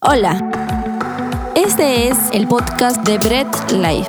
Hola, 0.00 0.38
este 1.56 2.06
es 2.06 2.16
el 2.32 2.46
podcast 2.46 3.04
de 3.04 3.18
Bread 3.18 3.48
Life. 3.72 4.08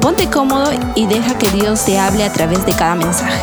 Ponte 0.00 0.28
cómodo 0.28 0.72
y 0.96 1.06
deja 1.06 1.38
que 1.38 1.48
Dios 1.50 1.84
te 1.84 1.96
hable 1.96 2.24
a 2.24 2.32
través 2.32 2.66
de 2.66 2.72
cada 2.72 2.96
mensaje. 2.96 3.40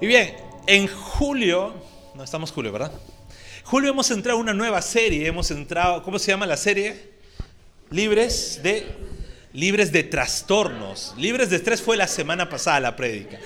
Y 0.00 0.06
bien, 0.06 0.36
en 0.68 0.86
julio, 0.86 1.74
no 2.14 2.22
estamos 2.22 2.52
julio, 2.52 2.70
¿verdad? 2.70 2.92
Julio 3.64 3.90
hemos 3.90 4.08
entrado 4.12 4.38
a 4.38 4.40
una 4.40 4.54
nueva 4.54 4.80
serie, 4.82 5.26
hemos 5.26 5.50
entrado, 5.50 6.04
¿cómo 6.04 6.20
se 6.20 6.30
llama 6.30 6.46
la 6.46 6.56
serie? 6.56 7.10
Libres 7.90 8.60
de 8.62 8.86
libres 9.52 9.90
de 9.90 10.04
trastornos. 10.04 11.14
Libres 11.18 11.50
de 11.50 11.56
estrés 11.56 11.82
fue 11.82 11.96
la 11.96 12.06
semana 12.06 12.48
pasada 12.48 12.78
la 12.78 12.94
prédica 12.94 13.40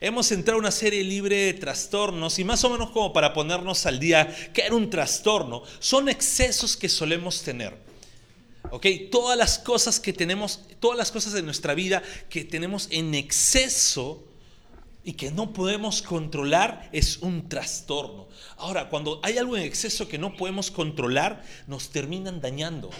hemos 0.00 0.32
entrado 0.32 0.56
a 0.56 0.60
una 0.60 0.70
serie 0.70 1.04
libre 1.04 1.36
de 1.36 1.54
trastornos 1.54 2.38
y 2.38 2.44
más 2.44 2.64
o 2.64 2.70
menos 2.70 2.90
como 2.90 3.12
para 3.12 3.32
ponernos 3.32 3.84
al 3.86 4.00
día, 4.00 4.34
¿qué 4.52 4.62
era 4.62 4.74
un 4.74 4.88
trastorno? 4.88 5.62
Son 5.78 6.08
excesos 6.08 6.76
que 6.76 6.88
solemos 6.88 7.42
tener. 7.42 7.76
¿Ok? 8.70 8.86
Todas 9.10 9.36
las 9.36 9.58
cosas 9.58 10.00
que 10.00 10.12
tenemos, 10.12 10.60
todas 10.80 10.96
las 10.96 11.10
cosas 11.10 11.32
de 11.32 11.42
nuestra 11.42 11.74
vida 11.74 12.02
que 12.28 12.44
tenemos 12.44 12.88
en 12.90 13.14
exceso 13.14 14.24
y 15.02 15.14
que 15.14 15.30
no 15.30 15.52
podemos 15.52 16.02
controlar 16.02 16.88
es 16.92 17.18
un 17.18 17.48
trastorno. 17.48 18.28
Ahora, 18.56 18.88
cuando 18.88 19.20
hay 19.22 19.38
algo 19.38 19.56
en 19.56 19.62
exceso 19.62 20.08
que 20.08 20.18
no 20.18 20.36
podemos 20.36 20.70
controlar, 20.70 21.42
nos 21.66 21.90
terminan 21.90 22.40
dañando. 22.40 22.90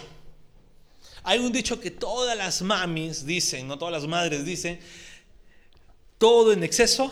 Hay 1.23 1.39
un 1.39 1.51
dicho 1.51 1.79
que 1.79 1.91
todas 1.91 2.35
las 2.35 2.63
mamis 2.63 3.25
dicen, 3.25 3.67
no 3.67 3.77
todas 3.77 3.91
las 3.91 4.07
madres 4.07 4.43
dicen, 4.43 4.79
todo 6.21 6.53
en 6.53 6.63
exceso 6.63 7.11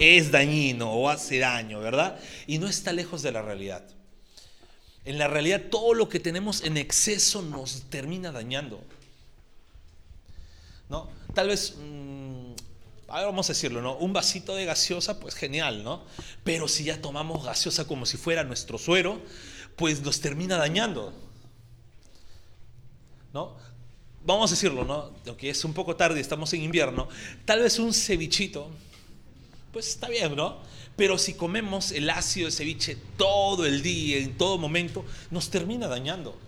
es 0.00 0.32
dañino 0.32 0.90
o 0.90 1.08
hace 1.08 1.38
daño, 1.38 1.78
¿verdad? 1.78 2.18
Y 2.48 2.58
no 2.58 2.66
está 2.66 2.92
lejos 2.92 3.22
de 3.22 3.30
la 3.30 3.40
realidad. 3.40 3.84
En 5.04 5.16
la 5.16 5.28
realidad 5.28 5.62
todo 5.70 5.94
lo 5.94 6.08
que 6.08 6.18
tenemos 6.18 6.64
en 6.64 6.76
exceso 6.76 7.40
nos 7.40 7.82
termina 7.90 8.32
dañando. 8.32 8.82
¿No? 10.88 11.08
Tal 11.34 11.46
vez, 11.46 11.76
mm, 11.78 12.54
vamos 13.06 13.48
a 13.48 13.52
decirlo, 13.52 13.80
¿no? 13.80 13.96
Un 13.98 14.12
vasito 14.12 14.56
de 14.56 14.64
gaseosa, 14.64 15.20
pues 15.20 15.36
genial, 15.36 15.84
¿no? 15.84 16.02
Pero 16.42 16.66
si 16.66 16.82
ya 16.82 17.00
tomamos 17.00 17.44
gaseosa 17.44 17.86
como 17.86 18.06
si 18.06 18.16
fuera 18.16 18.42
nuestro 18.42 18.76
suero, 18.76 19.22
pues 19.76 20.02
nos 20.02 20.20
termina 20.20 20.56
dañando. 20.56 21.14
¿No? 23.32 23.56
Vamos 24.24 24.50
a 24.50 24.54
decirlo, 24.54 24.84
¿no? 24.84 25.10
Aunque 25.26 25.50
es 25.50 25.64
un 25.64 25.72
poco 25.72 25.96
tarde, 25.96 26.20
estamos 26.20 26.52
en 26.52 26.62
invierno, 26.62 27.08
tal 27.44 27.60
vez 27.60 27.78
un 27.78 27.92
cevichito, 27.92 28.70
pues 29.72 29.88
está 29.88 30.08
bien, 30.08 30.34
¿no? 30.34 30.58
Pero 30.96 31.18
si 31.18 31.34
comemos 31.34 31.90
el 31.92 32.08
ácido 32.08 32.46
de 32.46 32.52
ceviche 32.52 32.96
todo 33.16 33.66
el 33.66 33.82
día, 33.82 34.18
en 34.18 34.36
todo 34.38 34.58
momento, 34.58 35.04
nos 35.30 35.50
termina 35.50 35.88
dañando. 35.88 36.38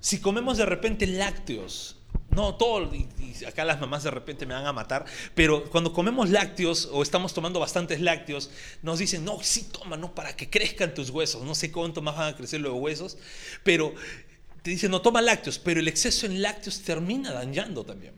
Si 0.00 0.20
comemos 0.20 0.58
de 0.58 0.66
repente 0.66 1.06
lácteos, 1.06 1.96
no 2.30 2.54
todo, 2.56 2.94
y, 2.94 3.08
acá 3.44 3.64
las 3.64 3.80
mamás 3.80 4.02
de 4.02 4.10
repente 4.10 4.46
me 4.46 4.54
van 4.54 4.66
a 4.66 4.72
matar, 4.72 5.04
pero 5.34 5.64
cuando 5.70 5.92
comemos 5.92 6.30
lácteos 6.30 6.88
o 6.92 7.02
estamos 7.02 7.32
tomando 7.32 7.60
bastantes 7.60 8.00
lácteos, 8.00 8.50
nos 8.82 8.98
dicen, 8.98 9.24
no, 9.24 9.42
sí 9.42 9.68
toma, 9.70 9.96
no, 9.96 10.14
para 10.14 10.36
que 10.36 10.50
crezcan 10.50 10.94
tus 10.94 11.10
huesos, 11.10 11.42
no 11.44 11.54
sé 11.54 11.72
cuánto 11.72 12.02
más 12.02 12.16
van 12.16 12.34
a 12.34 12.36
crecer 12.36 12.60
los 12.60 12.74
huesos, 12.74 13.16
pero 13.62 13.94
te 14.68 14.72
dice 14.72 14.90
no 14.90 15.00
toma 15.00 15.22
lácteos, 15.22 15.58
pero 15.58 15.80
el 15.80 15.88
exceso 15.88 16.26
en 16.26 16.42
lácteos 16.42 16.82
termina 16.82 17.32
dañando 17.32 17.84
también. 17.84 18.12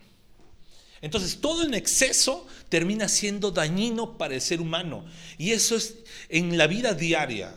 Entonces 1.01 1.41
todo 1.41 1.63
en 1.63 1.75
exceso 1.75 2.45
termina 2.69 3.09
siendo 3.09 3.53
dañino 3.53 4.19
para 4.19 4.35
el 4.35 4.41
ser 4.41 4.61
humano. 4.61 5.05
Y 5.39 5.53
eso 5.53 5.77
es 5.77 5.99
en 6.29 6.59
la 6.59 6.67
vida 6.67 6.93
diaria. 6.93 7.55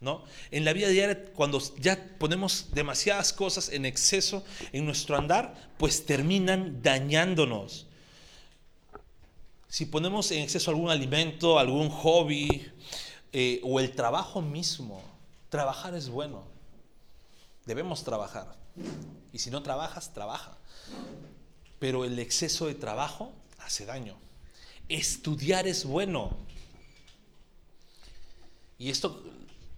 ¿no? 0.00 0.24
En 0.50 0.66
la 0.66 0.74
vida 0.74 0.88
diaria, 0.88 1.24
cuando 1.32 1.58
ya 1.78 2.04
ponemos 2.18 2.66
demasiadas 2.74 3.32
cosas 3.32 3.70
en 3.70 3.86
exceso 3.86 4.44
en 4.72 4.84
nuestro 4.84 5.16
andar, 5.16 5.70
pues 5.78 6.04
terminan 6.04 6.82
dañándonos. 6.82 7.86
Si 9.68 9.86
ponemos 9.86 10.30
en 10.32 10.40
exceso 10.40 10.70
algún 10.70 10.90
alimento, 10.90 11.58
algún 11.58 11.88
hobby 11.88 12.70
eh, 13.32 13.58
o 13.64 13.80
el 13.80 13.92
trabajo 13.92 14.42
mismo, 14.42 15.02
trabajar 15.48 15.94
es 15.94 16.10
bueno. 16.10 16.51
Debemos 17.66 18.04
trabajar. 18.04 18.56
Y 19.32 19.38
si 19.38 19.50
no 19.50 19.62
trabajas, 19.62 20.12
trabaja. 20.12 20.56
Pero 21.78 22.04
el 22.04 22.18
exceso 22.18 22.66
de 22.66 22.74
trabajo 22.74 23.32
hace 23.58 23.86
daño. 23.86 24.16
Estudiar 24.88 25.66
es 25.66 25.84
bueno. 25.84 26.36
Y 28.78 28.90
esto, 28.90 29.22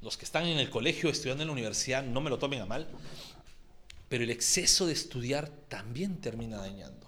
los 0.00 0.17
que 0.17 0.25
están 0.25 0.47
en 0.47 0.59
el 0.59 0.71
colegio 0.71 1.11
estudiando 1.11 1.43
en 1.43 1.49
la 1.49 1.53
universidad, 1.53 2.03
no 2.03 2.21
me 2.21 2.31
lo 2.31 2.39
tomen 2.39 2.62
a 2.62 2.67
mal. 2.67 2.89
Pero 4.09 4.25
el 4.25 4.31
exceso 4.31 4.87
de 4.87 4.93
estudiar 4.93 5.49
también 5.69 6.21
termina 6.21 6.59
dañando. 6.59 7.06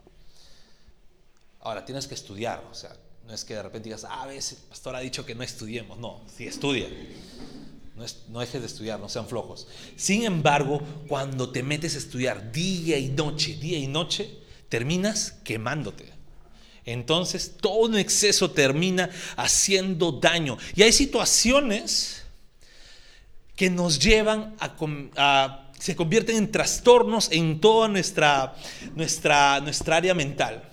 Ahora, 1.60 1.84
tienes 1.84 2.06
que 2.06 2.14
estudiar. 2.14 2.64
O 2.70 2.74
sea, 2.74 2.96
no 3.26 3.32
es 3.32 3.44
que 3.44 3.54
de 3.54 3.62
repente 3.62 3.88
digas, 3.88 4.06
ah, 4.08 4.26
ves, 4.26 4.52
el 4.52 4.58
pastor 4.58 4.94
ha 4.94 5.00
dicho 5.00 5.24
que 5.26 5.34
no 5.34 5.42
estudiemos. 5.42 5.98
No, 5.98 6.22
sí 6.34 6.46
estudia. 6.46 6.88
No, 8.28 8.40
dejes 8.40 8.60
de 8.60 8.66
estudiar, 8.66 9.00
no 9.00 9.08
sean 9.08 9.26
flojos. 9.26 9.66
Sin 9.96 10.24
embargo, 10.24 10.82
cuando 11.08 11.50
te 11.50 11.62
metes 11.62 11.94
a 11.94 11.98
estudiar 11.98 12.52
día 12.52 12.98
y 12.98 13.08
noche, 13.08 13.56
día 13.56 13.78
y 13.78 13.86
noche, 13.86 14.38
terminas 14.68 15.32
quemándote. 15.44 16.12
Entonces, 16.84 17.56
todo 17.58 17.86
en 17.86 17.98
exceso 17.98 18.50
termina 18.50 19.08
haciendo 19.36 20.12
daño. 20.12 20.58
Y 20.74 20.82
hay 20.82 20.92
situaciones 20.92 22.22
que 23.56 23.70
nos 23.70 23.98
llevan 23.98 24.54
a, 24.60 25.72
se 25.78 25.96
convierten 25.96 26.36
en 26.36 26.52
trastornos 26.52 27.30
en 27.32 27.60
toda 27.60 27.88
nuestra, 27.88 28.54
nuestra, 28.94 29.60
nuestra 29.60 29.96
área 29.96 30.12
mental. 30.12 30.68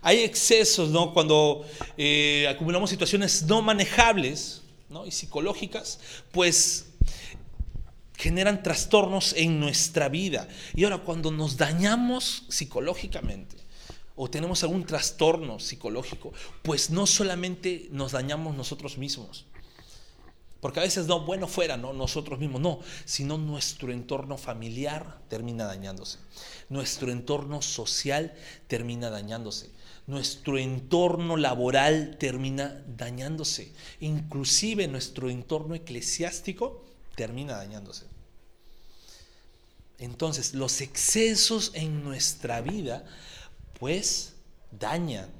Hay 0.00 0.18
excesos, 0.18 0.90
¿no? 0.90 1.14
Cuando 1.14 1.64
eh, 1.96 2.48
acumulamos 2.50 2.90
situaciones 2.90 3.44
no 3.44 3.62
manejables, 3.62 4.61
y 5.06 5.10
psicológicas, 5.10 5.98
pues 6.30 6.86
generan 8.16 8.62
trastornos 8.62 9.32
en 9.32 9.58
nuestra 9.58 10.08
vida. 10.08 10.48
Y 10.74 10.84
ahora 10.84 10.98
cuando 10.98 11.30
nos 11.30 11.56
dañamos 11.56 12.44
psicológicamente 12.48 13.56
o 14.14 14.30
tenemos 14.30 14.62
algún 14.62 14.84
trastorno 14.84 15.58
psicológico, 15.58 16.32
pues 16.62 16.90
no 16.90 17.06
solamente 17.06 17.88
nos 17.90 18.12
dañamos 18.12 18.54
nosotros 18.54 18.98
mismos. 18.98 19.46
Porque 20.60 20.78
a 20.78 20.84
veces 20.84 21.06
no, 21.06 21.24
bueno 21.24 21.48
fuera, 21.48 21.76
no 21.76 21.92
nosotros 21.92 22.38
mismos, 22.38 22.60
no, 22.60 22.78
sino 23.04 23.36
nuestro 23.36 23.90
entorno 23.90 24.38
familiar 24.38 25.18
termina 25.28 25.64
dañándose. 25.64 26.18
Nuestro 26.68 27.10
entorno 27.10 27.62
social 27.62 28.32
termina 28.68 29.10
dañándose 29.10 29.70
nuestro 30.06 30.58
entorno 30.58 31.36
laboral 31.36 32.16
termina 32.18 32.82
dañándose, 32.96 33.72
inclusive 34.00 34.88
nuestro 34.88 35.30
entorno 35.30 35.74
eclesiástico 35.74 36.84
termina 37.14 37.56
dañándose. 37.56 38.06
Entonces, 39.98 40.54
los 40.54 40.80
excesos 40.80 41.70
en 41.74 42.02
nuestra 42.02 42.60
vida, 42.60 43.04
pues, 43.78 44.34
dañan. 44.72 45.30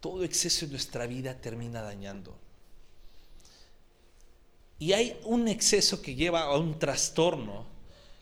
Todo 0.00 0.24
exceso 0.24 0.66
en 0.66 0.72
nuestra 0.72 1.06
vida 1.06 1.34
termina 1.40 1.80
dañando. 1.80 2.36
Y 4.78 4.92
hay 4.92 5.18
un 5.24 5.48
exceso 5.48 6.02
que 6.02 6.14
lleva 6.14 6.42
a 6.42 6.58
un 6.58 6.78
trastorno 6.78 7.66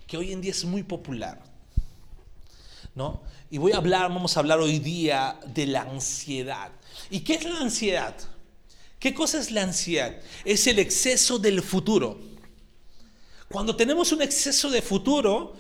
que 0.07 0.17
hoy 0.17 0.33
en 0.33 0.41
día 0.41 0.51
es 0.53 0.65
muy 0.65 0.83
popular. 0.83 1.48
Y 3.51 3.59
voy 3.59 3.73
a 3.73 3.77
hablar, 3.77 4.09
vamos 4.09 4.37
a 4.37 4.41
hablar 4.41 4.59
hoy 4.59 4.79
día 4.79 5.39
de 5.47 5.67
la 5.67 5.83
ansiedad. 5.83 6.71
¿Y 7.11 7.21
qué 7.21 7.35
es 7.35 7.45
la 7.45 7.61
ansiedad? 7.61 8.15
¿Qué 8.99 9.15
cosa 9.15 9.39
es 9.39 9.51
la 9.51 9.63
ansiedad? 9.63 10.17
Es 10.45 10.67
el 10.67 10.79
exceso 10.79 11.39
del 11.39 11.63
futuro. 11.63 12.19
Cuando 13.49 13.75
tenemos 13.77 14.13
un 14.13 14.21
exceso 14.21 14.69
de 14.69 14.83
futuro, 14.83 15.55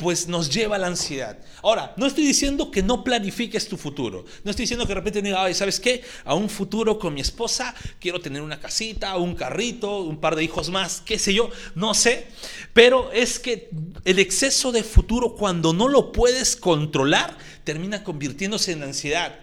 pues 0.00 0.28
nos 0.28 0.48
lleva 0.48 0.76
a 0.76 0.78
la 0.78 0.86
ansiedad. 0.86 1.38
Ahora, 1.62 1.92
no 1.98 2.06
estoy 2.06 2.26
diciendo 2.26 2.70
que 2.70 2.82
no 2.82 3.04
planifiques 3.04 3.68
tu 3.68 3.76
futuro. 3.76 4.24
No 4.44 4.50
estoy 4.50 4.62
diciendo 4.62 4.86
que 4.86 4.94
de 4.94 5.00
repente 5.00 5.20
diga, 5.20 5.52
¿sabes 5.52 5.78
qué? 5.78 6.02
A 6.24 6.34
un 6.34 6.48
futuro 6.48 6.98
con 6.98 7.12
mi 7.12 7.20
esposa 7.20 7.74
quiero 8.00 8.18
tener 8.18 8.40
una 8.40 8.58
casita, 8.58 9.16
un 9.18 9.34
carrito, 9.34 10.00
un 10.00 10.18
par 10.18 10.36
de 10.36 10.44
hijos 10.44 10.70
más, 10.70 11.02
qué 11.04 11.18
sé 11.18 11.34
yo, 11.34 11.50
no 11.74 11.92
sé. 11.92 12.28
Pero 12.72 13.12
es 13.12 13.38
que 13.38 13.68
el 14.06 14.18
exceso 14.18 14.72
de 14.72 14.82
futuro, 14.82 15.34
cuando 15.34 15.74
no 15.74 15.86
lo 15.86 16.12
puedes 16.12 16.56
controlar, 16.56 17.36
termina 17.64 18.02
convirtiéndose 18.02 18.72
en 18.72 18.82
ansiedad. 18.82 19.38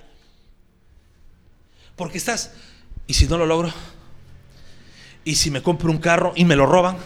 Porque 1.95 2.18
estás, 2.18 2.51
¿y 3.06 3.13
si 3.13 3.27
no 3.27 3.38
lo 3.38 3.45
logro? 3.45 3.71
¿Y 5.24 5.36
si 5.36 5.51
me 5.51 5.62
compro 5.62 5.92
un 5.92 6.00
carro 6.00 6.33
y 6.36 6.45
me 6.45 6.56
lo 6.56 6.65
roban? 6.65 6.98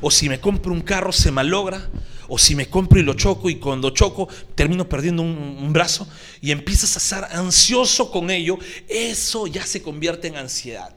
¿O 0.00 0.10
si 0.10 0.30
me 0.30 0.40
compro 0.40 0.72
un 0.72 0.80
carro 0.80 1.12
se 1.12 1.30
malogra? 1.30 1.90
O 2.28 2.38
si 2.38 2.54
me 2.54 2.68
compro 2.68 2.98
y 2.98 3.02
lo 3.02 3.14
choco 3.14 3.48
y 3.48 3.56
cuando 3.56 3.90
choco 3.90 4.28
termino 4.54 4.88
perdiendo 4.88 5.22
un, 5.22 5.72
brazo 5.72 6.08
y 6.40 6.50
empiezas 6.50 6.96
a 6.96 6.98
estar 6.98 7.36
ansioso 7.36 8.10
con 8.10 8.30
ello, 8.30 8.58
eso 8.88 9.46
ya 9.46 9.64
se 9.64 9.82
convierte 9.82 10.28
en 10.28 10.36
ansiedad. 10.36 10.94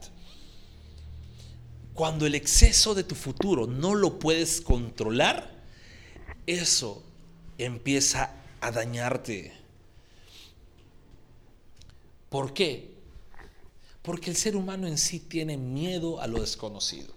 Cuando 1.94 2.26
el 2.26 2.34
exceso 2.34 2.94
de 2.94 3.04
tu 3.04 3.14
futuro 3.14 3.66
no 3.66 3.94
lo 3.94 4.18
puedes 4.18 4.60
controlar, 4.60 5.60
eso 6.46 7.02
empieza 7.58 8.32
a 8.60 8.70
dañarte. 8.70 9.52
¿Por 12.28 12.54
qué? 12.54 12.90
Porque 14.02 14.30
el 14.30 14.36
ser 14.36 14.56
humano 14.56 14.86
en 14.86 14.98
sí 14.98 15.20
tiene 15.20 15.56
miedo 15.56 16.20
a 16.20 16.26
lo 16.26 16.40
desconocido. 16.40 17.12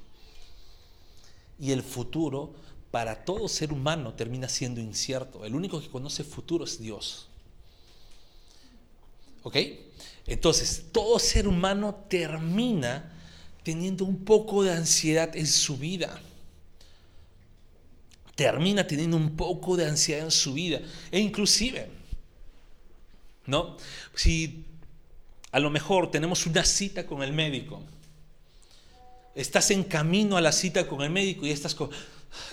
Y 1.59 1.71
el 1.71 1.81
futuro 1.81 2.53
para 2.93 3.25
todo 3.25 3.47
ser 3.47 3.73
humano 3.73 4.13
termina 4.13 4.47
siendo 4.47 4.79
incierto. 4.79 5.43
El 5.45 5.55
único 5.55 5.81
que 5.81 5.89
conoce 5.89 6.23
futuro 6.23 6.63
es 6.63 6.79
Dios. 6.79 7.25
¿Ok? 9.41 9.57
Entonces, 10.27 10.85
todo 10.91 11.17
ser 11.17 11.47
humano 11.47 12.05
termina 12.07 13.11
teniendo 13.63 14.05
un 14.05 14.23
poco 14.23 14.61
de 14.61 14.73
ansiedad 14.73 15.35
en 15.35 15.47
su 15.47 15.77
vida. 15.77 16.21
Termina 18.35 18.85
teniendo 18.85 19.17
un 19.17 19.35
poco 19.35 19.75
de 19.75 19.87
ansiedad 19.87 20.25
en 20.25 20.29
su 20.29 20.53
vida. 20.53 20.79
E 21.09 21.19
inclusive, 21.19 21.89
¿no? 23.47 23.75
Si 24.13 24.65
a 25.51 25.59
lo 25.59 25.71
mejor 25.71 26.11
tenemos 26.11 26.45
una 26.45 26.63
cita 26.63 27.07
con 27.07 27.23
el 27.23 27.33
médico. 27.33 27.81
Estás 29.33 29.71
en 29.71 29.83
camino 29.83 30.37
a 30.37 30.41
la 30.41 30.51
cita 30.51 30.87
con 30.87 31.01
el 31.01 31.09
médico 31.09 31.47
y 31.47 31.49
estás 31.49 31.73
con, 31.73 31.89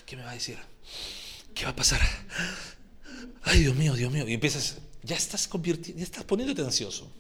¿qué 0.07 0.17
me 0.17 0.23
va 0.23 0.31
a 0.31 0.35
decir? 0.35 0.59
¿Qué 1.55 1.65
va 1.65 1.71
a 1.71 1.77
pasar? 1.77 2.01
Ay, 3.43 3.61
Dios 3.61 3.75
mío, 3.75 3.95
Dios 3.95 4.13
mío. 4.13 4.27
Y 4.29 4.35
empiezas, 4.35 4.79
ya 5.03 5.17
estás 5.17 5.49
convirtiendo, 5.49 5.99
ya 5.99 6.05
estás 6.05 6.25
poniéndote 6.25 6.63
ansioso. 6.63 7.11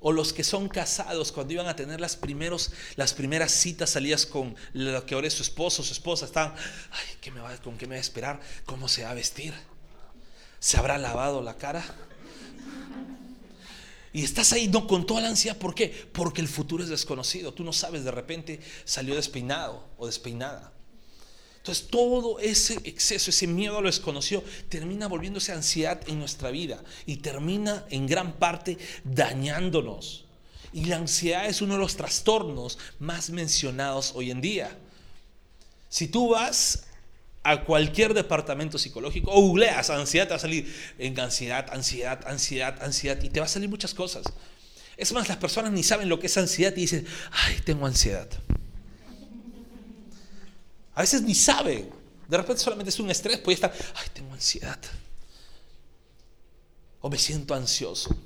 O 0.00 0.12
los 0.12 0.32
que 0.32 0.44
son 0.44 0.68
casados, 0.68 1.32
cuando 1.32 1.54
iban 1.54 1.66
a 1.66 1.74
tener 1.74 2.00
las, 2.00 2.16
primeros, 2.16 2.70
las 2.96 3.14
primeras 3.14 3.50
citas, 3.50 3.90
salías 3.90 4.26
con 4.26 4.54
lo 4.72 5.04
que 5.04 5.14
ahora 5.14 5.26
es 5.26 5.34
su 5.34 5.42
esposo, 5.42 5.82
su 5.82 5.92
esposa, 5.92 6.26
estaban, 6.26 6.54
ay, 6.90 7.16
¿qué 7.20 7.30
me 7.30 7.40
va, 7.40 7.56
¿con 7.58 7.76
qué 7.76 7.86
me 7.86 7.96
va 7.96 7.98
a 7.98 8.02
esperar? 8.02 8.40
¿Cómo 8.66 8.88
se 8.88 9.02
va 9.02 9.10
a 9.10 9.14
vestir? 9.14 9.54
¿Se 10.60 10.76
habrá 10.76 10.98
lavado 10.98 11.42
la 11.42 11.56
cara? 11.56 11.84
Y 14.16 14.24
estás 14.24 14.54
ahí 14.54 14.68
no 14.68 14.86
con 14.86 15.04
toda 15.04 15.20
la 15.20 15.28
ansiedad, 15.28 15.58
¿por 15.58 15.74
qué? 15.74 15.88
Porque 15.88 16.40
el 16.40 16.48
futuro 16.48 16.82
es 16.82 16.88
desconocido. 16.88 17.52
Tú 17.52 17.62
no 17.62 17.74
sabes, 17.74 18.02
de 18.02 18.10
repente 18.10 18.60
salió 18.86 19.14
despeinado 19.14 19.84
o 19.98 20.06
despeinada. 20.06 20.72
Entonces 21.58 21.88
todo 21.88 22.38
ese 22.38 22.80
exceso, 22.84 23.28
ese 23.28 23.46
miedo 23.46 23.76
a 23.76 23.82
lo 23.82 23.88
desconocido, 23.88 24.42
termina 24.70 25.06
volviéndose 25.06 25.52
ansiedad 25.52 26.00
en 26.06 26.18
nuestra 26.18 26.50
vida 26.50 26.82
y 27.04 27.16
termina 27.16 27.84
en 27.90 28.06
gran 28.06 28.32
parte 28.38 28.78
dañándonos. 29.04 30.24
Y 30.72 30.86
la 30.86 30.96
ansiedad 30.96 31.44
es 31.44 31.60
uno 31.60 31.74
de 31.74 31.80
los 31.80 31.96
trastornos 31.96 32.78
más 32.98 33.28
mencionados 33.28 34.12
hoy 34.14 34.30
en 34.30 34.40
día. 34.40 34.78
Si 35.90 36.08
tú 36.08 36.30
vas 36.30 36.86
a 37.50 37.64
cualquier 37.64 38.14
departamento 38.14 38.78
psicológico 38.78 39.30
o 39.30 39.40
googleas 39.40 39.90
ansiedad, 39.90 40.26
te 40.26 40.30
va 40.30 40.36
a 40.36 40.40
salir 40.40 40.72
en 40.98 41.18
ansiedad, 41.20 41.66
ansiedad, 41.72 42.26
ansiedad, 42.26 42.82
ansiedad 42.82 43.22
y 43.22 43.30
te 43.30 43.40
va 43.40 43.46
a 43.46 43.48
salir 43.48 43.68
muchas 43.68 43.94
cosas. 43.94 44.24
Es 44.96 45.12
más, 45.12 45.28
las 45.28 45.36
personas 45.36 45.72
ni 45.72 45.82
saben 45.82 46.08
lo 46.08 46.18
que 46.18 46.26
es 46.26 46.36
ansiedad 46.36 46.72
y 46.76 46.82
dicen, 46.82 47.06
ay, 47.30 47.60
tengo 47.64 47.86
ansiedad. 47.86 48.28
A 50.94 51.02
veces 51.02 51.22
ni 51.22 51.34
saben. 51.34 51.90
De 52.26 52.36
repente 52.36 52.62
solamente 52.62 52.90
es 52.90 52.98
un 52.98 53.10
estrés, 53.10 53.38
puede 53.38 53.54
estar, 53.54 53.72
ay, 53.94 54.08
tengo 54.12 54.32
ansiedad. 54.32 54.78
O 57.00 57.10
me 57.10 57.18
siento 57.18 57.54
ansioso. 57.54 58.16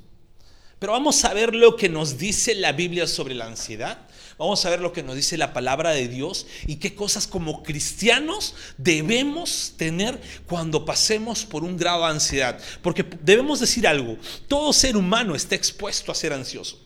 Pero 0.79 0.93
vamos 0.93 1.23
a 1.25 1.35
ver 1.35 1.55
lo 1.55 1.77
que 1.77 1.89
nos 1.89 2.17
dice 2.17 2.55
la 2.55 2.73
Biblia 2.73 3.07
sobre 3.07 3.35
la 3.35 3.47
ansiedad. 3.47 4.09
Vamos 4.41 4.65
a 4.65 4.71
ver 4.71 4.81
lo 4.81 4.91
que 4.91 5.03
nos 5.03 5.17
dice 5.17 5.37
la 5.37 5.53
palabra 5.53 5.91
de 5.91 6.09
Dios 6.09 6.47
y 6.67 6.77
qué 6.77 6.95
cosas 6.95 7.27
como 7.27 7.63
cristianos 7.63 8.55
debemos 8.79 9.75
tener 9.77 10.19
cuando 10.47 10.87
pasemos 10.87 11.45
por 11.45 11.63
un 11.63 11.77
grado 11.77 12.07
de 12.07 12.13
ansiedad. 12.13 12.59
Porque 12.81 13.05
debemos 13.21 13.61
decir 13.61 13.87
algo, 13.87 14.17
todo 14.49 14.73
ser 14.73 14.97
humano 14.97 15.35
está 15.35 15.57
expuesto 15.57 16.11
a 16.11 16.15
ser 16.15 16.33
ansioso. 16.33 16.79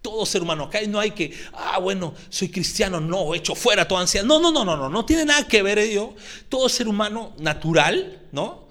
Todo 0.00 0.26
ser 0.26 0.42
humano, 0.42 0.64
acá 0.64 0.80
no 0.88 0.98
hay 0.98 1.12
que, 1.12 1.32
ah, 1.52 1.78
bueno, 1.78 2.14
soy 2.28 2.48
cristiano, 2.48 3.00
no, 3.00 3.32
hecho 3.32 3.54
fuera 3.54 3.86
toda 3.86 4.00
ansiedad. 4.00 4.26
No, 4.26 4.40
no, 4.40 4.50
no, 4.50 4.64
no, 4.64 4.76
no, 4.76 4.88
no 4.88 5.04
tiene 5.04 5.24
nada 5.24 5.46
que 5.46 5.62
ver 5.62 5.78
ello. 5.78 6.16
Todo 6.48 6.68
ser 6.68 6.88
humano 6.88 7.32
natural, 7.38 8.26
¿no? 8.32 8.66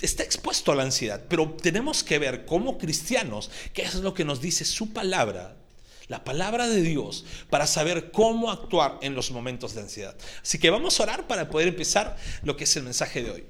Está 0.00 0.22
expuesto 0.22 0.72
a 0.72 0.76
la 0.76 0.84
ansiedad, 0.84 1.22
pero 1.28 1.54
tenemos 1.60 2.02
que 2.02 2.18
ver 2.18 2.46
como 2.46 2.78
cristianos 2.78 3.50
qué 3.74 3.82
es 3.82 3.96
lo 3.96 4.14
que 4.14 4.24
nos 4.24 4.40
dice 4.40 4.64
su 4.64 4.94
palabra 4.94 5.58
la 6.08 6.24
palabra 6.24 6.66
de 6.68 6.82
Dios 6.82 7.24
para 7.50 7.66
saber 7.66 8.10
cómo 8.10 8.50
actuar 8.50 8.98
en 9.02 9.14
los 9.14 9.30
momentos 9.30 9.74
de 9.74 9.82
ansiedad. 9.82 10.16
Así 10.42 10.58
que 10.58 10.70
vamos 10.70 10.98
a 10.98 11.02
orar 11.04 11.26
para 11.26 11.48
poder 11.48 11.68
empezar 11.68 12.16
lo 12.42 12.56
que 12.56 12.64
es 12.64 12.76
el 12.76 12.82
mensaje 12.82 13.22
de 13.22 13.30
hoy. 13.30 13.46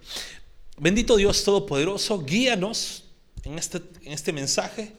Bendito 0.76 1.16
Dios 1.16 1.42
Todopoderoso, 1.44 2.20
guíanos 2.24 3.04
en 3.44 3.58
este, 3.58 3.78
en 4.02 4.12
este 4.12 4.32
mensaje. 4.32 4.92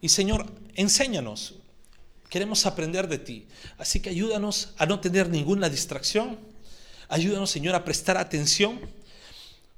Y 0.00 0.08
Señor, 0.08 0.46
enséñanos. 0.74 1.54
Queremos 2.28 2.64
aprender 2.64 3.08
de 3.08 3.18
ti. 3.18 3.46
Así 3.76 4.00
que 4.00 4.08
ayúdanos 4.08 4.72
a 4.78 4.86
no 4.86 5.00
tener 5.00 5.28
ninguna 5.28 5.68
distracción. 5.68 6.38
Ayúdanos, 7.08 7.50
Señor, 7.50 7.74
a 7.74 7.84
prestar 7.84 8.16
atención 8.16 8.80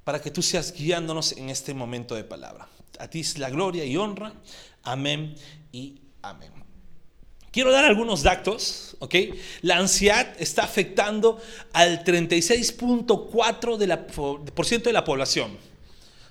para 0.05 0.21
que 0.21 0.31
tú 0.31 0.41
seas 0.41 0.71
guiándonos 0.71 1.33
en 1.33 1.49
este 1.49 1.73
momento 1.73 2.15
de 2.15 2.23
palabra. 2.23 2.69
A 2.97 3.09
ti 3.09 3.19
es 3.19 3.37
la 3.37 3.49
gloria 3.49 3.83
y 3.83 3.97
honra. 3.97 4.33
Amén 4.83 5.35
y 5.73 6.04
Quiero 7.51 7.71
dar 7.71 7.85
algunos 7.85 8.21
datos, 8.21 8.97
¿ok? 8.99 9.15
La 9.61 9.77
ansiedad 9.77 10.35
está 10.39 10.63
afectando 10.63 11.41
al 11.71 12.03
36.4% 12.03 13.77
de, 13.77 13.87
la, 13.87 14.05
de 14.83 14.93
la 14.93 15.05
población. 15.05 15.51
O 15.51 15.57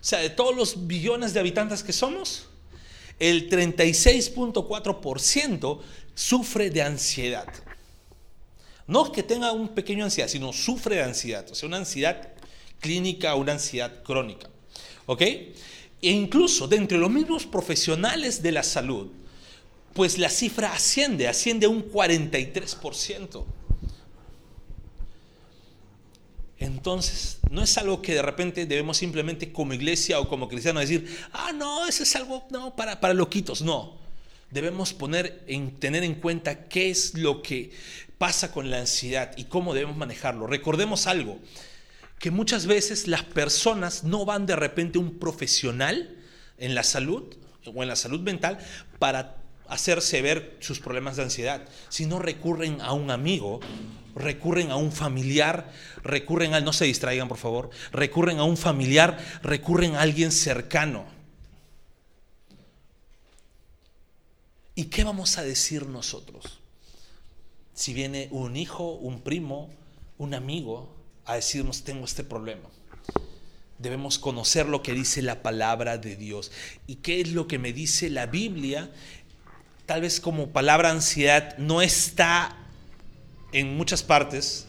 sea, 0.03 0.19
de 0.19 0.29
todos 0.29 0.55
los 0.55 0.87
billones 0.87 1.33
de 1.33 1.41
habitantes 1.41 1.83
que 1.83 1.95
somos, 1.95 2.49
el 3.19 3.49
36.4% 3.49 5.81
sufre 6.15 6.69
de 6.69 6.83
ansiedad. 6.83 7.49
No 8.87 9.07
es 9.07 9.13
que 9.13 9.23
tenga 9.23 9.51
un 9.53 9.69
pequeño 9.69 10.05
ansiedad, 10.05 10.29
sino 10.29 10.53
sufre 10.53 10.97
de 10.97 11.05
ansiedad. 11.05 11.47
O 11.51 11.55
sea, 11.55 11.67
una 11.69 11.79
ansiedad 11.79 12.35
clínica, 12.81 13.35
una 13.35 13.53
ansiedad 13.53 14.03
crónica. 14.03 14.51
¿Ok? 15.07 15.23
E 15.23 15.55
incluso 16.03 16.69
dentro 16.69 16.99
de 16.99 17.03
los 17.03 17.11
mismos 17.11 17.47
profesionales 17.47 18.43
de 18.43 18.53
la 18.53 18.63
salud, 18.63 19.09
pues 19.95 20.19
la 20.19 20.29
cifra 20.29 20.73
asciende, 20.73 21.29
asciende 21.29 21.67
a 21.67 21.69
un 21.69 21.91
43%. 21.91 23.45
Entonces, 26.59 27.39
no 27.51 27.63
es 27.63 27.79
algo 27.79 28.03
que 28.03 28.15
de 28.15 28.23
repente 28.23 28.67
debemos 28.67 28.97
simplemente 28.97 29.53
como 29.53 29.73
iglesia 29.73 30.19
o 30.19 30.29
como 30.29 30.49
cristianos 30.49 30.83
decir, 30.83 31.07
ah, 31.33 31.53
no, 31.53 31.87
eso 31.87 32.03
es 32.03 32.17
algo 32.17 32.47
no, 32.51 32.75
para, 32.75 33.01
para 33.01 33.15
loquitos. 33.15 33.63
No, 33.63 33.99
debemos 34.51 34.93
poner 34.93 35.45
en, 35.47 35.77
tener 35.79 36.03
en 36.03 36.15
cuenta 36.15 36.69
qué 36.69 36.91
es 36.91 37.15
lo 37.15 37.43
que 37.43 37.71
pasa 38.19 38.51
con 38.51 38.71
la 38.71 38.79
ansiedad 38.79 39.33
y 39.37 39.45
cómo 39.45 39.75
debemos 39.75 39.97
manejarlo. 39.97 40.47
Recordemos 40.47 41.07
algo, 41.07 41.39
que 42.19 42.31
muchas 42.31 42.67
veces 42.67 43.07
las 43.07 43.23
personas 43.23 44.03
no 44.03 44.25
van 44.25 44.47
de 44.47 44.57
repente 44.57 44.99
a 44.99 45.03
un 45.03 45.19
profesional 45.19 46.17
en 46.59 46.75
la 46.75 46.83
salud 46.83 47.35
o 47.67 47.83
en 47.83 47.89
la 47.89 47.97
salud 47.97 48.21
mental 48.21 48.59
para 48.99 49.44
hacerse 49.69 50.23
ver 50.23 50.57
sus 50.61 50.81
problemas 50.81 51.17
de 51.17 51.23
ansiedad, 51.23 51.67
sino 51.89 52.19
recurren 52.19 52.81
a 52.81 52.93
un 52.93 53.11
amigo, 53.11 53.61
recurren 54.15 54.71
a 54.71 54.77
un 54.77 54.93
familiar, 54.93 55.73
recurren 56.03 56.55
a, 56.55 56.61
no 56.61 56.73
se 56.73 56.85
distraigan 56.85 57.29
por 57.29 57.39
favor, 57.39 57.71
recurren 57.93 58.39
a 58.39 58.45
un 58.45 58.57
familiar, 58.57 59.19
recurren 59.43 59.97
a 59.97 60.03
alguien 60.03 60.33
cercano. 60.33 61.07
¿Y 64.75 64.87
qué 64.87 65.05
vamos 65.05 65.39
a 65.39 65.43
decir 65.43 65.87
nosotros? 65.87 66.61
Si 67.75 67.95
viene 67.95 68.29
un 68.33 68.57
hijo, 68.57 68.93
un 68.93 69.21
primo, 69.21 69.71
un 70.19 70.35
amigo 70.35 70.95
a 71.25 71.37
decirnos 71.37 71.85
tengo 71.85 72.05
este 72.05 72.25
problema. 72.25 72.69
Debemos 73.79 74.19
conocer 74.19 74.67
lo 74.67 74.83
que 74.83 74.93
dice 74.93 75.23
la 75.23 75.43
palabra 75.43 75.99
de 75.99 76.17
Dios. 76.17 76.53
¿Y 76.87 76.97
qué 76.97 77.21
es 77.21 77.33
lo 77.33 77.49
que 77.49 77.59
me 77.59 77.73
dice 77.73 78.09
la 78.09 78.27
Biblia 78.27 78.91
tal 79.87 80.01
vez 80.01 80.21
como 80.21 80.49
palabra 80.49 80.91
ansiedad 80.91 81.57
no 81.59 81.83
está 81.83 82.57
en 83.53 83.77
muchas 83.77 84.03
partes, 84.03 84.67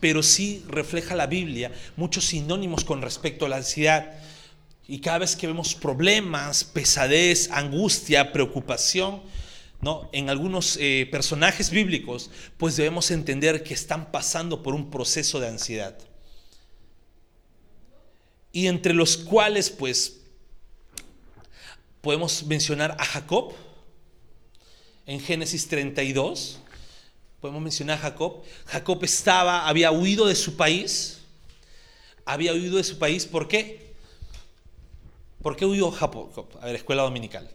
pero 0.00 0.22
sí 0.22 0.64
refleja 0.68 1.14
la 1.14 1.26
Biblia 1.26 1.72
muchos 1.96 2.26
sinónimos 2.26 2.84
con 2.84 3.02
respecto 3.02 3.46
a 3.46 3.48
la 3.48 3.56
ansiedad. 3.56 4.12
Y 4.86 5.00
cada 5.00 5.18
vez 5.18 5.34
que 5.34 5.46
vemos 5.46 5.74
problemas, 5.74 6.64
pesadez, 6.64 7.50
angustia, 7.50 8.32
preocupación, 8.32 9.22
¿no? 9.80 10.10
en 10.12 10.28
algunos 10.28 10.76
eh, 10.78 11.08
personajes 11.10 11.70
bíblicos, 11.70 12.30
pues 12.58 12.76
debemos 12.76 13.10
entender 13.10 13.62
que 13.62 13.74
están 13.74 14.10
pasando 14.12 14.62
por 14.62 14.74
un 14.74 14.90
proceso 14.90 15.40
de 15.40 15.48
ansiedad. 15.48 15.96
Y 18.52 18.66
entre 18.66 18.94
los 18.94 19.16
cuales, 19.16 19.70
pues, 19.70 20.20
podemos 22.02 22.44
mencionar 22.44 22.94
a 22.98 23.04
Jacob 23.04 23.54
en 25.06 25.20
Génesis 25.20 25.68
32. 25.68 26.60
Podemos 27.40 27.62
mencionar 27.62 27.98
a 27.98 28.02
Jacob. 28.02 28.42
Jacob 28.66 29.04
estaba, 29.04 29.68
había 29.68 29.90
huido 29.90 30.26
de 30.26 30.34
su 30.34 30.56
país. 30.56 31.20
Había 32.24 32.52
huido 32.54 32.78
de 32.78 32.84
su 32.84 32.98
país, 32.98 33.26
¿por 33.26 33.48
qué? 33.48 33.94
¿Por 35.42 35.56
qué 35.56 35.66
huyó 35.66 35.90
Jacob? 35.90 36.48
A 36.60 36.66
ver, 36.66 36.76
escuela 36.76 37.02
dominical 37.02 37.50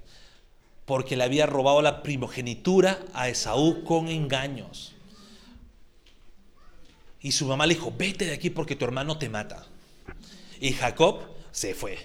porque 0.90 1.16
le 1.16 1.24
había 1.24 1.46
robado 1.46 1.84
la 1.84 2.02
primogenitura 2.02 3.06
a 3.14 3.30
Esaú 3.30 3.84
con 3.84 4.08
engaños. 4.08 4.96
Y 7.22 7.32
su 7.32 7.46
mamá 7.46 7.68
le 7.68 7.76
dijo, 7.76 7.94
vete 7.96 8.26
de 8.26 8.34
aquí 8.34 8.50
porque 8.50 8.76
tu 8.76 8.86
hermano 8.86 9.20
te 9.20 9.30
mata. 9.30 9.68
Y 10.60 10.74
Jacob 10.74 11.20
se 11.52 11.76
fue. 11.76 12.00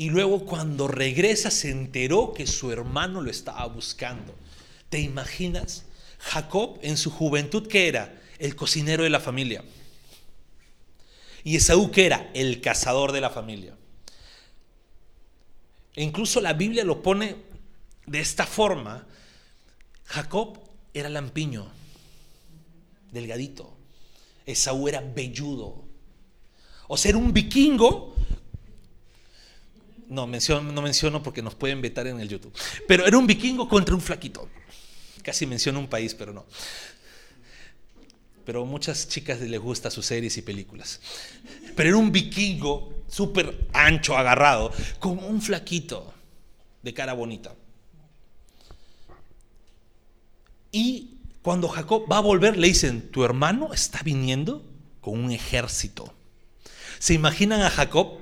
Y 0.00 0.08
luego 0.08 0.46
cuando 0.46 0.88
regresa 0.88 1.50
se 1.50 1.70
enteró 1.70 2.32
que 2.32 2.46
su 2.46 2.72
hermano 2.72 3.20
lo 3.20 3.30
estaba 3.30 3.66
buscando. 3.66 4.34
¿Te 4.88 4.98
imaginas? 4.98 5.84
Jacob 6.18 6.78
en 6.80 6.96
su 6.96 7.10
juventud, 7.10 7.68
¿qué 7.68 7.86
era? 7.86 8.18
El 8.38 8.56
cocinero 8.56 9.02
de 9.04 9.10
la 9.10 9.20
familia. 9.20 9.62
Y 11.44 11.56
Esaú, 11.56 11.90
¿qué 11.90 12.06
era? 12.06 12.30
El 12.32 12.62
cazador 12.62 13.12
de 13.12 13.20
la 13.20 13.28
familia. 13.28 13.76
E 15.94 16.02
incluso 16.02 16.40
la 16.40 16.54
Biblia 16.54 16.82
lo 16.82 17.02
pone 17.02 17.36
de 18.06 18.20
esta 18.20 18.46
forma. 18.46 19.06
Jacob 20.06 20.60
era 20.94 21.10
lampiño, 21.10 21.70
delgadito. 23.12 23.76
Esaú 24.46 24.88
era 24.88 25.02
velludo. 25.02 25.84
O 26.88 26.96
sea, 26.96 27.10
era 27.10 27.18
un 27.18 27.34
vikingo. 27.34 28.16
No 30.10 30.26
menciono, 30.26 30.72
no 30.72 30.82
menciono 30.82 31.22
porque 31.22 31.40
nos 31.40 31.54
pueden 31.54 31.80
vetar 31.80 32.06
en 32.08 32.20
el 32.20 32.28
YouTube. 32.28 32.52
Pero 32.86 33.06
era 33.06 33.16
un 33.16 33.26
vikingo 33.26 33.68
contra 33.68 33.94
un 33.94 34.00
flaquito. 34.00 34.48
Casi 35.22 35.46
menciono 35.46 35.78
un 35.78 35.88
país, 35.88 36.14
pero 36.14 36.32
no. 36.32 36.44
Pero 38.44 38.66
muchas 38.66 39.08
chicas 39.08 39.40
les 39.40 39.60
gusta 39.60 39.90
sus 39.90 40.06
series 40.06 40.36
y 40.36 40.42
películas. 40.42 41.00
Pero 41.76 41.90
era 41.90 41.96
un 41.96 42.10
vikingo 42.10 43.04
súper 43.06 43.68
ancho, 43.72 44.16
agarrado, 44.16 44.72
como 44.98 45.26
un 45.26 45.40
flaquito 45.40 46.12
de 46.82 46.92
cara 46.92 47.12
bonita. 47.12 47.54
Y 50.72 51.18
cuando 51.42 51.68
Jacob 51.68 52.10
va 52.10 52.18
a 52.18 52.20
volver, 52.20 52.56
le 52.56 52.66
dicen, 52.66 53.10
tu 53.10 53.24
hermano 53.24 53.72
está 53.72 54.02
viniendo 54.02 54.64
con 55.00 55.22
un 55.22 55.30
ejército. 55.30 56.12
¿Se 56.98 57.14
imaginan 57.14 57.62
a 57.62 57.70
Jacob? 57.70 58.19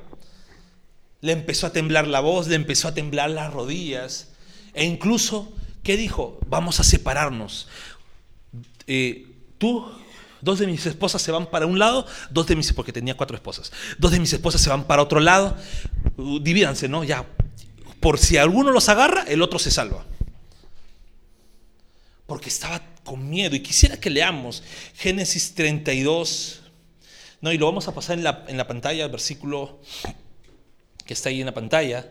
Le 1.20 1.32
empezó 1.32 1.66
a 1.66 1.72
temblar 1.72 2.06
la 2.06 2.20
voz, 2.20 2.48
le 2.48 2.54
empezó 2.54 2.88
a 2.88 2.94
temblar 2.94 3.30
las 3.30 3.52
rodillas. 3.52 4.28
E 4.74 4.84
incluso, 4.84 5.52
¿qué 5.82 5.96
dijo? 5.96 6.38
Vamos 6.48 6.80
a 6.80 6.84
separarnos. 6.84 7.68
Eh, 8.86 9.26
tú 9.58 9.84
Dos 10.40 10.58
de 10.58 10.66
mis 10.66 10.86
esposas 10.86 11.20
se 11.20 11.32
van 11.32 11.46
para 11.46 11.66
un 11.66 11.78
lado, 11.78 12.06
dos 12.30 12.46
de 12.46 12.54
mis, 12.54 12.72
porque 12.72 12.92
tenía 12.92 13.16
cuatro 13.16 13.36
esposas, 13.36 13.72
dos 13.98 14.12
de 14.12 14.20
mis 14.20 14.32
esposas 14.32 14.60
se 14.60 14.70
van 14.70 14.84
para 14.84 15.02
otro 15.02 15.20
lado, 15.20 15.56
uh, 16.16 16.38
divídanse, 16.38 16.88
¿no? 16.88 17.02
Ya, 17.02 17.26
por 18.00 18.18
si 18.18 18.36
alguno 18.36 18.70
los 18.70 18.88
agarra, 18.88 19.24
el 19.24 19.42
otro 19.42 19.58
se 19.58 19.70
salva. 19.70 20.04
Porque 22.26 22.50
estaba 22.50 22.82
con 23.04 23.28
miedo. 23.28 23.56
Y 23.56 23.60
quisiera 23.60 23.98
que 23.98 24.10
leamos 24.10 24.62
Génesis 24.94 25.54
32, 25.54 26.60
no, 27.40 27.52
y 27.52 27.58
lo 27.58 27.66
vamos 27.66 27.88
a 27.88 27.94
pasar 27.94 28.18
en 28.18 28.24
la, 28.24 28.44
en 28.48 28.56
la 28.56 28.66
pantalla, 28.66 29.08
versículo 29.08 29.80
que 31.08 31.14
está 31.14 31.30
ahí 31.30 31.40
en 31.40 31.46
la 31.46 31.54
pantalla. 31.54 32.06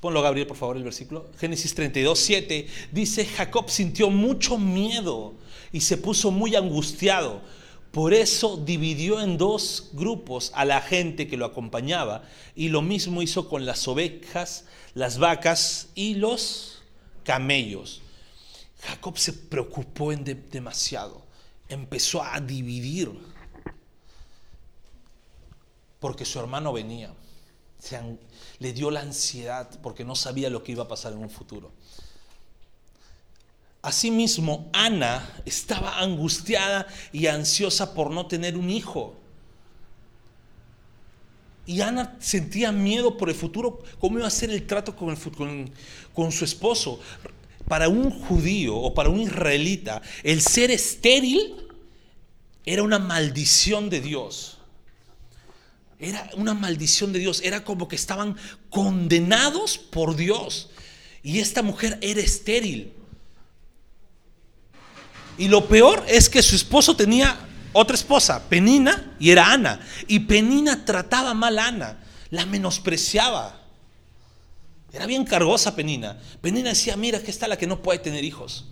Ponlo, 0.00 0.22
Gabriel, 0.22 0.46
por 0.46 0.56
favor, 0.56 0.78
el 0.78 0.82
versículo. 0.82 1.28
Génesis 1.38 1.74
32, 1.74 2.18
7. 2.18 2.66
Dice, 2.90 3.26
Jacob 3.26 3.68
sintió 3.68 4.08
mucho 4.08 4.56
miedo 4.56 5.34
y 5.72 5.82
se 5.82 5.98
puso 5.98 6.30
muy 6.30 6.56
angustiado. 6.56 7.42
Por 7.92 8.14
eso 8.14 8.56
dividió 8.56 9.20
en 9.20 9.36
dos 9.36 9.90
grupos 9.92 10.52
a 10.54 10.64
la 10.64 10.80
gente 10.80 11.28
que 11.28 11.36
lo 11.36 11.44
acompañaba. 11.44 12.24
Y 12.56 12.70
lo 12.70 12.80
mismo 12.80 13.20
hizo 13.20 13.50
con 13.50 13.66
las 13.66 13.86
ovejas, 13.86 14.64
las 14.94 15.18
vacas 15.18 15.88
y 15.94 16.14
los 16.14 16.80
camellos. 17.24 18.00
Jacob 18.80 19.18
se 19.18 19.34
preocupó 19.34 20.12
en 20.12 20.24
demasiado. 20.50 21.26
Empezó 21.68 22.22
a 22.22 22.40
dividir. 22.40 23.10
Porque 26.00 26.24
su 26.24 26.40
hermano 26.40 26.72
venía 26.72 27.14
le 28.58 28.72
dio 28.72 28.90
la 28.90 29.00
ansiedad 29.00 29.68
porque 29.82 30.04
no 30.04 30.14
sabía 30.14 30.50
lo 30.50 30.62
que 30.62 30.72
iba 30.72 30.84
a 30.84 30.88
pasar 30.88 31.12
en 31.12 31.18
un 31.18 31.30
futuro. 31.30 31.72
Asimismo, 33.82 34.68
Ana 34.72 35.26
estaba 35.46 36.00
angustiada 36.00 36.86
y 37.12 37.26
ansiosa 37.26 37.94
por 37.94 38.10
no 38.10 38.26
tener 38.26 38.56
un 38.56 38.68
hijo. 38.68 39.16
Y 41.64 41.80
Ana 41.80 42.16
sentía 42.20 42.72
miedo 42.72 43.16
por 43.16 43.30
el 43.30 43.34
futuro, 43.34 43.82
cómo 43.98 44.18
iba 44.18 44.26
a 44.26 44.30
ser 44.30 44.50
el 44.50 44.66
trato 44.66 44.94
con 44.94 46.32
su 46.32 46.44
esposo. 46.44 47.00
Para 47.66 47.88
un 47.88 48.10
judío 48.10 48.76
o 48.76 48.92
para 48.92 49.08
un 49.08 49.20
israelita, 49.20 50.02
el 50.24 50.42
ser 50.42 50.70
estéril 50.70 51.68
era 52.66 52.82
una 52.82 52.98
maldición 52.98 53.88
de 53.88 54.00
Dios. 54.00 54.59
Era 56.00 56.30
una 56.34 56.54
maldición 56.54 57.12
de 57.12 57.18
Dios. 57.18 57.42
Era 57.44 57.62
como 57.62 57.86
que 57.86 57.96
estaban 57.96 58.36
condenados 58.70 59.78
por 59.78 60.16
Dios. 60.16 60.70
Y 61.22 61.38
esta 61.38 61.62
mujer 61.62 61.98
era 62.00 62.20
estéril. 62.20 62.94
Y 65.36 65.48
lo 65.48 65.68
peor 65.68 66.04
es 66.08 66.28
que 66.28 66.42
su 66.42 66.56
esposo 66.56 66.96
tenía 66.96 67.38
otra 67.72 67.94
esposa, 67.94 68.48
Penina, 68.48 69.14
y 69.18 69.30
era 69.30 69.52
Ana. 69.52 69.80
Y 70.08 70.20
Penina 70.20 70.84
trataba 70.84 71.34
mal 71.34 71.58
a 71.58 71.68
Ana, 71.68 71.98
la 72.30 72.46
menospreciaba. 72.46 73.60
Era 74.92 75.06
bien 75.06 75.24
cargosa 75.24 75.76
Penina. 75.76 76.18
Penina 76.40 76.70
decía, 76.70 76.96
mira, 76.96 77.18
aquí 77.18 77.30
está 77.30 77.46
la 77.46 77.56
que 77.56 77.66
no 77.66 77.80
puede 77.80 78.00
tener 78.00 78.24
hijos. 78.24 78.66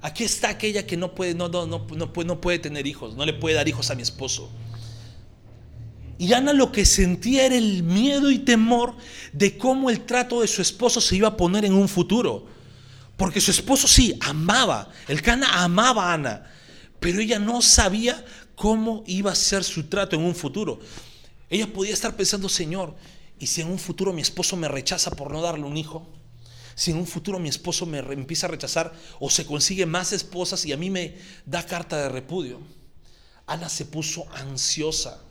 Aquí 0.00 0.24
está 0.24 0.50
aquella 0.50 0.86
que 0.86 0.96
no 0.96 1.14
puede, 1.14 1.34
no, 1.34 1.48
no, 1.48 1.66
no, 1.66 1.86
no, 1.94 2.12
puede, 2.12 2.26
no 2.26 2.40
puede 2.40 2.58
tener 2.58 2.86
hijos, 2.86 3.14
no 3.16 3.24
le 3.24 3.32
puede 3.32 3.54
dar 3.56 3.68
hijos 3.68 3.90
a 3.90 3.94
mi 3.94 4.02
esposo. 4.02 4.50
Y 6.18 6.32
Ana 6.32 6.52
lo 6.52 6.72
que 6.72 6.86
sentía 6.86 7.46
era 7.46 7.56
el 7.56 7.82
miedo 7.82 8.30
y 8.30 8.38
temor 8.38 8.96
de 9.32 9.58
cómo 9.58 9.90
el 9.90 10.06
trato 10.06 10.40
de 10.40 10.48
su 10.48 10.62
esposo 10.62 11.00
se 11.00 11.16
iba 11.16 11.28
a 11.28 11.36
poner 11.36 11.64
en 11.64 11.74
un 11.74 11.88
futuro. 11.88 12.46
Porque 13.16 13.40
su 13.40 13.50
esposo 13.50 13.88
sí 13.88 14.16
amaba, 14.20 14.90
el 15.08 15.22
Cana 15.22 15.62
amaba 15.62 16.10
a 16.10 16.14
Ana, 16.14 16.50
pero 17.00 17.20
ella 17.20 17.38
no 17.38 17.62
sabía 17.62 18.24
cómo 18.54 19.04
iba 19.06 19.32
a 19.32 19.34
ser 19.34 19.64
su 19.64 19.84
trato 19.84 20.16
en 20.16 20.22
un 20.22 20.34
futuro. 20.34 20.80
Ella 21.48 21.72
podía 21.72 21.94
estar 21.94 22.16
pensando, 22.16 22.48
Señor, 22.48 22.94
¿y 23.38 23.46
si 23.46 23.60
en 23.60 23.70
un 23.70 23.78
futuro 23.78 24.12
mi 24.12 24.22
esposo 24.22 24.56
me 24.56 24.68
rechaza 24.68 25.10
por 25.10 25.30
no 25.30 25.40
darle 25.40 25.64
un 25.64 25.76
hijo? 25.76 26.06
Si 26.74 26.90
en 26.90 26.98
un 26.98 27.06
futuro 27.06 27.38
mi 27.38 27.48
esposo 27.48 27.86
me 27.86 27.98
empieza 27.98 28.46
a 28.46 28.50
rechazar 28.50 28.92
o 29.18 29.30
se 29.30 29.46
consigue 29.46 29.86
más 29.86 30.12
esposas 30.12 30.64
y 30.66 30.72
a 30.72 30.76
mí 30.76 30.90
me 30.90 31.16
da 31.46 31.64
carta 31.64 31.96
de 31.96 32.08
repudio. 32.10 32.60
Ana 33.46 33.68
se 33.68 33.86
puso 33.86 34.26
ansiosa. 34.34 35.22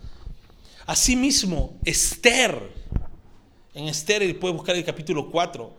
Asimismo, 0.86 1.80
Esther, 1.84 2.72
en 3.74 3.88
Esther 3.88 4.40
puede 4.40 4.54
buscar 4.54 4.76
el 4.76 4.86
capítulo 4.86 5.32
4. 5.32 5.76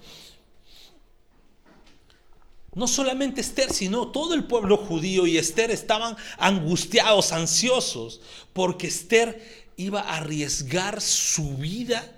No 2.75 2.89
solamente 2.89 3.41
Esther, 3.41 3.73
sino 3.73 4.09
todo 4.09 4.35
el 4.35 4.45
pueblo 4.45 4.77
judío 4.77 5.27
y 5.27 5.39
Esther 5.39 5.71
estaban 5.71 6.17
angustiados, 6.39 7.33
ansiosos, 7.33 8.21
porque 8.53 8.89
Esther 8.89 9.67
iba 9.77 10.01
a 10.01 10.17
arriesgar 10.17 11.01
su 11.01 11.57
vida 11.57 12.13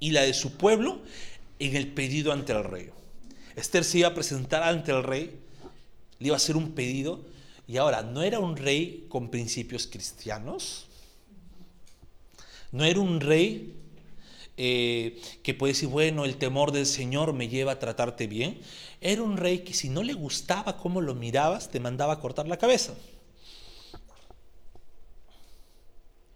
y 0.00 0.10
la 0.10 0.22
de 0.22 0.34
su 0.34 0.56
pueblo 0.56 1.00
en 1.58 1.76
el 1.76 1.88
pedido 1.88 2.32
ante 2.32 2.52
el 2.52 2.64
rey. 2.64 2.90
Esther 3.56 3.84
se 3.84 3.98
iba 3.98 4.08
a 4.08 4.14
presentar 4.14 4.62
ante 4.64 4.90
el 4.90 5.04
rey, 5.04 5.38
le 6.18 6.26
iba 6.26 6.36
a 6.36 6.38
hacer 6.38 6.56
un 6.56 6.72
pedido, 6.72 7.24
y 7.66 7.76
ahora 7.76 8.02
no 8.02 8.22
era 8.22 8.40
un 8.40 8.56
rey 8.56 9.06
con 9.08 9.30
principios 9.30 9.86
cristianos, 9.86 10.88
no 12.74 12.84
era 12.84 12.98
un 12.98 13.20
rey 13.20 13.72
eh, 14.56 15.22
que 15.44 15.54
puede 15.54 15.74
decir, 15.74 15.88
bueno, 15.88 16.24
el 16.24 16.36
temor 16.38 16.72
del 16.72 16.86
Señor 16.86 17.32
me 17.32 17.48
lleva 17.48 17.70
a 17.70 17.78
tratarte 17.78 18.26
bien. 18.26 18.58
Era 19.00 19.22
un 19.22 19.36
rey 19.36 19.60
que 19.60 19.72
si 19.74 19.88
no 19.88 20.02
le 20.02 20.12
gustaba 20.12 20.76
cómo 20.76 21.00
lo 21.00 21.14
mirabas, 21.14 21.70
te 21.70 21.78
mandaba 21.78 22.14
a 22.14 22.18
cortar 22.18 22.48
la 22.48 22.56
cabeza. 22.56 22.94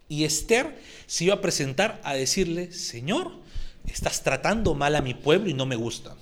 Y 0.09 0.23
Esther 0.23 0.81
se 1.09 1.25
iba 1.25 1.35
a 1.35 1.41
presentar 1.41 2.01
a 2.05 2.15
decirle, 2.15 2.71
Señor, 2.71 3.33
estás 3.87 4.23
tratando 4.23 4.77
mal 4.77 4.95
a 4.95 5.03
mi 5.03 5.15
pueblo 5.15 5.51
y 5.51 5.55
no 5.55 5.67
me 5.67 5.75
gusta. 5.75 6.17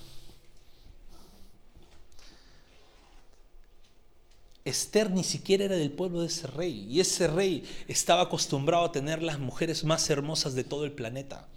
Esther 4.66 5.10
ni 5.12 5.22
siquiera 5.22 5.64
era 5.64 5.76
del 5.76 5.92
pueblo 5.92 6.20
de 6.20 6.26
ese 6.26 6.48
rey. 6.48 6.86
Y 6.90 7.00
ese 7.00 7.28
rey 7.28 7.64
estaba 7.86 8.22
acostumbrado 8.22 8.84
a 8.84 8.92
tener 8.92 9.22
las 9.22 9.38
mujeres 9.38 9.84
más 9.84 10.10
hermosas 10.10 10.54
de 10.54 10.64
todo 10.64 10.84
el 10.84 10.92
planeta. 10.92 11.48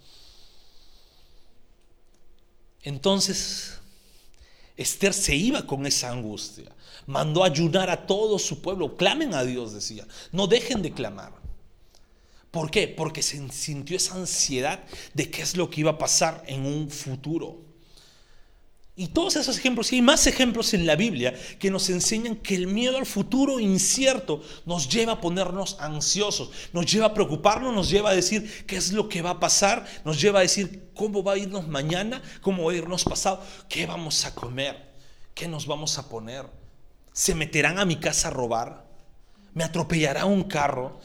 Entonces, 2.82 3.78
Esther 4.76 5.12
se 5.12 5.34
iba 5.34 5.66
con 5.66 5.86
esa 5.86 6.10
angustia. 6.10 6.70
Mandó 7.06 7.42
ayunar 7.42 7.90
a 7.90 8.06
todo 8.06 8.38
su 8.38 8.62
pueblo. 8.62 8.96
Clamen 8.96 9.34
a 9.34 9.44
Dios, 9.44 9.72
decía. 9.72 10.06
No 10.30 10.46
dejen 10.46 10.80
de 10.80 10.92
clamar. 10.92 11.32
¿Por 12.52 12.70
qué? 12.70 12.86
Porque 12.86 13.22
se 13.22 13.48
sintió 13.50 13.96
esa 13.96 14.14
ansiedad 14.14 14.84
de 15.14 15.30
qué 15.30 15.42
es 15.42 15.56
lo 15.56 15.68
que 15.68 15.80
iba 15.80 15.90
a 15.90 15.98
pasar 15.98 16.44
en 16.46 16.64
un 16.64 16.90
futuro. 16.90 17.69
Y 19.00 19.06
todos 19.06 19.36
esos 19.36 19.56
ejemplos, 19.56 19.90
y 19.90 19.96
hay 19.96 20.02
más 20.02 20.26
ejemplos 20.26 20.74
en 20.74 20.84
la 20.84 20.94
Biblia 20.94 21.32
que 21.58 21.70
nos 21.70 21.88
enseñan 21.88 22.36
que 22.36 22.54
el 22.54 22.66
miedo 22.66 22.98
al 22.98 23.06
futuro 23.06 23.58
incierto 23.58 24.42
nos 24.66 24.90
lleva 24.90 25.14
a 25.14 25.20
ponernos 25.22 25.78
ansiosos, 25.80 26.50
nos 26.74 26.84
lleva 26.84 27.06
a 27.06 27.14
preocuparnos, 27.14 27.74
nos 27.74 27.88
lleva 27.88 28.10
a 28.10 28.14
decir 28.14 28.66
qué 28.66 28.76
es 28.76 28.92
lo 28.92 29.08
que 29.08 29.22
va 29.22 29.30
a 29.30 29.40
pasar, 29.40 29.86
nos 30.04 30.20
lleva 30.20 30.40
a 30.40 30.42
decir 30.42 30.90
cómo 30.94 31.22
va 31.22 31.32
a 31.32 31.38
irnos 31.38 31.66
mañana, 31.66 32.20
cómo 32.42 32.64
va 32.64 32.72
a 32.72 32.76
irnos 32.76 33.04
pasado, 33.04 33.42
qué 33.70 33.86
vamos 33.86 34.26
a 34.26 34.34
comer, 34.34 34.92
qué 35.34 35.48
nos 35.48 35.66
vamos 35.66 35.96
a 35.96 36.06
poner. 36.06 36.44
¿Se 37.14 37.34
meterán 37.34 37.78
a 37.78 37.86
mi 37.86 37.96
casa 37.96 38.28
a 38.28 38.32
robar? 38.32 38.84
¿Me 39.54 39.64
atropellará 39.64 40.26
un 40.26 40.42
carro? 40.42 41.00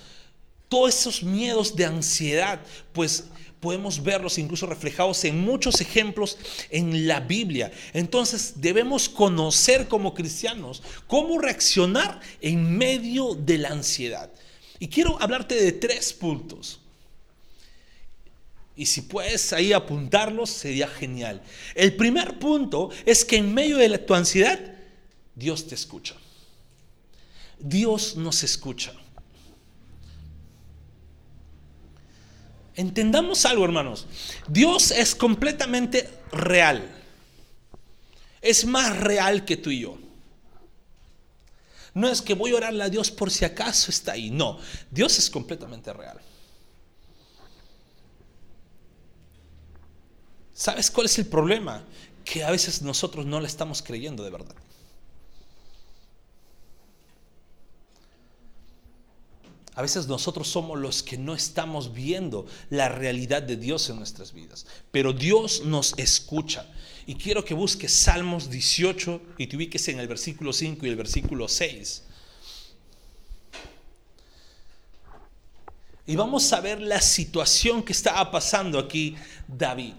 Todos 0.67 0.93
esos 0.93 1.23
miedos 1.23 1.77
de 1.77 1.85
ansiedad, 1.85 2.59
pues 2.91 3.29
podemos 3.65 4.03
verlos 4.03 4.37
incluso 4.37 4.67
reflejados 4.67 5.23
en 5.25 5.41
muchos 5.41 5.81
ejemplos 5.81 6.37
en 6.69 7.07
la 7.07 7.19
Biblia. 7.19 7.71
Entonces 7.93 8.53
debemos 8.57 9.09
conocer 9.09 9.87
como 9.87 10.13
cristianos 10.13 10.83
cómo 11.07 11.39
reaccionar 11.39 12.19
en 12.41 12.77
medio 12.77 13.33
de 13.33 13.57
la 13.57 13.69
ansiedad. 13.69 14.29
Y 14.77 14.87
quiero 14.87 15.19
hablarte 15.19 15.55
de 15.55 15.71
tres 15.71 16.13
puntos. 16.13 16.79
Y 18.75 18.85
si 18.85 19.01
puedes 19.01 19.51
ahí 19.51 19.73
apuntarlos, 19.73 20.51
sería 20.51 20.87
genial. 20.87 21.41
El 21.73 21.95
primer 21.95 22.37
punto 22.37 22.91
es 23.03 23.25
que 23.25 23.37
en 23.37 23.51
medio 23.51 23.77
de 23.77 23.97
tu 23.97 24.13
ansiedad, 24.13 24.59
Dios 25.33 25.65
te 25.65 25.73
escucha. 25.73 26.13
Dios 27.57 28.15
nos 28.15 28.43
escucha. 28.43 28.93
Entendamos 32.75 33.45
algo, 33.45 33.63
hermanos. 33.63 34.05
Dios 34.47 34.91
es 34.91 35.15
completamente 35.15 36.09
real. 36.31 36.91
Es 38.41 38.65
más 38.65 38.97
real 38.97 39.45
que 39.45 39.57
tú 39.57 39.69
y 39.69 39.81
yo. 39.81 39.97
No 41.93 42.09
es 42.09 42.21
que 42.21 42.33
voy 42.33 42.51
a 42.51 42.55
orarle 42.55 42.83
a 42.83 42.89
Dios 42.89 43.09
por 43.09 43.31
si 43.31 43.45
acaso 43.45 43.89
está 43.89 44.11
ahí. 44.11 44.29
No, 44.29 44.59
Dios 44.91 45.17
es 45.17 45.29
completamente 45.29 45.93
real. 45.93 46.19
¿Sabes 50.53 50.91
cuál 50.91 51.05
es 51.05 51.17
el 51.17 51.25
problema? 51.25 51.83
Que 52.25 52.43
a 52.43 52.51
veces 52.51 52.81
nosotros 52.81 53.25
no 53.25 53.39
le 53.39 53.47
estamos 53.47 53.81
creyendo 53.81 54.23
de 54.23 54.29
verdad. 54.29 54.55
A 59.75 59.81
veces 59.81 60.07
nosotros 60.07 60.47
somos 60.47 60.79
los 60.79 61.03
que 61.03 61.17
no 61.17 61.35
estamos 61.35 61.93
viendo 61.93 62.47
la 62.69 62.87
realidad 62.87 63.43
de 63.43 63.57
Dios 63.57 63.89
en 63.89 63.97
nuestras 63.97 64.33
vidas, 64.33 64.65
pero 64.89 65.11
Dios 65.11 65.63
nos 65.65 65.93
escucha. 65.97 66.65
Y 67.05 67.15
quiero 67.15 67.43
que 67.43 67.53
busques 67.53 67.93
Salmos 67.93 68.49
18 68.49 69.21
y 69.37 69.47
te 69.47 69.57
ubiques 69.57 69.85
en 69.89 69.99
el 69.99 70.07
versículo 70.07 70.53
5 70.53 70.85
y 70.85 70.89
el 70.89 70.95
versículo 70.95 71.49
6. 71.49 72.03
Y 76.07 76.15
vamos 76.15 76.53
a 76.53 76.61
ver 76.61 76.79
la 76.79 77.01
situación 77.01 77.83
que 77.83 77.91
estaba 77.91 78.31
pasando 78.31 78.79
aquí 78.79 79.15
David. 79.45 79.95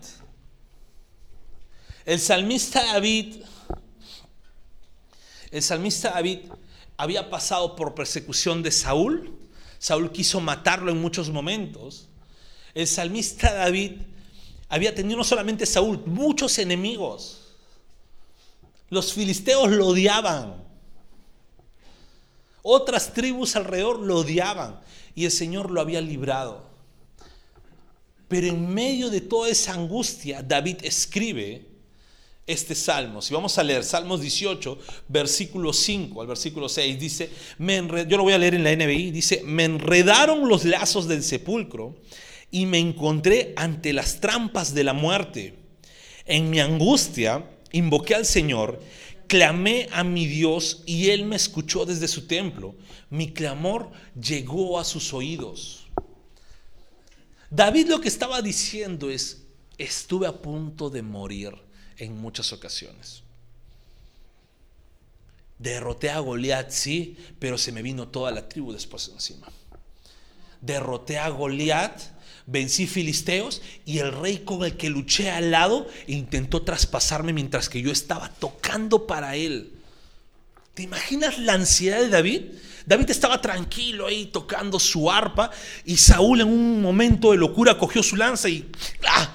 El 2.07 2.19
salmista 2.19 2.83
David, 2.83 3.43
el 5.51 5.63
salmista 5.63 6.13
David 6.13 6.39
había 6.97 7.29
pasado 7.29 7.77
por 7.77 7.95
persecución 7.95 8.63
de 8.63 8.73
Saúl 8.73 9.46
Saúl 9.79 10.11
quiso 10.11 10.41
matarlo 10.41 10.91
en 10.91 11.01
muchos 11.01 11.31
momentos. 11.31 12.09
El 12.75 12.87
salmista 12.87 13.53
David 13.53 13.93
había 14.69 14.95
tenido 14.95 15.19
no 15.19 15.25
solamente 15.25 15.67
Saúl, 15.67 16.03
muchos 16.07 16.59
enemigos. 16.59 17.55
Los 18.91 19.13
filisteos 19.13 19.71
lo 19.71 19.89
odiaban. 19.89 20.65
Otras 22.63 23.13
tribus 23.13 23.55
alrededor 23.57 24.01
lo 24.01 24.17
odiaban 24.17 24.81
y 25.15 25.25
el 25.25 25.31
Señor 25.31 25.71
lo 25.71 25.81
había 25.81 26.01
librado. 26.01 26.65
Pero 28.29 28.49
en 28.49 28.75
medio 28.75 29.09
de 29.09 29.21
toda 29.21 29.49
esa 29.49 29.73
angustia, 29.73 30.43
David 30.43 30.79
escribe 30.83 31.76
este 32.47 32.75
salmo. 32.75 33.21
Si 33.21 33.35
vamos 33.35 33.59
a 33.59 33.65
leer 33.65 33.83
Salmos 33.83 34.21
18, 34.21 34.79
versículo 35.09 35.73
5 35.73 36.21
al 36.21 36.27
versículo 36.29 36.69
6, 36.69 36.99
dice, 36.99 37.31
yo 37.59 38.17
lo 38.17 38.23
voy 38.23 38.33
a 38.35 38.39
leer 38.39 38.55
en 38.55 38.65
la 38.65 38.75
NBI, 38.75 39.11
dice, 39.11 39.43
me 39.45 39.65
enredaron 39.65 40.49
los 40.49 40.65
lazos 40.65 41.09
del 41.09 41.23
sepulcro 41.23 41.97
y 42.51 42.67
me 42.67 42.79
encontré 42.79 43.53
ante 43.57 43.93
las 43.93 44.21
trampas 44.21 44.75
de 44.75 44.85
la 44.85 44.93
muerte. 44.93 45.59
En 46.25 46.51
mi 46.51 46.61
angustia 46.61 47.51
invoqué 47.73 48.15
al 48.15 48.25
Señor, 48.25 48.81
clamé 49.27 49.89
a 49.93 50.05
mi 50.05 50.27
Dios 50.27 50.83
y 50.87 51.11
Él 51.11 51.25
me 51.25 51.37
escuchó 51.37 51.85
desde 51.85 52.07
su 52.07 52.29
templo. 52.29 52.77
Mi 53.11 53.33
clamor 53.33 53.91
llegó 54.21 54.79
a 54.79 54.85
sus 54.85 55.13
oídos. 55.13 55.89
David 57.51 57.89
lo 57.89 58.01
que 58.01 58.09
estaba 58.09 58.41
diciendo 58.43 59.11
es, 59.11 59.47
estuve 59.79 60.27
a 60.27 60.43
punto 60.43 60.91
de 60.91 61.03
morir 61.03 61.66
en 61.99 62.17
muchas 62.19 62.53
ocasiones. 62.53 63.23
Derroté 65.59 66.11
a 66.11 66.19
Goliat, 66.19 66.71
sí, 66.71 67.17
pero 67.39 67.57
se 67.57 67.73
me 67.73 67.83
vino 67.83 68.09
toda 68.09 68.31
la 68.31 68.49
tribu 68.49 68.73
después 68.73 69.09
encima. 69.09 69.49
Derroté 70.61 71.19
a 71.19 71.29
Goliat, 71.31 72.01
vencí 72.47 72.87
filisteos 72.87 73.63
y 73.85 73.99
el 73.99 74.13
rey 74.13 74.39
con 74.39 74.65
el 74.65 74.77
que 74.77 74.91
luché 74.91 75.31
al 75.31 75.51
lado 75.51 75.89
intentó 76.07 76.63
traspasarme 76.63 77.33
mientras 77.33 77.69
que 77.69 77.81
yo 77.81 77.91
estaba 77.91 78.29
tocando 78.29 79.07
para 79.07 79.37
él. 79.37 79.73
¿Te 80.75 80.83
imaginas 80.83 81.39
la 81.39 81.55
ansiedad 81.55 82.01
de 82.01 82.11
David? 82.11 82.43
David 82.85 83.11
estaba 83.11 83.41
tranquilo 83.41 84.07
ahí 84.07 84.27
tocando 84.27 84.79
su 84.79 85.11
arpa 85.11 85.51
y 85.85 85.97
Saúl 85.97 86.43
en 86.43 86.49
un 86.49 86.83
momento 86.83 87.33
de 87.33 87.39
locura 87.39 87.79
cogió 87.79 88.03
su 88.03 88.15
lanza 88.15 88.49
y 88.49 88.71
¡ah! 89.09 89.35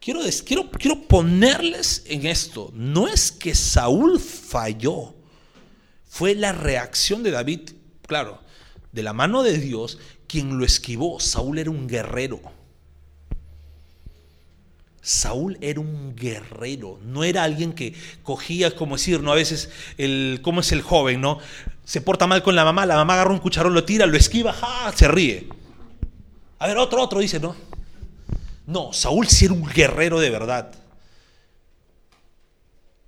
Quiero, 0.00 0.20
quiero, 0.44 0.70
quiero 0.70 1.02
ponerles 1.02 2.02
en 2.06 2.26
esto, 2.26 2.70
no 2.74 3.06
es 3.06 3.30
que 3.30 3.54
Saúl 3.54 4.18
falló, 4.18 5.14
fue 6.08 6.34
la 6.34 6.52
reacción 6.52 7.22
de 7.22 7.30
David, 7.30 7.70
claro, 8.06 8.40
de 8.92 9.02
la 9.02 9.12
mano 9.12 9.42
de 9.42 9.58
Dios, 9.58 9.98
quien 10.26 10.58
lo 10.58 10.64
esquivó. 10.64 11.20
Saúl 11.20 11.58
era 11.58 11.70
un 11.70 11.86
guerrero. 11.86 12.40
Saúl 15.02 15.56
era 15.60 15.80
un 15.80 16.14
guerrero, 16.14 16.98
no 17.02 17.24
era 17.24 17.42
alguien 17.42 17.72
que 17.72 17.94
cogía, 18.22 18.76
como 18.76 18.96
decir, 18.96 19.22
¿no? 19.22 19.32
A 19.32 19.36
veces, 19.36 19.70
el, 19.96 20.40
¿cómo 20.42 20.60
es 20.60 20.72
el 20.72 20.82
joven, 20.82 21.20
no? 21.20 21.38
Se 21.84 22.00
porta 22.00 22.26
mal 22.26 22.42
con 22.42 22.54
la 22.54 22.64
mamá, 22.64 22.84
la 22.84 22.96
mamá 22.96 23.14
agarra 23.14 23.32
un 23.32 23.38
cucharón, 23.38 23.72
lo 23.72 23.84
tira, 23.84 24.06
lo 24.06 24.16
esquiva, 24.16 24.52
¡ja! 24.52 24.92
se 24.94 25.08
ríe. 25.08 25.48
A 26.58 26.66
ver, 26.66 26.76
otro, 26.76 27.02
otro, 27.02 27.20
dice, 27.20 27.40
¿no? 27.40 27.56
No, 28.70 28.92
Saúl 28.92 29.26
sí 29.26 29.46
era 29.46 29.54
un 29.54 29.66
guerrero 29.66 30.20
de 30.20 30.30
verdad. 30.30 30.72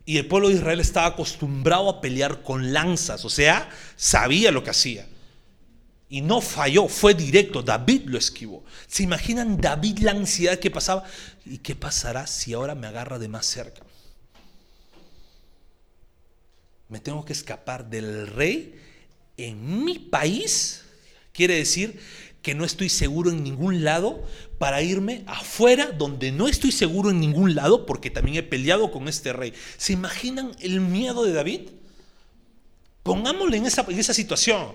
Y 0.05 0.19
el 0.19 0.27
pueblo 0.27 0.49
de 0.49 0.57
Israel 0.57 0.81
estaba 0.81 1.07
acostumbrado 1.07 1.89
a 1.89 2.01
pelear 2.01 2.43
con 2.43 2.73
lanzas, 2.73 3.25
o 3.25 3.31
sea, 3.31 3.71
sabía 3.95 4.51
lo 4.51 4.65
que 4.65 4.71
hacía. 4.71 5.07
Y 6.09 6.21
no 6.21 6.41
falló, 6.41 6.89
fue 6.89 7.15
directo, 7.15 7.63
David 7.63 8.03
lo 8.07 8.19
esquivó. 8.19 8.65
¿Se 8.89 9.05
imaginan 9.05 9.61
David 9.61 9.99
la 9.99 10.11
ansiedad 10.11 10.59
que 10.59 10.73
pasaba? 10.73 11.05
¿Y 11.47 11.59
qué 11.59 11.77
pasará 11.77 12.27
si 12.27 12.53
ahora 12.53 12.75
me 12.75 12.89
agarra 12.89 13.21
de 13.21 13.29
más 13.29 13.47
cerca? 13.47 13.83
Me 16.89 16.99
tengo 16.99 17.25
que 17.25 17.35
escapar 17.35 17.89
del 17.89 18.27
rey 18.27 18.81
en 19.37 19.85
mi 19.85 20.01
país. 20.01 20.83
Quiere 21.33 21.55
decir 21.55 22.01
que 22.43 22.55
no 22.55 22.65
estoy 22.65 22.89
seguro 22.89 23.31
en 23.31 23.43
ningún 23.43 23.85
lado 23.85 24.23
para 24.59 24.83
irme 24.83 25.23
afuera 25.27 25.93
donde 25.93 26.33
no 26.33 26.49
estoy 26.49 26.73
seguro 26.73 27.11
en 27.11 27.21
ningún 27.21 27.55
lado 27.55 27.87
porque 27.87 28.11
también 28.11 28.37
he 28.37 28.43
peleado 28.43 28.91
con 28.91 29.09
este 29.09 29.33
rey. 29.33 29.55
¿Se 29.77 29.93
imaginan 29.93 30.53
el 30.61 30.81
miedo 30.81 31.25
de 31.25 31.33
David? 31.33 31.61
Pongámosle 33.03 33.57
en 33.57 33.67
esa, 33.67 33.87
en 33.89 33.99
esa 33.99 34.13
situación. 34.13 34.75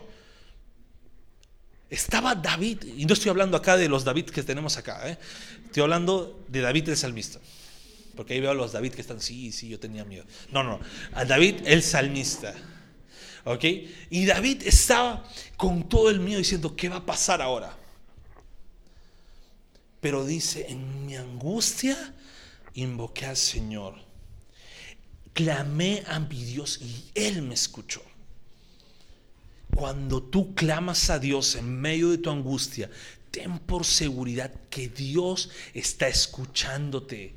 Estaba 1.90 2.36
David, 2.36 2.84
y 2.98 3.06
no 3.06 3.14
estoy 3.14 3.30
hablando 3.30 3.56
acá 3.56 3.78
de 3.78 3.88
los 3.88 4.04
David 4.04 4.26
que 4.26 4.44
tenemos 4.44 4.76
acá, 4.76 5.10
¿eh? 5.10 5.18
estoy 5.66 5.84
hablando 5.84 6.44
de 6.50 6.60
David 6.62 6.90
el 6.90 6.98
salmista. 6.98 7.40
Porque 8.16 8.34
ahí 8.34 8.42
veo 8.42 8.52
a 8.52 8.56
los 8.56 8.72
David 8.72 8.94
que 8.94 9.02
están, 9.02 9.22
sí, 9.22 9.52
sí, 9.52 9.70
yo 9.70 9.80
tenía 9.80 10.04
miedo. 10.04 10.26
No, 10.52 10.64
no, 10.64 10.80
a 11.14 11.24
David 11.24 11.58
el 11.66 11.84
salmista. 11.84 12.54
¿Ok? 13.46 13.64
Y 14.10 14.26
David 14.26 14.64
estaba 14.66 15.24
con 15.58 15.90
todo 15.90 16.10
el 16.12 16.20
miedo 16.20 16.38
diciendo, 16.38 16.76
¿qué 16.76 16.88
va 16.88 16.98
a 16.98 17.06
pasar 17.06 17.42
ahora? 17.42 17.76
Pero 20.00 20.24
dice, 20.24 20.68
en 20.70 21.06
mi 21.06 21.16
angustia 21.16 22.14
invoqué 22.76 23.26
al 23.26 23.38
Señor. 23.38 23.96
Clamé 25.34 26.04
a 26.08 26.20
mi 26.20 26.44
Dios 26.44 26.80
y 26.82 27.12
Él 27.16 27.42
me 27.42 27.56
escuchó. 27.56 28.02
Cuando 29.76 30.24
tú 30.24 30.56
clamas 30.56 31.10
a 31.10 31.20
Dios 31.20 31.56
en 31.56 31.80
medio 31.80 32.10
de 32.10 32.18
tu 32.20 32.30
angustia, 32.30 32.90
ten 33.32 33.60
por 33.60 33.86
seguridad 33.86 34.52
que 34.70 34.88
Dios 34.88 35.50
está 35.74 36.08
escuchándote. 36.08 37.36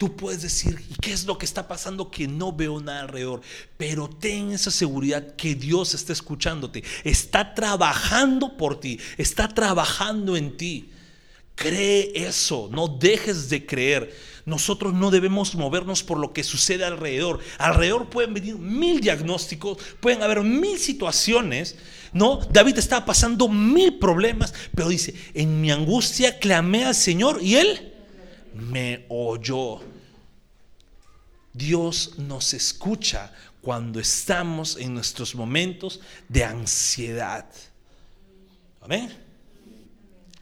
Tú 0.00 0.16
puedes 0.16 0.40
decir, 0.40 0.82
¿y 0.88 0.94
qué 0.94 1.12
es 1.12 1.26
lo 1.26 1.36
que 1.36 1.44
está 1.44 1.68
pasando? 1.68 2.10
Que 2.10 2.26
no 2.26 2.54
veo 2.54 2.80
nada 2.80 3.00
alrededor. 3.00 3.42
Pero 3.76 4.08
ten 4.08 4.50
esa 4.50 4.70
seguridad 4.70 5.36
que 5.36 5.54
Dios 5.54 5.92
está 5.92 6.14
escuchándote. 6.14 6.82
Está 7.04 7.54
trabajando 7.54 8.56
por 8.56 8.80
ti. 8.80 8.98
Está 9.18 9.46
trabajando 9.48 10.38
en 10.38 10.56
ti. 10.56 10.88
Cree 11.54 12.12
eso. 12.14 12.70
No 12.72 12.88
dejes 12.88 13.50
de 13.50 13.66
creer. 13.66 14.16
Nosotros 14.46 14.94
no 14.94 15.10
debemos 15.10 15.54
movernos 15.54 16.02
por 16.02 16.16
lo 16.16 16.32
que 16.32 16.44
sucede 16.44 16.86
alrededor. 16.86 17.40
Alrededor 17.58 18.08
pueden 18.08 18.32
venir 18.32 18.56
mil 18.56 19.02
diagnósticos, 19.02 19.76
pueden 20.00 20.22
haber 20.22 20.40
mil 20.40 20.78
situaciones. 20.78 21.76
No, 22.14 22.40
David 22.50 22.78
estaba 22.78 23.04
pasando 23.04 23.48
mil 23.48 23.98
problemas, 23.98 24.54
pero 24.74 24.88
dice, 24.88 25.14
en 25.34 25.60
mi 25.60 25.70
angustia 25.70 26.38
clamé 26.38 26.86
al 26.86 26.94
Señor 26.94 27.42
y 27.42 27.56
Él 27.56 27.90
me 28.54 29.06
oyó. 29.08 29.80
Dios 31.52 32.18
nos 32.18 32.54
escucha 32.54 33.32
cuando 33.60 34.00
estamos 34.00 34.76
en 34.76 34.94
nuestros 34.94 35.34
momentos 35.34 36.00
de 36.28 36.44
ansiedad. 36.44 37.46
Amén. 38.80 39.12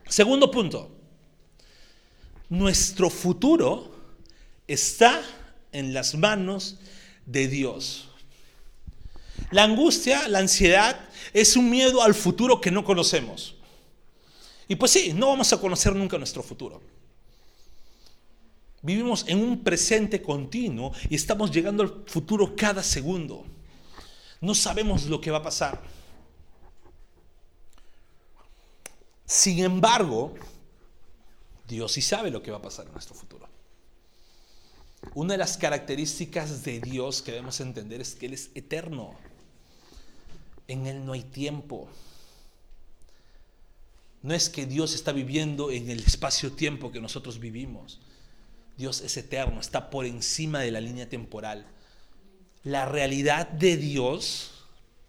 Segundo 0.09 0.51
punto. 0.51 0.91
Nuestro 2.49 3.11
futuro 3.11 3.95
está 4.67 5.23
en 5.73 5.93
las 5.93 6.15
manos 6.15 6.79
de 7.27 7.49
Dios. 7.49 8.09
La 9.51 9.65
angustia, 9.65 10.29
la 10.29 10.39
ansiedad, 10.39 11.09
es 11.33 11.57
un 11.57 11.71
miedo 11.71 12.03
al 12.03 12.15
futuro 12.15 12.61
que 12.61 12.71
no 12.71 12.85
conocemos. 12.85 13.55
Y 14.67 14.77
pues 14.77 14.93
sí, 14.93 15.13
no 15.15 15.29
vamos 15.29 15.53
a 15.53 15.61
conocer 15.61 15.95
nunca 15.95 16.19
nuestro 16.19 16.43
futuro. 16.43 16.83
Vivimos 18.83 19.25
en 19.27 19.41
un 19.41 19.65
presente 19.65 20.23
continuo 20.23 20.93
y 21.09 21.17
estamos 21.17 21.51
llegando 21.51 21.83
al 21.83 22.05
futuro 22.07 22.55
cada 22.55 22.83
segundo. 22.83 23.45
No 24.41 24.55
sabemos 24.55 25.07
lo 25.07 25.21
que 25.21 25.31
va 25.31 25.39
a 25.39 25.43
pasar. 25.43 25.83
Sin 29.27 29.59
embargo, 29.59 30.35
Dios 31.67 31.93
sí 31.93 32.01
sabe 32.01 32.31
lo 32.31 32.43
que 32.43 32.51
va 32.51 32.59
a 32.59 32.63
pasar 32.63 32.87
en 32.87 32.93
nuestro 32.93 33.15
futuro. 33.15 33.49
Una 35.15 35.35
de 35.35 35.39
las 35.39 35.59
características 35.59 36.65
de 36.65 36.81
Dios 36.81 37.23
que 37.23 37.33
debemos 37.33 37.61
entender 37.61 38.01
es 38.01 38.15
que 38.15 38.27
Él 38.27 38.35
es 38.35 38.51
eterno. 38.55 39.15
En 40.67 40.87
Él 40.87 41.05
no 41.05 41.13
hay 41.13 41.25
tiempo. 41.25 41.89
No 44.23 44.35
es 44.35 44.49
que 44.49 44.67
Dios 44.67 44.95
está 44.95 45.13
viviendo 45.13 45.71
en 45.71 45.91
el 45.91 46.01
espacio-tiempo 46.01 46.91
que 46.91 47.01
nosotros 47.01 47.39
vivimos. 47.39 48.01
Dios 48.79 49.01
es 49.01 49.17
eterno, 49.17 49.61
está 49.61 49.91
por 49.91 50.07
encima 50.07 50.61
de 50.61 50.71
la 50.71 50.81
línea 50.81 51.09
temporal. 51.09 51.67
La 52.63 52.87
realidad 52.87 53.49
de 53.49 53.77
Dios 53.77 54.53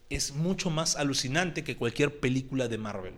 es 0.10 0.34
mucho 0.34 0.72
más 0.72 0.96
alucinante 0.96 1.64
que 1.64 1.78
cualquier 1.78 2.20
película 2.20 2.68
de 2.68 2.80
Marvel. 2.80 3.14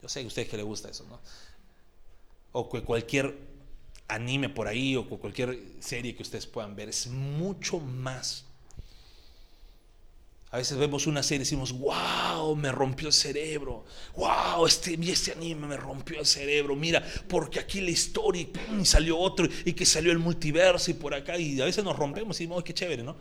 Yo 0.00 0.08
sé 0.08 0.22
a 0.22 0.26
ustedes 0.26 0.48
que 0.48 0.56
les 0.56 0.64
gusta 0.64 0.88
eso, 0.88 1.04
¿no? 1.08 1.18
O 2.52 2.70
que 2.70 2.82
cualquier 2.82 3.36
anime 4.06 4.48
por 4.48 4.68
ahí 4.68 4.94
o 4.94 5.08
cualquier 5.08 5.58
serie 5.80 6.14
que 6.14 6.22
ustedes 6.22 6.46
puedan 6.46 6.76
ver 6.76 6.90
es 6.90 7.08
mucho 7.08 7.80
más 7.80 8.44
a 10.54 10.58
veces 10.58 10.78
vemos 10.78 11.08
una 11.08 11.20
serie 11.20 11.38
y 11.38 11.46
decimos, 11.46 11.72
wow, 11.72 12.54
me 12.54 12.70
rompió 12.70 13.08
el 13.08 13.12
cerebro. 13.12 13.84
Wow, 14.14 14.64
este, 14.68 14.96
este 15.10 15.32
anime 15.32 15.66
me 15.66 15.76
rompió 15.76 16.20
el 16.20 16.26
cerebro. 16.26 16.76
Mira, 16.76 17.04
porque 17.28 17.58
aquí 17.58 17.80
la 17.80 17.90
historia 17.90 18.42
y, 18.80 18.84
salió 18.84 19.18
otro 19.18 19.48
y 19.64 19.72
que 19.72 19.84
salió 19.84 20.12
el 20.12 20.20
multiverso 20.20 20.92
y 20.92 20.94
por 20.94 21.12
acá. 21.12 21.36
Y 21.36 21.60
a 21.60 21.64
veces 21.64 21.82
nos 21.82 21.96
rompemos 21.96 22.36
y 22.36 22.44
decimos, 22.44 22.62
qué 22.62 22.72
chévere, 22.72 23.02
¿no? 23.02 23.16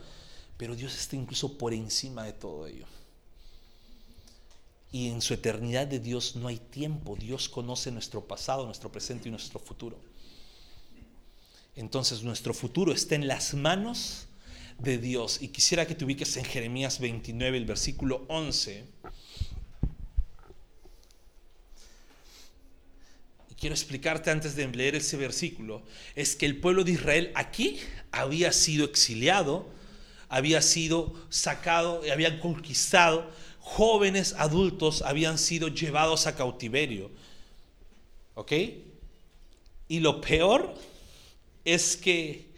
Pero 0.58 0.76
Dios 0.76 0.94
está 0.94 1.16
incluso 1.16 1.58
por 1.58 1.74
encima 1.74 2.24
de 2.24 2.34
todo 2.34 2.68
ello. 2.68 2.86
Y 4.92 5.10
en 5.10 5.20
su 5.20 5.34
eternidad 5.34 5.88
de 5.88 6.00
Dios 6.00 6.36
no 6.36 6.50
hay 6.50 6.60
tiempo. 6.60 7.16
Dios 7.16 7.50
conoce 7.50 7.92
nuestro 7.92 8.22
pasado, 8.22 8.64
nuestro 8.68 8.92
presente 8.92 9.30
y 9.30 9.32
nuestro 9.32 9.60
futuro. 9.60 9.98
Entonces 11.76 12.22
nuestro 12.22 12.54
futuro 12.54 12.94
está 12.94 13.16
en 13.16 13.28
las 13.28 13.56
manos 13.56 14.28
de 14.80 14.98
Dios. 14.98 15.42
Y 15.42 15.50
quisiera 15.50 15.86
que 15.86 15.96
te 15.96 16.06
ubiques 16.06 16.36
en 16.38 16.46
Jeremías 16.46 17.00
29, 17.00 17.58
el 17.58 17.66
versículo 17.66 18.26
11. 18.28 18.84
Y 23.50 23.56
quiero 23.56 23.76
explicarte 23.76 24.32
antes 24.32 24.56
de 24.56 24.68
leer 24.68 24.96
ese 24.96 25.18
versículo, 25.18 25.84
es 26.16 26.36
que 26.36 26.46
el 26.46 26.58
pueblo 26.58 26.84
de 26.84 26.92
Israel 26.92 27.32
aquí 27.36 27.80
había 28.12 28.52
sido 28.52 28.86
exiliado, 28.86 29.68
había 30.30 30.62
sido 30.62 31.14
sacado, 31.30 32.02
habían 32.12 32.40
conquistado, 32.40 33.30
jóvenes 33.60 34.36
adultos 34.38 35.02
habían 35.02 35.38
sido 35.38 35.70
llevados 35.70 36.28
a 36.28 36.36
cautiverio. 36.36 37.12
¿Ok? 38.36 38.52
Y 39.88 40.00
lo 40.00 40.22
peor 40.22 40.74
es 41.66 41.96
que 41.96 42.53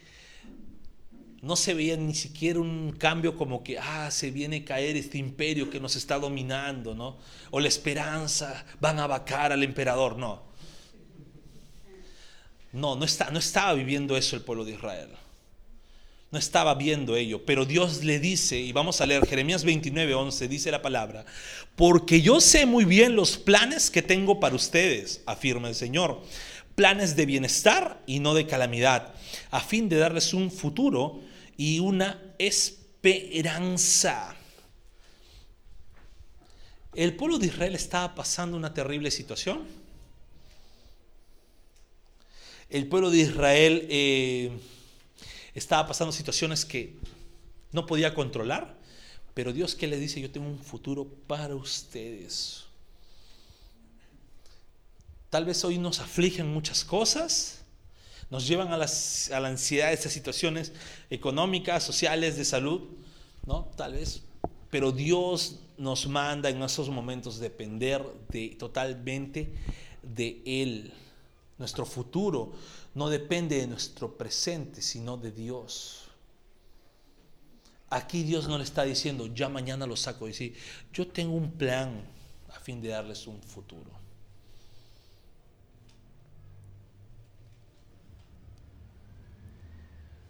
no 1.46 1.54
se 1.54 1.74
veía 1.74 1.96
ni 1.96 2.14
siquiera 2.14 2.58
un 2.58 2.92
cambio 2.98 3.36
como 3.36 3.62
que, 3.62 3.78
ah, 3.78 4.10
se 4.10 4.32
viene 4.32 4.56
a 4.58 4.64
caer 4.64 4.96
este 4.96 5.16
imperio 5.16 5.70
que 5.70 5.78
nos 5.78 5.94
está 5.94 6.18
dominando, 6.18 6.94
¿no? 6.94 7.18
O 7.52 7.60
la 7.60 7.68
esperanza, 7.68 8.66
van 8.80 8.98
a 8.98 9.06
vacar 9.06 9.52
al 9.52 9.62
emperador, 9.62 10.18
no. 10.18 10.42
No, 12.72 12.96
no, 12.96 13.04
está, 13.04 13.30
no 13.30 13.38
estaba 13.38 13.74
viviendo 13.74 14.16
eso 14.16 14.34
el 14.34 14.42
pueblo 14.42 14.64
de 14.64 14.72
Israel. 14.72 15.08
No 16.32 16.38
estaba 16.38 16.74
viendo 16.74 17.14
ello, 17.14 17.46
pero 17.46 17.64
Dios 17.64 18.02
le 18.02 18.18
dice, 18.18 18.58
y 18.58 18.72
vamos 18.72 19.00
a 19.00 19.06
leer 19.06 19.24
Jeremías 19.24 19.62
29, 19.62 20.14
11, 20.14 20.48
dice 20.48 20.72
la 20.72 20.82
palabra, 20.82 21.24
porque 21.76 22.20
yo 22.20 22.40
sé 22.40 22.66
muy 22.66 22.84
bien 22.84 23.14
los 23.14 23.38
planes 23.38 23.88
que 23.88 24.02
tengo 24.02 24.40
para 24.40 24.56
ustedes, 24.56 25.22
afirma 25.26 25.68
el 25.68 25.76
Señor, 25.76 26.20
planes 26.74 27.14
de 27.14 27.24
bienestar 27.24 28.02
y 28.04 28.18
no 28.18 28.34
de 28.34 28.48
calamidad, 28.48 29.14
a 29.52 29.60
fin 29.60 29.88
de 29.88 29.96
darles 29.96 30.34
un 30.34 30.50
futuro 30.50 31.20
y 31.56 31.78
una 31.80 32.34
esperanza. 32.38 34.36
El 36.94 37.14
pueblo 37.14 37.38
de 37.38 37.46
Israel 37.46 37.74
estaba 37.74 38.14
pasando 38.14 38.56
una 38.56 38.72
terrible 38.72 39.10
situación. 39.10 39.66
El 42.70 42.86
pueblo 42.88 43.10
de 43.10 43.18
Israel 43.18 43.86
eh, 43.90 44.50
estaba 45.54 45.86
pasando 45.86 46.12
situaciones 46.12 46.64
que 46.64 46.94
no 47.72 47.86
podía 47.86 48.14
controlar, 48.14 48.76
pero 49.34 49.52
Dios 49.52 49.74
que 49.74 49.86
le 49.86 49.98
dice, 49.98 50.20
yo 50.20 50.30
tengo 50.30 50.48
un 50.48 50.58
futuro 50.58 51.06
para 51.26 51.54
ustedes. 51.54 52.64
Tal 55.30 55.44
vez 55.44 55.62
hoy 55.64 55.76
nos 55.76 56.00
afligen 56.00 56.48
muchas 56.48 56.84
cosas, 56.84 57.60
nos 58.30 58.46
llevan 58.46 58.72
a, 58.72 58.78
la 58.78 59.48
ansiedad 59.48 59.88
de 59.88 59.94
estas 59.94 60.12
situaciones 60.12 60.72
económicas, 61.10 61.82
sociales, 61.82 62.36
de 62.36 62.44
salud, 62.44 62.82
¿no? 63.46 63.66
Tal 63.76 63.92
vez. 63.92 64.22
Pero 64.70 64.90
Dios 64.92 65.60
nos 65.78 66.06
manda 66.08 66.50
en 66.50 66.62
esos 66.62 66.88
momentos 66.88 67.38
depender 67.38 68.02
de, 68.28 68.56
totalmente 68.58 69.52
de 70.02 70.42
Él. 70.44 70.92
Nuestro 71.58 71.86
futuro 71.86 72.52
no 72.94 73.08
depende 73.08 73.60
de 73.60 73.66
nuestro 73.66 74.16
presente, 74.16 74.82
sino 74.82 75.16
de 75.16 75.30
Dios. 75.30 76.02
Aquí 77.88 78.24
Dios 78.24 78.48
no 78.48 78.58
le 78.58 78.64
está 78.64 78.82
diciendo, 78.82 79.28
ya 79.32 79.48
mañana 79.48 79.86
lo 79.86 79.96
saco. 79.96 80.26
Dice, 80.26 80.52
yo 80.92 81.06
tengo 81.06 81.34
un 81.34 81.52
plan 81.52 82.02
a 82.52 82.58
fin 82.58 82.82
de 82.82 82.88
darles 82.88 83.26
un 83.28 83.40
futuro. 83.40 83.95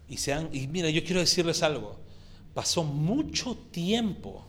Y, 0.09 0.17
sean, 0.19 0.49
y 0.53 0.67
mira, 0.67 0.91
yo 0.91 1.03
quiero 1.05 1.21
decirles 1.21 1.63
algo. 1.63 1.97
Pasó 2.55 2.85
mucho 2.85 3.57
tiempo 3.71 4.45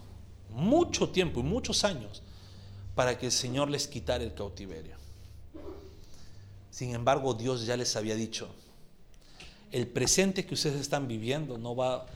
mucho 0.58 1.10
tiempo 1.10 1.40
y 1.40 1.44
muchos 1.44 1.84
años 1.84 2.24
para 2.96 3.18
que 3.18 3.28
el 3.28 3.32
Señor 3.32 3.70
les 3.70 3.88
quitara 3.88 4.24
el 4.24 4.34
cautiverio. 4.34 4.96
Sin 6.72 6.94
embargo, 6.96 7.34
Dios 7.34 7.66
ya 7.66 7.78
les 7.78 7.96
había 7.96 8.16
dicho, 8.16 8.50
el 9.72 9.88
presente 9.88 10.46
que 10.46 10.56
ustedes 10.56 10.82
están 10.82 11.08
viviendo 11.08 11.58
no 11.58 11.76
va, 11.76 12.08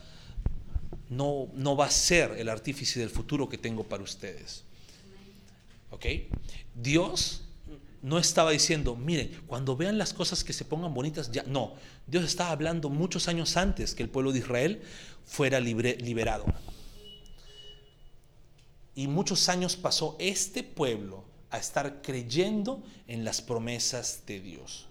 no, 1.08 1.48
no 1.54 1.76
va 1.76 1.86
a 1.86 1.90
ser 1.90 2.32
el 2.32 2.48
artífice 2.48 3.00
del 3.00 3.10
futuro 3.10 3.48
que 3.48 3.58
tengo 3.58 3.84
para 3.84 4.02
ustedes. 4.02 4.64
¿Ok? 5.90 6.06
Dios 6.74 7.41
no 8.02 8.18
estaba 8.18 8.50
diciendo, 8.50 8.96
miren, 8.96 9.40
cuando 9.46 9.76
vean 9.76 9.96
las 9.96 10.12
cosas 10.12 10.42
que 10.42 10.52
se 10.52 10.64
pongan 10.64 10.92
bonitas, 10.92 11.30
ya 11.30 11.44
no. 11.44 11.74
Dios 12.06 12.24
estaba 12.24 12.50
hablando 12.50 12.90
muchos 12.90 13.28
años 13.28 13.56
antes 13.56 13.94
que 13.94 14.02
el 14.02 14.10
pueblo 14.10 14.32
de 14.32 14.40
Israel 14.40 14.82
fuera 15.24 15.60
liberado. 15.60 16.44
Y 18.96 19.06
muchos 19.06 19.48
años 19.48 19.76
pasó 19.76 20.16
este 20.18 20.64
pueblo 20.64 21.24
a 21.50 21.58
estar 21.58 22.02
creyendo 22.02 22.82
en 23.06 23.24
las 23.24 23.40
promesas 23.40 24.22
de 24.26 24.40
Dios. 24.40 24.86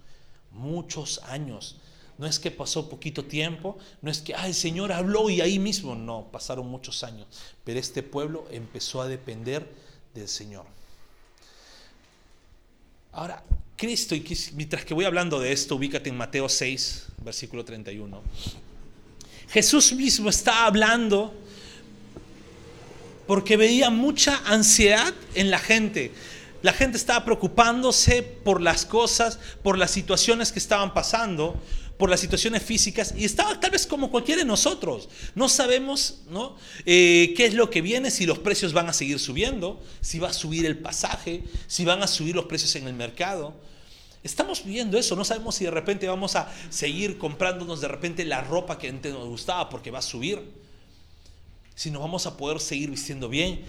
Muchos 0.52 1.22
años. 1.24 1.78
No 2.18 2.28
es 2.28 2.40
que 2.40 2.52
pasó 2.52 2.88
poquito 2.88 3.26
tiempo, 3.26 3.78
no 4.02 4.10
es 4.10 4.22
que 4.22 4.34
el 4.34 4.54
Señor 4.54 4.92
habló 4.92 5.30
y 5.30 5.42
ahí 5.42 5.60
mismo, 5.60 5.96
no, 5.96 6.30
pasaron 6.32 6.68
muchos 6.68 7.04
años. 7.04 7.28
Pero 7.64 7.80
este 7.80 8.04
pueblo 8.04 8.46
empezó 8.52 9.02
a 9.02 9.08
depender 9.08 9.68
del 10.14 10.28
Señor. 10.28 10.66
Ahora, 13.14 13.44
Cristo, 13.76 14.16
y 14.16 14.24
mientras 14.54 14.86
que 14.86 14.94
voy 14.94 15.04
hablando 15.04 15.40
de 15.40 15.52
esto, 15.52 15.76
ubícate 15.76 16.10
en 16.10 16.16
Mateo 16.16 16.48
6, 16.48 17.08
versículo 17.24 17.66
31. 17.66 18.22
Jesús 19.50 19.92
mismo 19.92 20.30
está 20.30 20.66
hablando 20.66 21.34
porque 23.28 23.58
veía 23.58 23.90
mucha 23.90 24.42
ansiedad 24.46 25.14
en 25.36 25.52
la 25.52 25.60
gente. 25.60 26.14
La 26.62 26.72
gente 26.72 26.96
estaba 26.96 27.26
preocupándose 27.26 28.24
por 28.24 28.62
las 28.62 28.86
cosas, 28.86 29.40
por 29.62 29.78
las 29.78 29.92
situaciones 29.92 30.54
que 30.54 30.60
estaban 30.60 30.94
pasando, 30.94 31.60
por 32.02 32.10
las 32.10 32.20
situaciones 32.20 32.64
físicas 32.64 33.14
y 33.16 33.26
estaba 33.26 33.60
tal 33.60 33.70
vez 33.70 33.86
como 33.86 34.10
cualquiera 34.10 34.40
de 34.42 34.48
nosotros. 34.48 35.08
No 35.36 35.48
sabemos 35.48 36.22
¿no? 36.32 36.56
Eh, 36.84 37.36
qué 37.38 37.46
es 37.46 37.54
lo 37.54 37.70
que 37.70 37.84
viene, 37.84 38.10
si 38.10 38.26
los 38.26 38.40
precios 38.40 38.74
van 38.74 38.90
a 38.90 38.94
seguir 38.94 39.20
subiendo, 39.20 39.80
si 40.02 40.18
va 40.18 40.30
a 40.30 40.34
subir 40.34 40.66
el 40.66 40.80
pasaje, 40.80 41.44
si 41.68 41.86
van 41.86 42.02
a 42.02 42.08
subir 42.08 42.34
los 42.34 42.46
precios 42.46 42.76
en 42.76 42.88
el 42.88 42.96
mercado. 42.96 43.54
Estamos 44.24 44.66
viendo 44.66 44.98
eso, 44.98 45.16
no 45.16 45.24
sabemos 45.24 45.54
si 45.54 45.66
de 45.66 45.70
repente 45.70 46.08
vamos 46.08 46.36
a 46.36 46.52
seguir 46.72 47.20
comprándonos 47.20 47.82
de 47.82 47.90
repente 47.90 48.26
la 48.26 48.42
ropa 48.42 48.80
que 48.80 48.90
antes 48.90 49.14
nos 49.14 49.28
gustaba 49.28 49.70
porque 49.70 49.92
va 49.92 50.00
a 50.00 50.02
subir, 50.02 50.42
si 51.76 51.92
nos 51.92 52.02
vamos 52.02 52.26
a 52.26 52.36
poder 52.36 52.60
seguir 52.62 52.90
vistiendo 52.90 53.30
bien. 53.30 53.64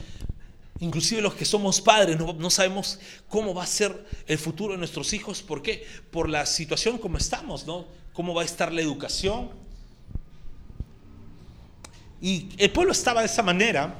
Inclusive 0.81 1.21
los 1.21 1.35
que 1.35 1.45
somos 1.45 1.83
padres 1.83 2.19
no, 2.19 2.33
no, 2.33 2.49
sabemos 2.49 2.99
cómo 3.29 3.53
va 3.53 3.65
a 3.65 3.67
ser 3.67 4.07
el 4.27 4.39
futuro 4.39 4.73
de 4.73 4.79
nuestros 4.79 5.13
hijos. 5.13 5.43
¿Por 5.43 5.63
qué? 5.63 5.87
Por 6.11 6.31
la 6.31 6.47
situación 6.47 6.97
como 6.97 7.19
estamos, 7.19 7.67
¿no? 7.67 8.01
Cómo 8.13 8.35
va 8.35 8.43
a 8.43 8.45
estar 8.45 8.73
la 8.73 8.81
educación. 8.81 9.51
Y 12.21 12.49
el 12.59 12.71
pueblo 12.71 12.93
estaba 12.93 13.21
de 13.21 13.27
esa 13.27 13.43
manera. 13.43 13.95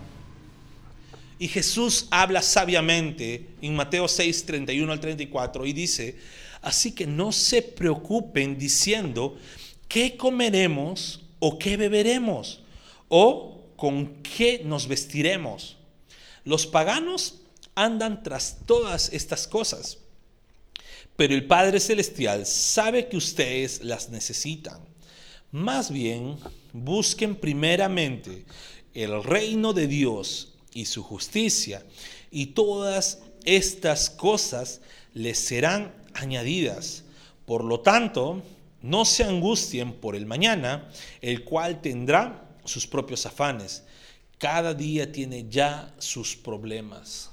Y 1.39 1.49
Jesús 1.49 2.07
habla 2.11 2.41
sabiamente 2.41 3.49
en 3.61 3.75
Mateo 3.75 4.07
6, 4.07 4.47
31 4.47 4.93
al 4.93 5.01
34 5.01 5.67
y 5.67 5.73
dice, 5.73 6.17
así 6.61 6.93
que 6.93 7.05
no 7.07 7.33
se 7.33 7.63
preocupen 7.63 8.57
diciendo, 8.57 9.37
¿qué 9.89 10.17
comeremos 10.17 11.23
o 11.41 11.59
qué 11.59 11.77
beberemos? 11.77 12.63
¿O 13.09 13.61
con 13.75 14.23
qué 14.23 14.63
nos 14.65 14.87
vestiremos? 14.87 15.77
Los 16.45 16.69
paganos 16.69 17.41
andan 17.75 18.23
tras 18.23 18.59
todas 18.65 19.13
estas 19.13 19.49
cosas 19.49 19.99
pero 21.23 21.35
el 21.35 21.47
Padre 21.47 21.79
Celestial 21.79 22.47
sabe 22.47 23.07
que 23.07 23.17
ustedes 23.17 23.85
las 23.85 24.11
necesitan. 24.11 24.81
Más 25.53 25.89
bien, 25.89 26.37
busquen 26.73 27.37
primeramente 27.37 28.45
el 28.93 29.23
reino 29.23 29.73
de 29.73 29.87
Dios 29.87 30.55
y 30.75 30.87
su 30.87 31.05
justicia, 31.05 31.87
y 32.33 32.47
todas 32.47 33.21
estas 33.45 34.11
cosas 34.11 34.81
les 35.15 35.39
serán 35.39 35.95
añadidas. 36.15 37.05
Por 37.47 37.63
lo 37.63 37.79
tanto, 37.79 38.43
no 38.83 39.05
se 39.05 39.23
angustien 39.23 39.93
por 39.93 40.17
el 40.17 40.27
mañana, 40.27 40.91
el 41.21 41.45
cual 41.45 41.81
tendrá 41.81 42.51
sus 42.65 42.85
propios 42.89 43.27
afanes. 43.27 43.85
Cada 44.39 44.75
día 44.75 45.13
tiene 45.13 45.47
ya 45.49 45.95
sus 45.99 46.35
problemas. 46.35 47.32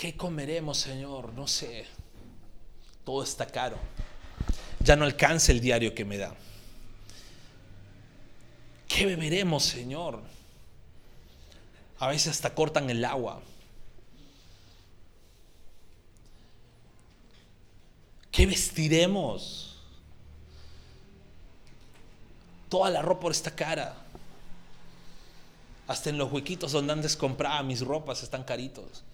¿Qué 0.00 0.16
comeremos, 0.16 0.78
Señor? 0.78 1.34
No 1.34 1.46
sé. 1.46 1.84
Todo 3.04 3.22
está 3.22 3.44
caro. 3.44 3.76
Ya 4.82 4.96
no 4.96 5.04
alcanza 5.04 5.52
el 5.52 5.60
diario 5.60 5.94
que 5.94 6.06
me 6.06 6.16
da. 6.16 6.34
¿Qué 8.88 9.04
beberemos, 9.04 9.62
Señor? 9.62 10.22
A 11.98 12.08
veces 12.08 12.28
hasta 12.28 12.54
cortan 12.54 12.88
el 12.88 13.04
agua. 13.04 13.42
¿Qué 18.32 18.46
vestiremos? 18.46 19.82
Toda 22.70 22.88
la 22.88 23.02
ropa 23.02 23.30
está 23.30 23.54
cara. 23.54 23.98
Hasta 25.86 26.08
en 26.08 26.16
los 26.16 26.32
huequitos 26.32 26.72
donde 26.72 26.94
antes 26.94 27.18
compraba 27.18 27.62
mis 27.62 27.82
ropas 27.82 28.22
están 28.22 28.44
caritos. 28.44 29.04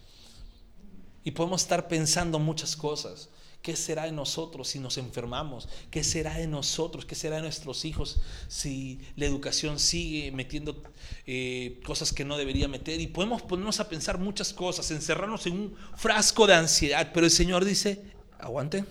Y 1.26 1.32
podemos 1.32 1.62
estar 1.62 1.88
pensando 1.88 2.38
muchas 2.38 2.76
cosas. 2.76 3.30
¿Qué 3.60 3.74
será 3.74 4.04
de 4.04 4.12
nosotros 4.12 4.68
si 4.68 4.78
nos 4.78 4.96
enfermamos? 4.96 5.68
¿Qué 5.90 6.04
será 6.04 6.34
de 6.34 6.46
nosotros? 6.46 7.04
¿Qué 7.04 7.16
será 7.16 7.34
de 7.34 7.42
nuestros 7.42 7.84
hijos 7.84 8.20
si 8.46 9.00
la 9.16 9.26
educación 9.26 9.80
sigue 9.80 10.30
metiendo 10.30 10.80
eh, 11.26 11.80
cosas 11.84 12.12
que 12.12 12.24
no 12.24 12.36
debería 12.36 12.68
meter? 12.68 13.00
Y 13.00 13.08
podemos 13.08 13.42
ponernos 13.42 13.80
a 13.80 13.88
pensar 13.88 14.18
muchas 14.18 14.52
cosas, 14.52 14.88
encerrarnos 14.92 15.48
en 15.48 15.54
un 15.54 15.76
frasco 15.96 16.46
de 16.46 16.54
ansiedad. 16.54 17.10
Pero 17.12 17.26
el 17.26 17.32
Señor 17.32 17.64
dice, 17.64 18.04
aguanten. 18.38 18.86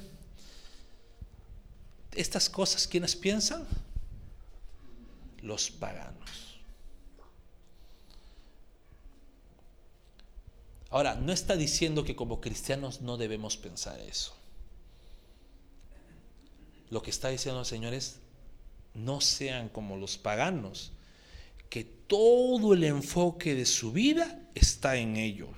Estas 2.12 2.50
cosas, 2.50 2.86
¿quiénes 2.86 3.16
piensan? 3.16 3.66
Los 5.42 5.72
paganos. 5.72 6.45
Ahora, 10.96 11.16
no 11.16 11.34
está 11.34 11.58
diciendo 11.58 12.06
que 12.06 12.16
como 12.16 12.40
cristianos 12.40 13.02
no 13.02 13.18
debemos 13.18 13.58
pensar 13.58 14.00
eso. 14.00 14.34
Lo 16.90 17.02
que 17.02 17.10
está 17.10 17.28
diciendo 17.28 17.60
el 17.60 17.66
Señor 17.66 17.94
es, 17.94 18.20
no 18.94 19.20
sean 19.20 19.68
como 19.68 19.98
los 19.98 20.18
paganos, 20.18 20.94
que 21.70 21.84
todo 21.84 22.74
el 22.74 22.86
enfoque 22.86 23.56
de 23.56 23.66
su 23.66 23.92
vida 23.92 24.40
está 24.56 24.96
en 24.96 25.18
ello. 25.18 25.50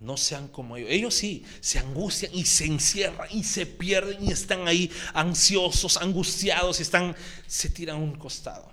No 0.00 0.16
sean 0.16 0.48
como 0.48 0.78
ellos. 0.78 0.90
Ellos 0.90 1.14
sí, 1.14 1.44
se 1.60 1.80
angustian 1.80 2.34
y 2.34 2.46
se 2.46 2.64
encierran 2.64 3.28
y 3.30 3.44
se 3.44 3.66
pierden 3.66 4.24
y 4.26 4.32
están 4.32 4.66
ahí 4.66 4.90
ansiosos, 5.12 5.98
angustiados 5.98 6.78
y 6.78 6.82
están, 6.82 7.14
se 7.46 7.68
tiran 7.68 7.96
a 7.96 8.00
un 8.00 8.14
costado. 8.14 8.72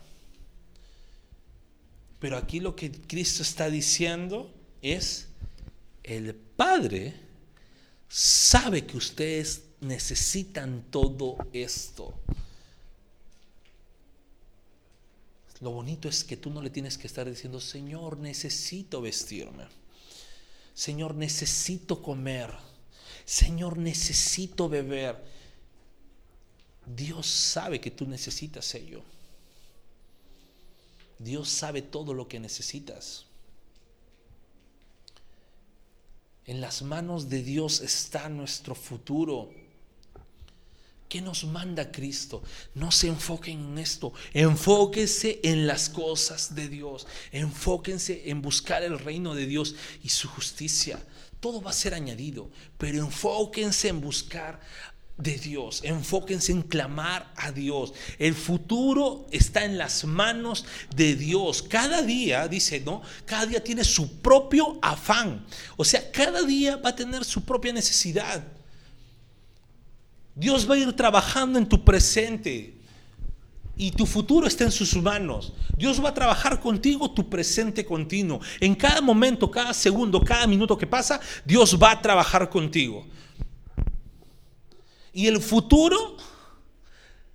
Pero 2.19 2.37
aquí 2.37 2.59
lo 2.59 2.75
que 2.75 2.91
Cristo 2.91 3.43
está 3.43 3.69
diciendo 3.69 4.53
es, 4.81 5.27
el 6.03 6.35
Padre 6.35 7.15
sabe 8.09 8.85
que 8.85 8.97
ustedes 8.97 9.63
necesitan 9.81 10.83
todo 10.91 11.37
esto. 11.53 12.13
Lo 15.61 15.71
bonito 15.71 16.07
es 16.07 16.23
que 16.23 16.37
tú 16.37 16.49
no 16.49 16.61
le 16.61 16.69
tienes 16.69 16.97
que 16.97 17.07
estar 17.07 17.29
diciendo, 17.29 17.59
Señor, 17.59 18.17
necesito 18.17 19.01
vestirme. 19.01 19.65
Señor, 20.73 21.15
necesito 21.15 22.01
comer. 22.01 22.53
Señor, 23.25 23.77
necesito 23.77 24.69
beber. 24.69 25.21
Dios 26.85 27.27
sabe 27.27 27.81
que 27.81 27.91
tú 27.91 28.07
necesitas 28.07 28.73
ello. 28.75 29.03
Dios 31.19 31.49
sabe 31.49 31.81
todo 31.81 32.13
lo 32.13 32.27
que 32.27 32.39
necesitas. 32.39 33.25
En 36.45 36.61
las 36.61 36.81
manos 36.81 37.29
de 37.29 37.43
Dios 37.43 37.81
está 37.81 38.29
nuestro 38.29 38.73
futuro. 38.73 39.51
¿Qué 41.09 41.21
nos 41.21 41.43
manda 41.43 41.91
Cristo? 41.91 42.41
No 42.73 42.91
se 42.91 43.07
enfoquen 43.07 43.59
en 43.59 43.77
esto, 43.79 44.13
enfóquense 44.33 45.39
en 45.43 45.67
las 45.67 45.89
cosas 45.89 46.55
de 46.55 46.69
Dios, 46.69 47.05
enfóquense 47.31 48.29
en 48.29 48.41
buscar 48.41 48.83
el 48.83 48.97
reino 48.97 49.35
de 49.35 49.45
Dios 49.45 49.75
y 50.03 50.09
su 50.09 50.27
justicia. 50.29 51.03
Todo 51.39 51.61
va 51.61 51.71
a 51.71 51.73
ser 51.73 51.93
añadido, 51.93 52.49
pero 52.77 52.99
enfóquense 52.99 53.87
en 53.89 54.01
buscar 54.01 54.59
de 55.19 55.37
Dios. 55.37 55.81
Enfóquense 55.83 56.51
en 56.51 56.61
clamar 56.61 57.31
a 57.35 57.51
Dios. 57.51 57.93
El 58.17 58.33
futuro 58.33 59.27
está 59.31 59.65
en 59.65 59.77
las 59.77 60.05
manos 60.05 60.65
de 60.95 61.15
Dios. 61.15 61.61
Cada 61.61 62.01
día, 62.01 62.47
dice, 62.47 62.79
¿no? 62.79 63.01
Cada 63.25 63.45
día 63.45 63.63
tiene 63.63 63.83
su 63.83 64.19
propio 64.19 64.79
afán. 64.81 65.45
O 65.77 65.83
sea, 65.83 66.09
cada 66.11 66.41
día 66.43 66.77
va 66.77 66.89
a 66.89 66.95
tener 66.95 67.25
su 67.25 67.43
propia 67.43 67.73
necesidad. 67.73 68.43
Dios 70.33 70.69
va 70.69 70.75
a 70.75 70.77
ir 70.79 70.93
trabajando 70.93 71.59
en 71.59 71.67
tu 71.67 71.83
presente 71.83 72.79
y 73.75 73.91
tu 73.91 74.05
futuro 74.05 74.47
está 74.47 74.63
en 74.63 74.71
sus 74.71 74.95
manos. 74.95 75.53
Dios 75.77 76.03
va 76.03 76.09
a 76.09 76.13
trabajar 76.13 76.61
contigo 76.61 77.11
tu 77.11 77.29
presente 77.29 77.85
continuo. 77.85 78.39
En 78.61 78.73
cada 78.73 79.01
momento, 79.01 79.51
cada 79.51 79.73
segundo, 79.73 80.21
cada 80.21 80.47
minuto 80.47 80.77
que 80.77 80.87
pasa, 80.87 81.19
Dios 81.45 81.77
va 81.81 81.91
a 81.91 82.01
trabajar 82.01 82.49
contigo. 82.49 83.05
Y 85.19 85.27
el 85.27 85.41
futuro, 85.41 86.15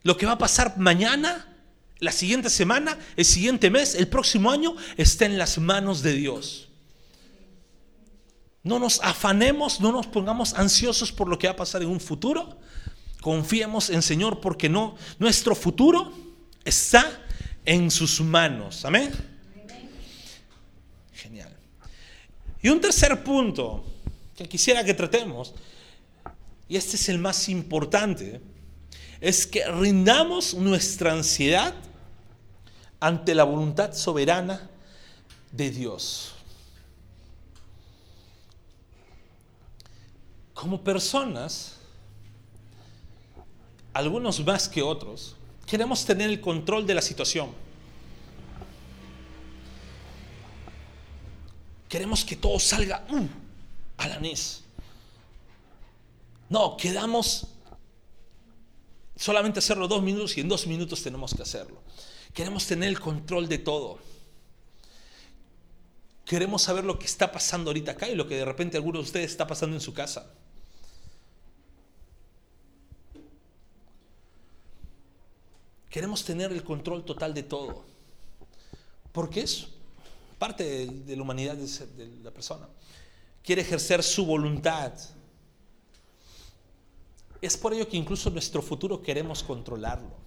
lo 0.05 0.17
que 0.17 0.25
va 0.25 0.33
a 0.33 0.39
pasar 0.39 0.79
mañana, 0.79 1.55
la 1.99 2.13
siguiente 2.13 2.49
semana, 2.49 2.99
el 3.15 3.27
siguiente 3.27 3.69
mes, 3.69 3.95
el 3.95 4.09
próximo 4.09 4.51
año, 4.51 4.75
está 4.97 5.27
en 5.27 5.37
las 5.37 5.59
manos 5.59 6.01
de 6.01 6.15
Dios. 6.15 6.71
No 8.63 8.79
nos 8.79 9.01
afanemos, 9.03 9.83
no 9.83 9.93
nos 9.93 10.07
pongamos 10.07 10.55
ansiosos 10.55 11.13
por 11.13 11.29
lo 11.29 11.39
que 11.39 11.47
va 11.47 11.53
a 11.53 11.57
pasar 11.57 11.83
en 11.83 11.91
un 11.91 12.01
futuro. 12.01 12.59
Confiemos 13.21 13.91
en 13.91 14.01
Señor 14.01 14.41
porque 14.41 14.71
no 14.71 14.97
nuestro 15.19 15.55
futuro 15.55 16.11
está 16.65 17.23
en 17.67 17.91
sus 17.91 18.19
manos. 18.23 18.87
Amén. 18.87 19.13
Genial. 21.13 21.55
Y 22.63 22.71
un 22.71 22.81
tercer 22.81 23.23
punto 23.23 23.85
que 24.35 24.49
quisiera 24.49 24.83
que 24.83 24.95
tratemos 24.95 25.53
y 26.75 26.77
este 26.77 26.97
es 26.97 27.09
el 27.09 27.19
más 27.19 27.49
importante, 27.49 28.41
es 29.21 29.47
que 29.47 29.65
rindamos 29.65 30.55
nuestra 30.55 31.13
ansiedad 31.13 31.73
ante 32.99 33.33
la 33.33 33.45
voluntad 33.45 33.95
soberana 33.95 34.69
de 35.53 35.71
Dios. 35.71 36.35
Como 40.53 40.83
personas, 40.83 41.77
algunos 43.93 44.45
más 44.45 44.69
que 44.69 44.83
otros, 44.83 45.37
queremos 45.67 46.05
tener 46.05 46.29
el 46.29 46.41
control 46.41 46.85
de 46.89 46.95
la 46.95 47.03
situación. 47.03 47.51
Queremos 51.89 52.25
que 52.25 52.35
todo 52.35 52.59
salga 52.59 53.07
uh, 53.11 53.29
a 53.97 54.09
la 54.09 54.19
NES. 54.19 54.64
No, 56.49 56.77
quedamos 56.77 57.49
solamente 59.17 59.61
hacerlo 59.61 59.89
dos 59.89 60.03
minutos 60.03 60.37
y 60.37 60.41
en 60.41 60.49
dos 60.49 60.67
minutos 60.67 61.03
tenemos 61.03 61.35
que 61.35 61.43
hacerlo. 61.43 61.81
Queremos 62.33 62.67
tener 62.67 62.89
el 62.89 63.01
control 63.01 63.49
de 63.49 63.59
todo. 63.59 63.99
Queremos 66.25 66.63
saber 66.63 66.85
lo 66.85 66.99
que 66.99 67.07
está 67.07 67.31
pasando 67.31 67.71
ahorita 67.71 67.93
acá 67.93 68.09
y 68.09 68.15
lo 68.15 68.27
que 68.27 68.37
de 68.37 68.45
repente 68.45 68.77
alguno 68.77 68.99
de 68.99 69.05
ustedes 69.05 69.31
está 69.31 69.47
pasando 69.47 69.77
en 69.77 69.81
su 69.81 69.93
casa. 69.93 70.31
Queremos 75.91 76.25
tener 76.25 76.51
el 76.51 76.65
control 76.65 77.05
total 77.05 77.35
de 77.35 77.45
todo. 77.45 77.85
Porque 79.13 79.43
es 79.43 79.69
parte 80.39 80.89
de, 80.89 81.17
la 81.17 81.23
humanidad 81.23 81.55
de 81.55 82.07
la 82.23 82.33
persona. 82.33 82.69
Quiere 83.45 83.63
ejercer 83.63 84.03
su 84.03 84.27
voluntad 84.27 84.93
es 87.47 87.57
por 87.57 87.75
ello 87.75 87.89
que 87.89 87.97
incluso 87.97 88.31
nuestro 88.31 88.63
futuro 88.63 89.03
queremos 89.03 89.43
controlarlo. 89.43 90.25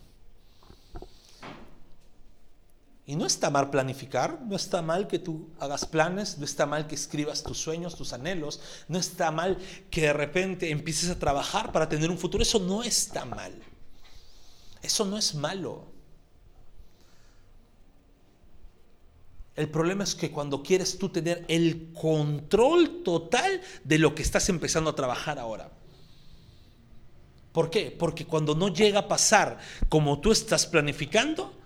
Y 3.06 3.16
no 3.16 3.26
está 3.26 3.50
mal 3.50 3.70
planificar, 3.70 4.42
no 4.42 4.56
está 4.56 4.82
mal 4.82 5.08
que 5.08 5.18
tú 5.18 5.50
hagas 5.60 5.86
planes, 5.86 6.38
no 6.38 6.44
está 6.44 6.66
mal 6.66 6.88
que 6.88 6.96
escribas 6.96 7.42
tus 7.42 7.58
sueños, 7.58 7.96
tus 7.96 8.12
anhelos, 8.12 8.60
no 8.90 9.00
está 9.00 9.32
mal 9.32 9.58
que 9.90 10.02
de 10.02 10.14
repente 10.14 10.72
empieces 10.72 11.10
a 11.10 11.18
trabajar 11.18 11.72
para 11.72 11.88
tener 11.88 12.12
un 12.12 12.18
futuro, 12.18 12.44
eso 12.44 12.60
no 12.60 12.84
está 12.84 13.24
mal. 13.24 13.54
Eso 14.82 15.06
no 15.06 15.18
es 15.18 15.36
malo. 15.36 15.86
El 19.56 19.70
problema 19.70 20.04
es 20.04 20.14
que 20.14 20.30
cuando 20.30 20.62
quieres 20.62 20.98
tú 21.00 21.08
tener 21.10 21.46
el 21.48 21.94
control 21.94 23.04
total 23.04 23.62
de 23.86 24.00
lo 24.00 24.14
que 24.14 24.22
estás 24.22 24.50
empezando 24.50 24.90
a 24.90 24.96
trabajar 24.96 25.40
ahora. 25.40 25.72
¿Por 27.58 27.72
qué? 27.72 27.90
Porque 27.90 28.24
cuando 28.24 28.54
no 28.54 28.72
llega 28.72 29.00
a 29.00 29.08
pasar 29.08 29.58
como 29.90 30.22
tú 30.22 30.32
estás 30.32 30.68
planificando, 30.68 31.60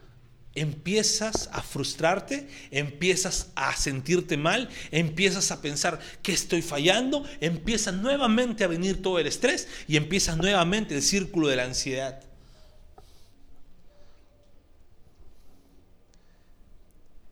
empiezas 0.56 1.50
a 1.52 1.62
frustrarte, 1.62 2.48
empiezas 2.72 3.50
a 3.56 3.76
sentirte 3.76 4.38
mal, 4.38 4.70
empiezas 4.92 5.52
a 5.52 5.62
pensar 5.62 6.00
que 6.24 6.32
estoy 6.32 6.62
fallando, 6.62 7.26
empieza 7.42 7.92
nuevamente 7.92 8.64
a 8.64 8.68
venir 8.68 9.02
todo 9.02 9.20
el 9.20 9.28
estrés 9.28 9.68
y 9.86 9.98
empieza 9.98 10.38
nuevamente 10.38 10.96
el 10.96 11.02
círculo 11.02 11.50
de 11.50 11.58
la 11.58 11.66
ansiedad. 11.66 12.24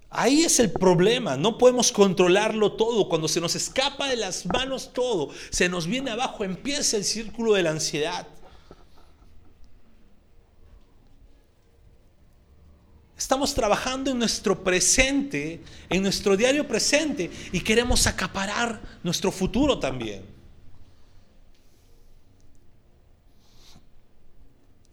Ahí 0.09 0.41
es 0.41 0.59
el 0.59 0.71
problema, 0.71 1.37
no 1.37 1.57
podemos 1.57 1.93
controlarlo 1.93 2.73
todo, 2.73 3.07
cuando 3.07 3.29
se 3.29 3.39
nos 3.39 3.55
escapa 3.55 4.09
de 4.09 4.17
las 4.17 4.45
manos 4.47 4.91
todo, 4.91 5.29
se 5.49 5.69
nos 5.69 5.87
viene 5.87 6.11
abajo, 6.11 6.43
empieza 6.43 6.97
el 6.97 7.05
círculo 7.05 7.53
de 7.53 7.63
la 7.63 7.69
ansiedad. 7.69 8.27
Estamos 13.19 13.53
trabajando 13.53 14.11
en 14.11 14.17
nuestro 14.17 14.63
presente, 14.63 15.61
en 15.89 16.01
nuestro 16.01 16.37
diario 16.37 16.65
presente, 16.65 17.29
y 17.51 17.59
queremos 17.59 18.07
acaparar 18.07 18.81
nuestro 19.03 19.29
futuro 19.29 19.77
también. 19.77 20.23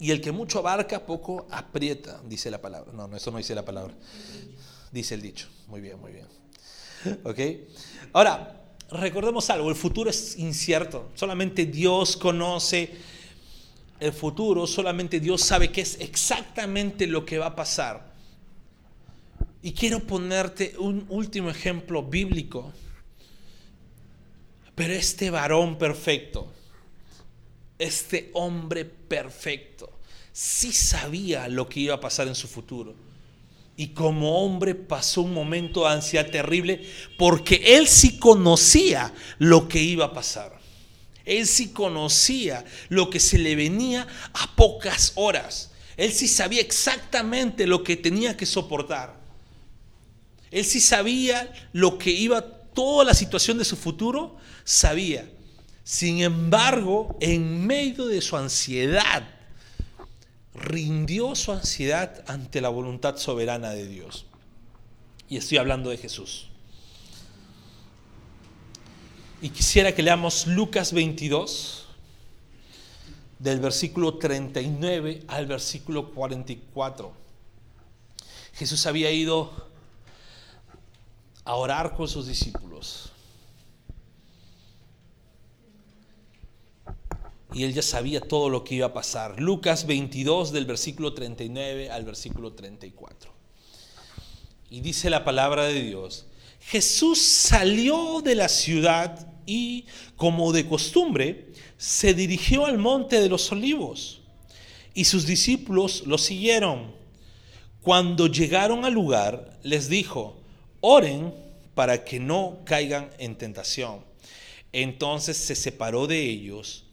Y 0.01 0.11
el 0.11 0.21
que 0.21 0.33
mucho 0.33 0.59
abarca, 0.59 1.07
poco 1.07 1.47
aprieta, 1.53 2.21
dice 2.27 2.51
la 2.51 2.61
palabra. 2.61 2.93
No, 2.93 3.07
no, 3.07 3.17
eso 3.17 3.31
no 3.31 3.39
dice 3.39 3.55
la 3.55 3.65
palabra. 3.65 3.95
Dice 4.91 5.15
el 5.15 5.23
dicho. 5.23 5.47
Muy 5.69 5.81
bien, 5.81 6.01
muy 6.01 6.11
bien. 6.11 6.27
¿Ok? 7.23 7.39
Ahora, 8.13 8.61
recordemos 8.91 9.49
algo, 9.51 9.71
el 9.71 9.77
futuro 9.77 10.11
es 10.11 10.37
incierto. 10.37 11.13
Solamente 11.15 11.65
Dios 11.65 12.17
conoce 12.17 12.91
el 14.01 14.13
futuro, 14.13 14.67
solamente 14.67 15.21
Dios 15.21 15.43
sabe 15.43 15.71
qué 15.71 15.83
es 15.83 16.01
exactamente 16.01 17.07
lo 17.07 17.25
que 17.25 17.39
va 17.39 17.47
a 17.47 17.55
pasar. 17.55 18.16
Y 19.67 19.73
quiero 19.73 19.99
ponerte 19.99 20.77
un 20.79 21.07
último 21.09 21.51
ejemplo 21.51 22.01
bíblico. 22.01 22.73
Pero 24.77 24.95
este 24.95 25.29
varón 25.29 25.77
perfecto, 25.77 26.53
este 27.77 28.31
hombre 28.35 28.85
perfecto, 28.85 29.99
sí 30.33 30.71
sabía 30.71 31.49
lo 31.49 31.69
que 31.69 31.81
iba 31.81 31.97
a 31.97 32.01
pasar 32.01 32.29
en 32.29 32.37
su 32.37 32.47
futuro. 32.47 32.95
Y 33.77 33.89
como 33.89 34.41
hombre 34.41 34.77
pasó 34.77 35.23
un 35.23 35.35
momento 35.35 35.81
de 35.81 35.95
ansiedad 35.95 36.31
terrible 36.31 36.89
porque 37.19 37.61
él 37.77 37.89
sí 37.89 38.21
conocía 38.21 39.13
lo 39.41 39.67
que 39.67 39.83
iba 39.83 40.05
a 40.05 40.13
pasar. 40.13 40.61
Él 41.25 41.45
sí 41.45 41.73
conocía 41.73 42.65
lo 42.89 43.11
que 43.11 43.19
se 43.19 43.37
le 43.37 43.57
venía 43.57 44.07
a 44.33 44.55
pocas 44.55 45.11
horas. 45.17 45.73
Él 45.97 46.13
sí 46.13 46.29
sabía 46.29 46.61
exactamente 46.61 47.67
lo 47.67 47.83
que 47.83 47.97
tenía 47.97 48.37
que 48.37 48.47
soportar. 48.47 49.26
Él 50.57 50.65
sí 50.65 50.81
sabía 50.81 51.53
lo 51.75 51.99
que 51.99 52.11
iba, 52.11 52.41
toda 52.41 53.05
la 53.05 53.13
situación 53.13 53.59
de 53.59 53.65
su 53.67 53.77
futuro, 53.77 54.39
sabía. 54.65 55.29
Sin 55.85 56.23
embargo, 56.23 57.15
en 57.21 57.67
medio 57.67 58.07
de 58.07 58.23
su 58.23 58.39
ansiedad, 58.39 59.29
rindió 60.55 61.35
su 61.35 61.53
ansiedad 61.53 62.25
ante 62.27 62.63
la 62.63 62.71
voluntad 62.71 63.19
soberana 63.19 63.73
de 63.73 63.87
Dios. 63.87 64.25
Y 65.29 65.37
estoy 65.37 65.59
hablando 65.59 65.91
de 65.91 65.99
Jesús. 65.99 66.47
Y 69.43 69.51
quisiera 69.51 69.95
que 69.95 70.03
leamos 70.03 70.47
Lucas 70.47 70.95
22, 70.95 71.87
del 73.41 73.61
versículo 73.61 74.17
39 74.17 75.25
al 75.29 75.45
versículo 75.45 76.15
44. 76.15 77.13
Jesús 78.55 78.87
había 78.87 79.11
ido 79.11 79.76
a 81.47 81.55
orar 81.55 81.95
con 81.95 82.09
sus 82.09 82.27
discípulos. 82.27 83.11
Y 87.55 87.65
él 87.65 87.73
ya 87.73 87.81
sabía 87.81 88.21
todo 88.21 88.51
lo 88.51 88.65
que 88.65 88.75
iba 88.75 88.87
a 88.89 88.93
pasar. 88.93 89.41
Lucas 89.41 89.87
22 89.87 90.53
del 90.53 90.67
versículo 90.67 91.15
39 91.15 91.91
al 91.91 92.05
versículo 92.05 92.53
34. 92.53 93.33
Y 94.69 94.81
dice 94.81 95.09
la 95.09 95.25
palabra 95.25 95.65
de 95.65 95.81
Dios, 95.81 96.27
Jesús 96.61 97.23
salió 97.23 98.21
de 98.23 98.35
la 98.35 98.49
ciudad 98.49 99.33
y, 99.47 99.87
como 100.17 100.53
de 100.53 100.69
costumbre, 100.69 101.53
se 101.79 102.13
dirigió 102.13 102.67
al 102.67 102.77
monte 102.77 103.21
de 103.21 103.29
los 103.29 103.51
olivos 103.53 104.21
y 104.93 105.05
sus 105.05 105.27
discípulos 105.27 106.03
lo 106.07 106.19
siguieron. 106.19 106.95
Cuando 107.83 108.27
llegaron 108.27 108.85
al 108.85 108.95
lugar, 108.95 109.59
les 109.63 109.89
dijo, 109.89 110.36
oren 110.89 111.35
para 111.75 112.05
que 112.05 112.21
no 112.21 112.61
caigan 112.65 113.11
en 113.19 113.37
tentación. 113.37 114.05
Entonces 114.73 115.37
se 115.37 115.57
separó 115.57 116.07
de 116.07 116.21
ellos 116.21 116.85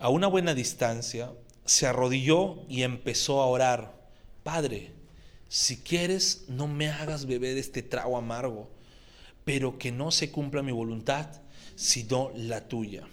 a 0.00 0.08
una 0.08 0.26
buena 0.26 0.52
distancia, 0.52 1.30
se 1.64 1.86
arrodilló 1.86 2.64
y 2.68 2.82
empezó 2.82 3.40
a 3.40 3.46
orar, 3.46 3.94
Padre, 4.42 4.90
si 5.48 5.76
quieres, 5.76 6.46
no 6.48 6.66
me 6.66 6.88
hagas 6.88 7.26
beber 7.26 7.56
este 7.56 7.82
trago 7.82 8.16
amargo, 8.16 8.68
pero 9.44 9.78
que 9.78 9.92
no 9.92 10.10
se 10.10 10.32
cumpla 10.32 10.64
mi 10.64 10.72
voluntad, 10.72 11.28
sino 11.76 12.32
la 12.34 12.66
tuya. 12.66 13.06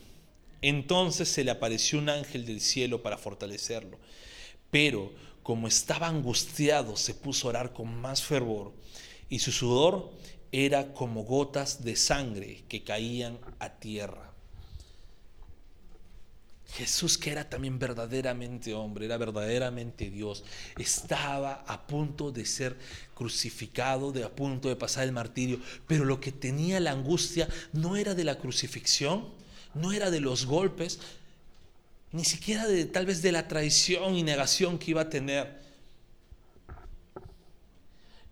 Entonces 0.64 1.30
se 1.30 1.44
le 1.44 1.52
apareció 1.52 2.00
un 2.00 2.10
ángel 2.10 2.48
del 2.48 2.60
cielo 2.60 3.04
para 3.04 3.20
fortalecerlo. 3.20 4.00
Pero 4.72 5.14
como 5.44 5.68
estaba 5.68 6.08
angustiado, 6.08 6.98
se 6.98 7.14
puso 7.14 7.46
a 7.46 7.50
orar 7.50 7.74
con 7.74 8.02
más 8.02 8.24
fervor 8.24 8.74
y 9.32 9.40
su 9.40 9.52
sudor 9.54 10.12
era 10.52 10.94
como 10.94 11.24
gotas 11.24 11.84
de 11.84 11.96
sangre 11.96 12.64
que 12.68 12.84
caían 12.84 13.40
a 13.60 13.70
tierra. 13.70 14.34
Jesús, 16.74 17.18
que 17.18 17.32
era 17.32 17.50
también 17.50 17.80
verdaderamente 17.80 18.74
hombre, 18.74 19.06
era 19.06 19.18
verdaderamente 19.18 20.10
Dios, 20.10 20.44
estaba 20.78 21.64
a 21.66 21.88
punto 21.88 22.32
de 22.32 22.46
ser 22.46 22.78
crucificado, 23.16 24.12
de 24.12 24.26
a 24.26 24.36
punto 24.36 24.68
de 24.68 24.76
pasar 24.76 25.06
el 25.06 25.14
martirio, 25.14 25.62
pero 25.88 26.04
lo 26.04 26.20
que 26.20 26.34
tenía 26.34 26.82
la 26.82 26.92
angustia 26.92 27.48
no 27.72 27.96
era 27.96 28.14
de 28.14 28.26
la 28.26 28.38
crucifixión, 28.38 29.30
no 29.74 29.94
era 29.94 30.12
de 30.12 30.20
los 30.20 30.46
golpes, 30.46 31.00
ni 32.12 32.26
siquiera 32.26 32.68
de 32.68 32.84
tal 32.84 33.06
vez 33.06 33.22
de 33.22 33.32
la 33.32 33.48
traición 33.48 34.16
y 34.16 34.24
negación 34.24 34.78
que 34.78 34.92
iba 34.92 35.04
a 35.04 35.10
tener 35.10 35.61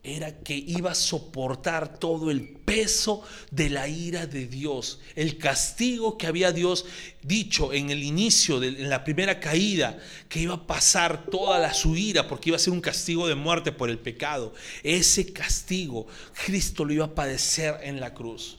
era 0.01 0.39
que 0.39 0.55
iba 0.55 0.91
a 0.91 0.95
soportar 0.95 1.99
todo 1.99 2.31
el 2.31 2.47
peso 2.47 3.21
de 3.51 3.69
la 3.69 3.89
ira 3.89 4.27
de 4.27 4.47
Dios, 4.47 4.99
el 5.15 5.37
castigo 5.37 6.17
que 6.17 6.27
había 6.27 6.53
Dios 6.53 6.85
dicho 7.21 7.73
en 7.73 7.89
el 7.89 8.03
inicio, 8.03 8.61
de, 8.61 8.69
en 8.69 8.89
la 8.89 9.03
primera 9.03 9.41
caída, 9.41 9.99
que 10.29 10.39
iba 10.39 10.53
a 10.55 10.67
pasar 10.67 11.25
toda 11.25 11.59
la 11.59 11.73
su 11.73 11.97
ira 11.97 12.27
porque 12.27 12.49
iba 12.49 12.55
a 12.55 12.59
ser 12.59 12.71
un 12.71 12.81
castigo 12.81 13.27
de 13.27 13.35
muerte 13.35 13.73
por 13.73 13.89
el 13.89 13.99
pecado. 13.99 14.53
Ese 14.83 15.33
castigo 15.33 16.07
Cristo 16.45 16.85
lo 16.85 16.93
iba 16.93 17.05
a 17.05 17.15
padecer 17.15 17.77
en 17.83 17.99
la 17.99 18.13
cruz. 18.13 18.57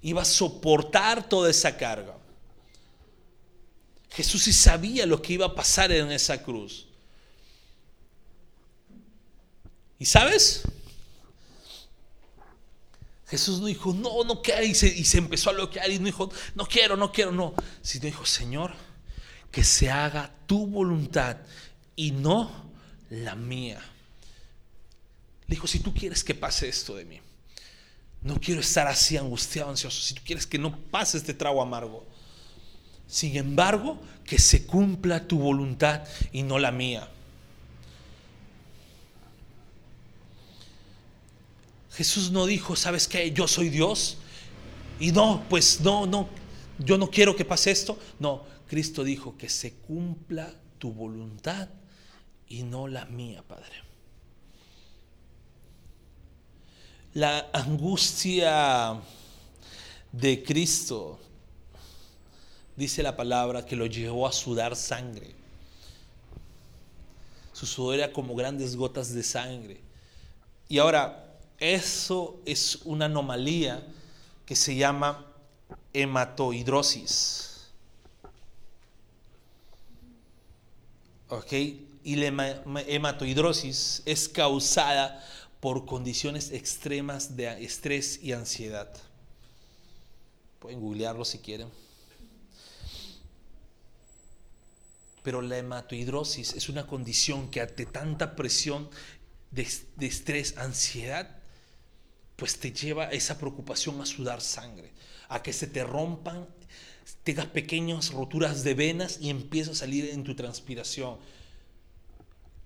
Iba 0.00 0.22
a 0.22 0.26
soportar 0.26 1.28
toda 1.28 1.50
esa 1.50 1.76
carga. 1.76 2.16
Jesús 4.10 4.44
sí 4.44 4.52
sabía 4.52 5.04
lo 5.06 5.20
que 5.20 5.32
iba 5.32 5.46
a 5.46 5.54
pasar 5.54 5.90
en 5.90 6.12
esa 6.12 6.42
cruz. 6.42 6.85
¿Y 9.98 10.06
sabes? 10.06 10.62
Jesús 13.28 13.60
no 13.60 13.66
dijo, 13.66 13.92
no, 13.92 14.22
no 14.24 14.40
quiero, 14.40 14.62
y 14.62 14.74
se, 14.74 14.86
y 14.86 15.04
se 15.04 15.18
empezó 15.18 15.50
a 15.50 15.54
bloquear 15.54 15.90
y 15.90 15.98
no 15.98 16.06
dijo, 16.06 16.30
no 16.54 16.66
quiero, 16.66 16.96
no 16.96 17.10
quiero, 17.10 17.32
no. 17.32 17.54
Sino 17.82 18.06
dijo, 18.06 18.24
Señor, 18.24 18.74
que 19.50 19.64
se 19.64 19.90
haga 19.90 20.32
tu 20.46 20.66
voluntad 20.66 21.38
y 21.96 22.12
no 22.12 22.70
la 23.10 23.34
mía. 23.34 23.80
Le 25.48 25.54
dijo, 25.54 25.66
si 25.66 25.80
tú 25.80 25.92
quieres 25.92 26.22
que 26.22 26.34
pase 26.34 26.68
esto 26.68 26.94
de 26.94 27.04
mí, 27.04 27.20
no 28.22 28.40
quiero 28.40 28.60
estar 28.60 28.86
así 28.86 29.16
angustiado, 29.16 29.70
ansioso, 29.70 30.00
si 30.00 30.14
tú 30.14 30.22
quieres 30.24 30.46
que 30.46 30.58
no 30.58 30.76
pase 30.76 31.18
este 31.18 31.34
trago 31.34 31.62
amargo, 31.62 32.06
sin 33.06 33.36
embargo, 33.36 34.00
que 34.24 34.38
se 34.38 34.66
cumpla 34.66 35.26
tu 35.26 35.38
voluntad 35.38 36.02
y 36.32 36.42
no 36.42 36.58
la 36.58 36.72
mía. 36.72 37.08
Jesús 41.96 42.30
no 42.30 42.44
dijo, 42.44 42.76
¿sabes 42.76 43.08
qué? 43.08 43.32
Yo 43.32 43.48
soy 43.48 43.70
Dios. 43.70 44.18
Y 45.00 45.12
no, 45.12 45.42
pues 45.48 45.80
no, 45.80 46.06
no, 46.06 46.28
yo 46.78 46.98
no 46.98 47.10
quiero 47.10 47.34
que 47.34 47.44
pase 47.44 47.70
esto. 47.70 47.98
No, 48.18 48.44
Cristo 48.68 49.02
dijo 49.02 49.36
que 49.38 49.48
se 49.48 49.72
cumpla 49.72 50.52
tu 50.78 50.92
voluntad 50.92 51.68
y 52.48 52.64
no 52.64 52.86
la 52.86 53.06
mía, 53.06 53.42
Padre. 53.46 53.72
La 57.14 57.48
angustia 57.54 59.00
de 60.12 60.42
Cristo, 60.42 61.18
dice 62.76 63.02
la 63.02 63.16
palabra, 63.16 63.64
que 63.64 63.74
lo 63.74 63.86
llevó 63.86 64.26
a 64.26 64.32
sudar 64.32 64.76
sangre. 64.76 65.34
Su 67.54 67.64
sudor 67.64 67.94
era 67.94 68.12
como 68.12 68.34
grandes 68.34 68.76
gotas 68.76 69.14
de 69.14 69.22
sangre. 69.22 69.80
Y 70.68 70.76
ahora, 70.76 71.25
eso 71.58 72.40
es 72.44 72.80
una 72.84 73.06
anomalía 73.06 73.86
que 74.44 74.56
se 74.56 74.76
llama 74.76 75.26
hematohidrosis. 75.92 77.68
¿Ok? 81.28 81.52
Y 82.04 82.16
la 82.16 82.62
hematohidrosis 82.86 84.02
es 84.04 84.28
causada 84.28 85.24
por 85.60 85.86
condiciones 85.86 86.52
extremas 86.52 87.36
de 87.36 87.64
estrés 87.64 88.20
y 88.22 88.32
ansiedad. 88.32 88.92
Pueden 90.60 90.80
googlearlo 90.80 91.24
si 91.24 91.38
quieren. 91.38 91.68
Pero 95.24 95.42
la 95.42 95.58
hematohidrosis 95.58 96.54
es 96.54 96.68
una 96.68 96.86
condición 96.86 97.50
que 97.50 97.60
ante 97.60 97.86
tanta 97.86 98.36
presión 98.36 98.88
de, 99.50 99.66
de 99.96 100.06
estrés, 100.06 100.56
ansiedad, 100.58 101.35
pues 102.36 102.58
te 102.58 102.70
lleva 102.70 103.06
esa 103.06 103.38
preocupación 103.38 104.00
a 104.00 104.06
sudar 104.06 104.40
sangre, 104.40 104.92
a 105.28 105.42
que 105.42 105.52
se 105.52 105.66
te 105.66 105.82
rompan, 105.82 106.46
tengas 107.24 107.46
pequeñas 107.46 108.12
roturas 108.12 108.62
de 108.62 108.74
venas 108.74 109.18
y 109.20 109.30
empieza 109.30 109.72
a 109.72 109.74
salir 109.74 110.10
en 110.10 110.22
tu 110.22 110.34
transpiración. 110.34 111.16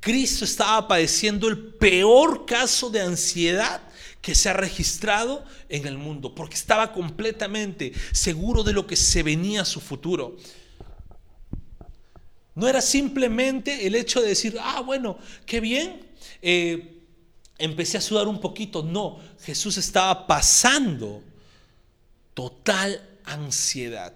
Cristo 0.01 0.45
estaba 0.45 0.89
padeciendo 0.89 1.47
el 1.47 1.75
peor 1.75 2.47
caso 2.47 2.91
de 2.91 3.03
ansiedad 3.03 3.83
que 4.23 4.35
se 4.35 4.49
ha 4.49 4.55
registrado 4.55 5.45
en 5.69 5.87
el 5.87 5.99
mundo, 5.99 6.35
porque 6.35 6.55
estaba 6.55 6.93
completamente 6.93 7.93
seguro 8.13 8.63
de 8.63 8.73
lo 8.73 8.87
que 8.87 8.97
se 8.97 9.23
venía 9.23 9.63
a 9.63 9.67
su 9.67 9.81
futuro. 9.81 10.37
No 12.55 12.67
era 12.67 12.81
simplemente 12.81 13.87
el 13.87 13.95
hecho 13.95 14.21
de 14.21 14.29
decir, 14.29 14.57
ah, 14.61 14.81
bueno, 14.81 15.19
qué 15.47 15.61
bien, 15.61 16.09
eh, 16.43 17.00
empecé 17.61 17.99
a 17.99 18.01
sudar 18.01 18.27
un 18.27 18.41
poquito. 18.41 18.83
No, 18.83 19.21
Jesús 19.41 19.77
estaba 19.77 20.27
pasando 20.27 21.23
total 22.35 23.07
ansiedad. 23.25 24.15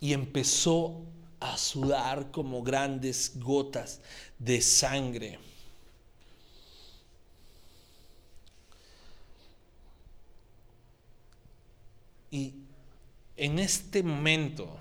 Y 0.00 0.12
empezó 0.12 1.00
a 1.40 1.56
sudar 1.56 2.30
como 2.30 2.62
grandes 2.62 3.32
gotas 3.38 4.00
de 4.38 4.60
sangre. 4.60 5.38
Y 12.30 12.54
en 13.36 13.58
este 13.58 14.02
momento 14.02 14.76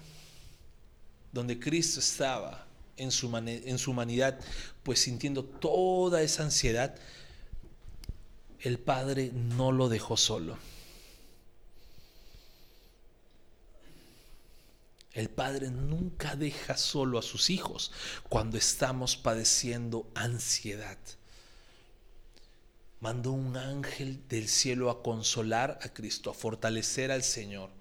donde 1.32 1.60
Cristo 1.60 2.00
estaba 2.00 2.66
en 3.02 3.12
su, 3.12 3.36
en 3.36 3.78
su 3.78 3.91
humanidad, 3.91 4.39
pues 4.84 4.99
sintiendo 4.99 5.43
toda 5.43 6.22
esa 6.22 6.43
ansiedad, 6.43 6.95
el 8.60 8.78
Padre 8.80 9.32
no 9.34 9.72
lo 9.72 9.89
dejó 9.89 10.18
solo. 10.18 10.58
El 15.14 15.30
Padre 15.30 15.70
nunca 15.70 16.36
deja 16.36 16.78
solo 16.78 17.20
a 17.20 17.22
sus 17.22 17.49
hijos 17.49 17.91
cuando 18.30 18.58
estamos 18.58 19.18
padeciendo 19.18 20.10
ansiedad. 20.16 20.97
Mandó 23.02 23.32
un 23.32 23.58
ángel 23.58 24.26
del 24.30 24.47
cielo 24.47 24.89
a 24.89 25.02
consolar 25.04 25.80
a 25.82 25.89
Cristo, 25.89 26.30
a 26.30 26.34
fortalecer 26.34 27.12
al 27.12 27.24
Señor. 27.24 27.81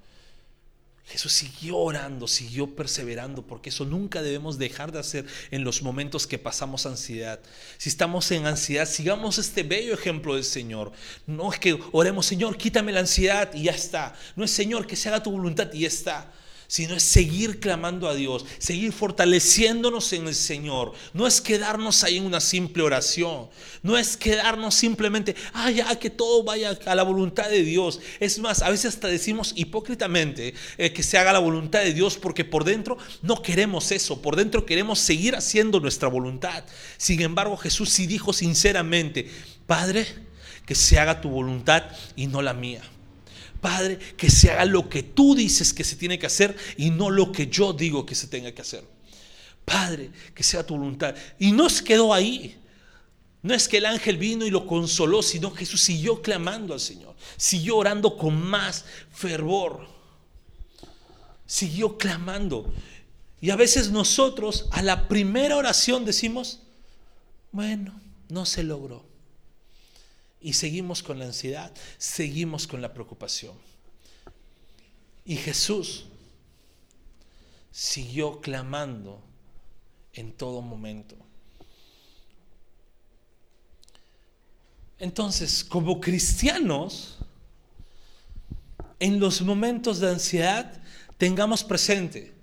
Jesús 1.07 1.33
siguió 1.33 1.77
orando, 1.77 2.29
siguió 2.29 2.77
perseverando, 2.77 3.43
porque 3.43 3.71
eso 3.71 3.85
nunca 3.85 4.23
debemos 4.23 4.59
dejar 4.59 4.93
de 4.93 5.01
hacer 5.01 5.27
en 5.51 5.65
los 5.65 5.83
momentos 5.83 6.27
que 6.27 6.39
pasamos 6.39 6.87
ansiedad. 6.87 7.41
Si 7.79 7.89
estamos 7.89 8.31
en 8.31 8.47
ansiedad, 8.47 8.87
sigamos 8.87 9.39
este 9.39 9.65
bello 9.65 9.93
ejemplo 9.93 10.37
del 10.37 10.45
Señor. 10.45 10.93
No 11.27 11.53
es 11.53 11.59
que 11.59 11.79
oremos, 11.93 12.27
Señor, 12.27 12.57
quítame 12.57 12.93
la 12.93 13.01
ansiedad 13.01 13.53
y 13.55 13.65
ya 13.65 13.73
está. 13.73 14.15
No 14.37 14.45
es, 14.45 14.53
Señor, 14.53 14.87
que 14.87 14.95
se 14.95 15.09
haga 15.09 15.23
tu 15.23 15.33
voluntad 15.33 15.73
y 15.73 15.81
ya 15.81 15.89
está. 15.89 16.33
Sino 16.71 16.95
es 16.95 17.03
seguir 17.03 17.59
clamando 17.59 18.09
a 18.09 18.15
Dios, 18.15 18.47
seguir 18.59 18.93
fortaleciéndonos 18.93 20.13
en 20.13 20.29
el 20.29 20.37
Señor. 20.37 20.93
No 21.13 21.27
es 21.27 21.41
quedarnos 21.41 22.05
ahí 22.05 22.19
en 22.19 22.27
una 22.27 22.39
simple 22.39 22.85
oración, 22.85 23.49
no 23.83 23.99
es 23.99 24.17
quedarnos 24.17 24.77
simplemente, 24.77 25.35
ah, 25.53 25.73
ya 25.73 25.99
que 25.99 26.11
todo 26.11 26.45
vaya 26.45 26.79
a 26.87 26.95
la 26.95 27.03
voluntad 27.03 27.51
de 27.51 27.65
Dios. 27.65 27.99
Es 28.21 28.39
más, 28.39 28.63
a 28.63 28.71
veces 28.71 28.95
hasta 28.95 29.09
decimos 29.09 29.53
hipócritamente 29.57 30.55
eh, 30.79 30.93
que 30.93 31.03
se 31.03 31.19
haga 31.19 31.33
la 31.33 31.41
voluntad 31.41 31.81
de 31.81 31.93
Dios 31.93 32.17
porque 32.17 32.45
por 32.45 32.63
dentro 32.63 32.99
no 33.21 33.43
queremos 33.43 33.91
eso, 33.91 34.23
por 34.23 34.37
dentro 34.37 34.65
queremos 34.65 35.01
seguir 35.01 35.35
haciendo 35.35 35.81
nuestra 35.81 36.09
voluntad. 36.09 36.63
Sin 36.99 37.21
embargo, 37.21 37.57
Jesús 37.57 37.91
sí 37.91 38.07
dijo 38.07 38.33
sinceramente, 38.33 39.29
Padre, 39.67 40.07
que 40.67 40.77
se 40.77 41.01
haga 41.01 41.21
tu 41.21 41.31
voluntad 41.31 41.83
y 42.15 42.29
no 42.29 42.43
la 42.43 42.55
mía. 42.55 42.83
Padre, 43.61 43.99
que 44.17 44.31
se 44.31 44.51
haga 44.51 44.65
lo 44.65 44.89
que 44.89 45.03
tú 45.03 45.35
dices 45.35 45.75
que 45.75 45.85
se 45.85 45.97
tiene 45.97 46.19
que 46.19 46.27
hacer 46.27 46.57
y 46.77 46.91
no 46.91 47.11
lo 47.11 47.31
que 47.31 47.49
yo 47.49 47.73
digo 47.73 48.07
que 48.07 48.15
se 48.15 48.27
tenga 48.27 48.53
que 48.53 48.63
hacer. 48.63 48.85
Padre, 49.65 50.11
que 50.35 50.43
sea 50.43 50.67
tu 50.67 50.75
voluntad. 50.75 51.15
Y 51.39 51.53
no 51.53 51.69
se 51.69 51.85
quedó 51.85 52.15
ahí. 52.15 52.57
No 53.43 53.55
es 53.55 53.69
que 53.69 53.79
el 53.79 53.87
ángel 53.87 54.19
vino 54.19 54.47
y 54.47 54.51
lo 54.51 54.67
consoló, 54.67 55.23
sino 55.23 55.51
Jesús 55.51 55.81
siguió 55.81 56.21
clamando 56.21 56.75
al 56.75 56.81
Señor, 56.81 57.15
siguió 57.37 57.79
orando 57.79 58.17
con 58.17 58.41
más 58.41 58.85
fervor, 59.13 59.87
siguió 61.47 61.97
clamando. 61.97 62.71
Y 63.41 63.51
a 63.51 63.57
veces 63.57 63.91
nosotros 63.91 64.67
a 64.73 64.83
la 64.83 65.09
primera 65.09 65.57
oración 65.57 66.05
decimos, 66.05 66.61
bueno, 67.51 67.99
no 68.29 68.45
se 68.45 68.63
logró. 68.63 69.10
Y 70.41 70.55
seguimos 70.55 71.03
con 71.03 71.19
la 71.19 71.27
ansiedad, 71.27 71.73
seguimos 71.99 72.67
con 72.67 72.81
la 72.81 72.93
preocupación. 72.93 73.55
Y 75.25 75.37
Jesús 75.37 76.07
siguió 77.71 78.41
clamando 78.41 79.23
en 80.15 80.33
todo 80.33 80.63
momento. 80.63 81.17
Entonces, 84.99 85.63
como 85.65 86.01
cristianos, 86.01 87.19
en 88.99 89.21
los 89.21 89.41
momentos 89.41 89.99
de 89.99 90.11
ansiedad, 90.11 90.83
tengamos 91.17 91.65
presente, 91.65 92.35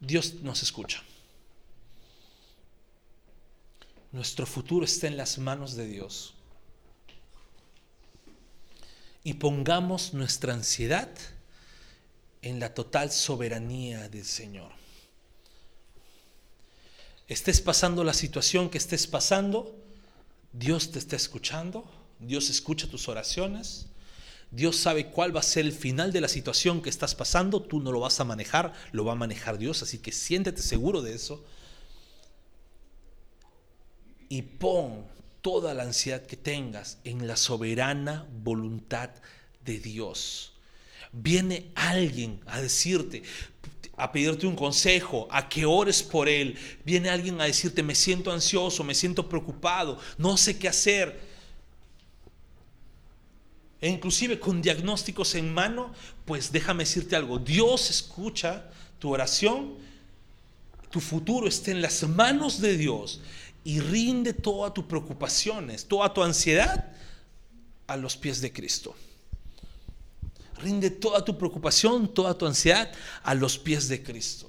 Dios 0.00 0.34
nos 0.42 0.62
escucha. 0.62 1.02
Nuestro 4.10 4.46
futuro 4.46 4.84
está 4.84 5.06
en 5.06 5.16
las 5.16 5.38
manos 5.38 5.74
de 5.74 5.86
Dios 5.86 6.34
y 9.24 9.34
pongamos 9.34 10.14
nuestra 10.14 10.54
ansiedad 10.54 11.08
en 12.42 12.58
la 12.58 12.74
total 12.74 13.10
soberanía 13.12 14.08
del 14.08 14.24
Señor. 14.24 14.72
Estés 17.28 17.60
pasando 17.60 18.02
la 18.04 18.14
situación 18.14 18.68
que 18.68 18.78
estés 18.78 19.06
pasando, 19.06 19.74
Dios 20.52 20.90
te 20.90 20.98
está 20.98 21.16
escuchando, 21.16 21.88
Dios 22.18 22.50
escucha 22.50 22.88
tus 22.88 23.08
oraciones, 23.08 23.86
Dios 24.50 24.76
sabe 24.76 25.06
cuál 25.06 25.34
va 25.34 25.40
a 25.40 25.44
ser 25.44 25.64
el 25.64 25.72
final 25.72 26.12
de 26.12 26.20
la 26.20 26.28
situación 26.28 26.82
que 26.82 26.90
estás 26.90 27.14
pasando, 27.14 27.62
tú 27.62 27.80
no 27.80 27.90
lo 27.90 28.00
vas 28.00 28.20
a 28.20 28.24
manejar, 28.24 28.74
lo 28.90 29.04
va 29.04 29.12
a 29.12 29.16
manejar 29.16 29.56
Dios, 29.56 29.82
así 29.82 29.98
que 29.98 30.12
siéntete 30.12 30.60
seguro 30.60 31.00
de 31.00 31.14
eso. 31.14 31.42
Y 34.28 34.42
pon 34.42 35.06
toda 35.42 35.74
la 35.74 35.82
ansiedad 35.82 36.24
que 36.24 36.36
tengas 36.36 36.98
en 37.04 37.26
la 37.26 37.36
soberana 37.36 38.26
voluntad 38.42 39.10
de 39.64 39.78
Dios. 39.78 40.52
Viene 41.12 41.66
alguien 41.74 42.40
a 42.46 42.60
decirte, 42.60 43.22
a 43.96 44.10
pedirte 44.12 44.46
un 44.46 44.56
consejo, 44.56 45.28
a 45.30 45.48
que 45.48 45.66
ores 45.66 46.02
por 46.02 46.28
él. 46.28 46.56
Viene 46.84 47.10
alguien 47.10 47.40
a 47.40 47.44
decirte, 47.44 47.82
me 47.82 47.94
siento 47.94 48.32
ansioso, 48.32 48.82
me 48.84 48.94
siento 48.94 49.28
preocupado, 49.28 49.98
no 50.16 50.36
sé 50.36 50.58
qué 50.58 50.68
hacer. 50.68 51.20
E 53.80 53.88
inclusive 53.88 54.38
con 54.38 54.62
diagnósticos 54.62 55.34
en 55.34 55.52
mano, 55.52 55.92
pues 56.24 56.52
déjame 56.52 56.84
decirte 56.84 57.16
algo, 57.16 57.38
Dios 57.38 57.90
escucha 57.90 58.70
tu 59.00 59.10
oración, 59.10 59.74
tu 60.88 61.00
futuro 61.00 61.48
está 61.48 61.72
en 61.72 61.82
las 61.82 62.02
manos 62.04 62.60
de 62.60 62.76
Dios 62.76 63.20
y 63.64 63.80
rinde 63.80 64.32
todas 64.32 64.74
tus 64.74 64.84
preocupaciones, 64.84 65.86
toda 65.86 66.12
tu 66.12 66.22
ansiedad 66.22 66.92
a 67.86 67.96
los 67.96 68.16
pies 68.16 68.40
de 68.40 68.52
Cristo. 68.52 68.94
Rinde 70.58 70.90
toda 70.90 71.24
tu 71.24 71.36
preocupación, 71.36 72.12
toda 72.12 72.36
tu 72.36 72.46
ansiedad 72.46 72.92
a 73.22 73.34
los 73.34 73.58
pies 73.58 73.88
de 73.88 74.02
Cristo. 74.02 74.48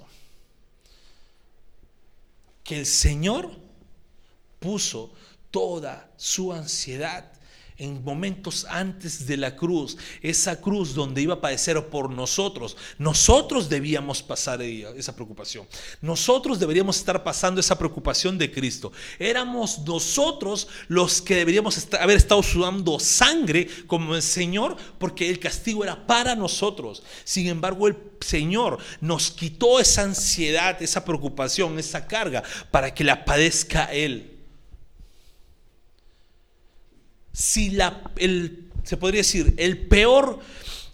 Que 2.62 2.78
el 2.80 2.86
Señor 2.86 3.50
puso 4.58 5.12
toda 5.50 6.10
su 6.16 6.52
ansiedad 6.52 7.30
en 7.76 8.04
momentos 8.04 8.66
antes 8.70 9.26
de 9.26 9.36
la 9.36 9.56
cruz, 9.56 9.96
esa 10.22 10.60
cruz 10.60 10.94
donde 10.94 11.22
iba 11.22 11.34
a 11.34 11.40
padecer 11.40 11.84
por 11.86 12.08
nosotros, 12.08 12.76
nosotros 12.98 13.68
debíamos 13.68 14.22
pasar 14.22 14.62
esa 14.62 15.14
preocupación. 15.14 15.66
Nosotros 16.00 16.60
deberíamos 16.60 16.96
estar 16.96 17.24
pasando 17.24 17.60
esa 17.60 17.76
preocupación 17.76 18.38
de 18.38 18.50
Cristo. 18.50 18.92
Éramos 19.18 19.80
nosotros 19.80 20.68
los 20.86 21.20
que 21.20 21.34
deberíamos 21.36 21.88
haber 21.98 22.16
estado 22.16 22.42
sudando 22.42 23.00
sangre 23.00 23.68
como 23.86 24.14
el 24.14 24.22
Señor, 24.22 24.76
porque 24.98 25.28
el 25.28 25.40
castigo 25.40 25.82
era 25.82 26.06
para 26.06 26.36
nosotros. 26.36 27.02
Sin 27.24 27.48
embargo, 27.48 27.88
el 27.88 27.96
Señor 28.20 28.78
nos 29.00 29.32
quitó 29.32 29.80
esa 29.80 30.02
ansiedad, 30.02 30.80
esa 30.80 31.04
preocupación, 31.04 31.78
esa 31.78 32.06
carga, 32.06 32.44
para 32.70 32.94
que 32.94 33.02
la 33.02 33.24
padezca 33.24 33.92
Él 33.92 34.33
si 37.34 37.70
la, 37.70 38.00
el, 38.16 38.70
se 38.84 38.96
podría 38.96 39.20
decir, 39.20 39.54
el 39.58 39.86
peor 39.88 40.38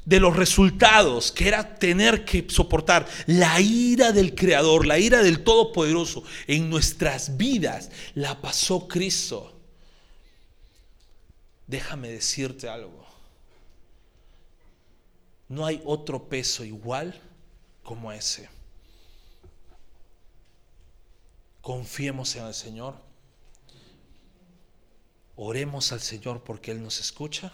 de 0.06 0.18
los 0.18 0.34
resultados, 0.34 1.30
que 1.30 1.46
era 1.46 1.78
tener 1.78 2.24
que 2.24 2.46
soportar 2.48 3.06
la 3.26 3.60
ira 3.60 4.10
del 4.10 4.34
Creador, 4.34 4.86
la 4.86 4.98
ira 4.98 5.22
del 5.22 5.44
Todopoderoso 5.44 6.24
en 6.46 6.70
nuestras 6.70 7.36
vidas, 7.36 7.90
la 8.14 8.40
pasó 8.40 8.88
Cristo. 8.88 9.54
Déjame 11.66 12.08
decirte 12.08 12.68
algo. 12.68 13.06
No 15.48 15.66
hay 15.66 15.82
otro 15.84 16.28
peso 16.28 16.64
igual 16.64 17.20
como 17.82 18.10
ese. 18.12 18.48
Confiemos 21.60 22.34
en 22.36 22.46
el 22.46 22.54
Señor. 22.54 23.09
Oremos 25.42 25.90
al 25.92 26.02
Señor 26.02 26.44
porque 26.44 26.70
Él 26.70 26.82
nos 26.82 27.00
escucha. 27.00 27.50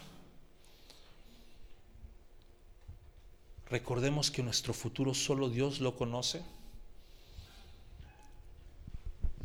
Recordemos 3.70 4.32
que 4.32 4.42
nuestro 4.42 4.74
futuro 4.74 5.14
solo 5.14 5.48
Dios 5.48 5.78
lo 5.78 5.94
conoce. 5.94 6.42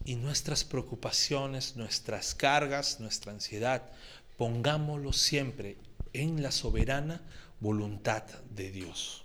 Y 0.06 0.16
nuestras 0.16 0.64
preocupaciones, 0.64 1.76
nuestras 1.76 2.34
cargas, 2.34 3.00
nuestra 3.00 3.32
ansiedad, 3.32 3.92
pongámoslo 4.40 5.14
siempre 5.14 5.78
en 6.12 6.42
la 6.42 6.52
soberana 6.52 7.22
voluntad 7.60 8.24
de 8.50 8.72
Dios. 8.72 9.24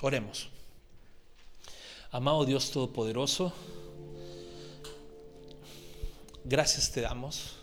Oremos. 0.00 0.48
Amado 2.10 2.46
Dios 2.46 2.70
Todopoderoso, 2.70 3.52
gracias 6.46 6.90
te 6.90 7.02
damos 7.02 7.58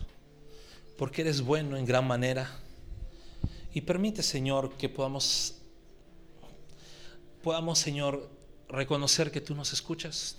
porque 0.96 1.22
eres 1.22 1.40
bueno 1.40 1.76
en 1.76 1.84
gran 1.84 2.06
manera. 2.06 2.50
Y 3.74 3.80
permite, 3.80 4.22
Señor, 4.22 4.76
que 4.76 4.88
podamos, 4.88 5.54
podamos, 7.42 7.78
Señor, 7.78 8.28
reconocer 8.68 9.30
que 9.30 9.40
tú 9.40 9.54
nos 9.54 9.72
escuchas. 9.72 10.36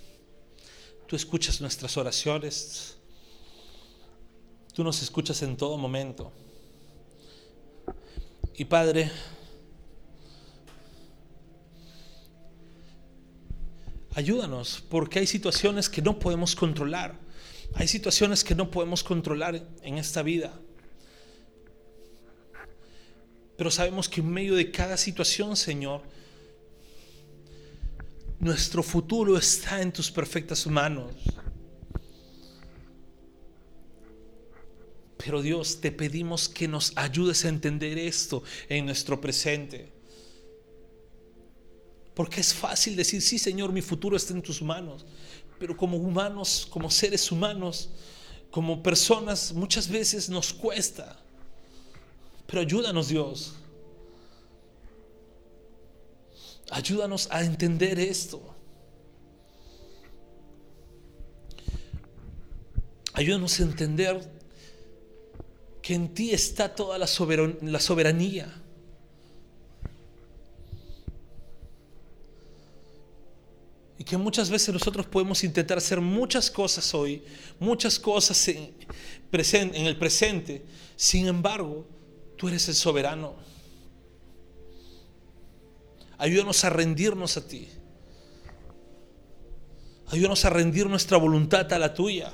Tú 1.06 1.16
escuchas 1.16 1.60
nuestras 1.60 1.96
oraciones. 1.96 2.96
Tú 4.72 4.82
nos 4.82 5.02
escuchas 5.02 5.42
en 5.42 5.56
todo 5.56 5.76
momento. 5.76 6.32
Y 8.56 8.64
Padre, 8.64 9.10
ayúdanos, 14.14 14.82
porque 14.88 15.18
hay 15.18 15.26
situaciones 15.26 15.88
que 15.88 16.00
no 16.00 16.18
podemos 16.18 16.54
controlar. 16.54 17.23
Hay 17.74 17.88
situaciones 17.88 18.44
que 18.44 18.54
no 18.54 18.70
podemos 18.70 19.02
controlar 19.02 19.66
en 19.82 19.98
esta 19.98 20.22
vida. 20.22 20.60
Pero 23.56 23.70
sabemos 23.70 24.08
que 24.08 24.20
en 24.20 24.30
medio 24.30 24.54
de 24.54 24.70
cada 24.70 24.96
situación, 24.96 25.56
Señor, 25.56 26.02
nuestro 28.38 28.82
futuro 28.82 29.36
está 29.36 29.80
en 29.80 29.92
tus 29.92 30.10
perfectas 30.10 30.66
manos. 30.66 31.12
Pero 35.16 35.40
Dios, 35.40 35.80
te 35.80 35.90
pedimos 35.90 36.48
que 36.48 36.68
nos 36.68 36.92
ayudes 36.96 37.44
a 37.44 37.48
entender 37.48 37.96
esto 37.98 38.42
en 38.68 38.86
nuestro 38.86 39.20
presente. 39.20 39.90
Porque 42.14 42.40
es 42.40 42.52
fácil 42.52 42.94
decir, 42.94 43.22
sí 43.22 43.38
Señor, 43.38 43.72
mi 43.72 43.82
futuro 43.82 44.16
está 44.16 44.34
en 44.34 44.42
tus 44.42 44.62
manos. 44.62 45.06
Pero 45.64 45.78
como 45.78 45.96
humanos, 45.96 46.68
como 46.68 46.90
seres 46.90 47.32
humanos, 47.32 47.88
como 48.50 48.82
personas, 48.82 49.50
muchas 49.54 49.88
veces 49.88 50.28
nos 50.28 50.52
cuesta. 50.52 51.18
Pero 52.46 52.60
ayúdanos 52.60 53.08
Dios. 53.08 53.54
Ayúdanos 56.70 57.28
a 57.30 57.42
entender 57.42 57.98
esto. 57.98 58.54
Ayúdanos 63.14 63.58
a 63.58 63.62
entender 63.62 64.30
que 65.80 65.94
en 65.94 66.12
ti 66.12 66.32
está 66.32 66.74
toda 66.74 66.98
la, 66.98 67.06
soberanía. 67.06 68.52
Y 73.98 74.04
que 74.04 74.16
muchas 74.16 74.50
veces 74.50 74.74
nosotros 74.74 75.06
podemos 75.06 75.44
intentar 75.44 75.78
hacer 75.78 76.00
muchas 76.00 76.50
cosas 76.50 76.92
hoy, 76.94 77.22
muchas 77.60 77.98
cosas 77.98 78.48
en, 78.48 78.74
el 79.30 79.96
presente. 79.96 80.64
Sin 80.96 81.26
embargo, 81.26 81.86
tú 82.36 82.48
eres 82.48 82.68
el 82.68 82.74
soberano. 82.74 83.36
Ayúdanos 86.18 86.64
a 86.64 86.70
rendirnos 86.70 87.36
a 87.36 87.46
ti. 87.46 87.68
Ayúdanos 90.08 90.44
a 90.44 90.50
rendir 90.50 90.88
nuestra 90.88 91.16
voluntad 91.16 91.72
a 91.72 91.78
la 91.78 91.94
tuya. 91.94 92.32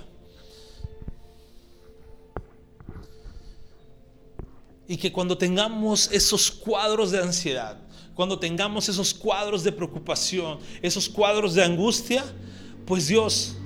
Y 4.88 4.96
que 4.96 5.12
cuando 5.12 5.36
tengamos 5.36 6.10
esos 6.10 6.50
cuadros 6.50 7.10
de 7.10 7.18
ansiedad, 7.18 7.78
cuando 8.20 8.38
tengamos 8.38 8.86
esos 8.86 9.14
cuadros 9.14 9.64
de 9.64 9.72
preocupación, 9.72 10.58
esos 10.82 11.08
cuadros 11.08 11.54
de 11.54 11.64
angustia, 11.64 12.22
pues 12.84 13.06
Dios, 13.06 13.56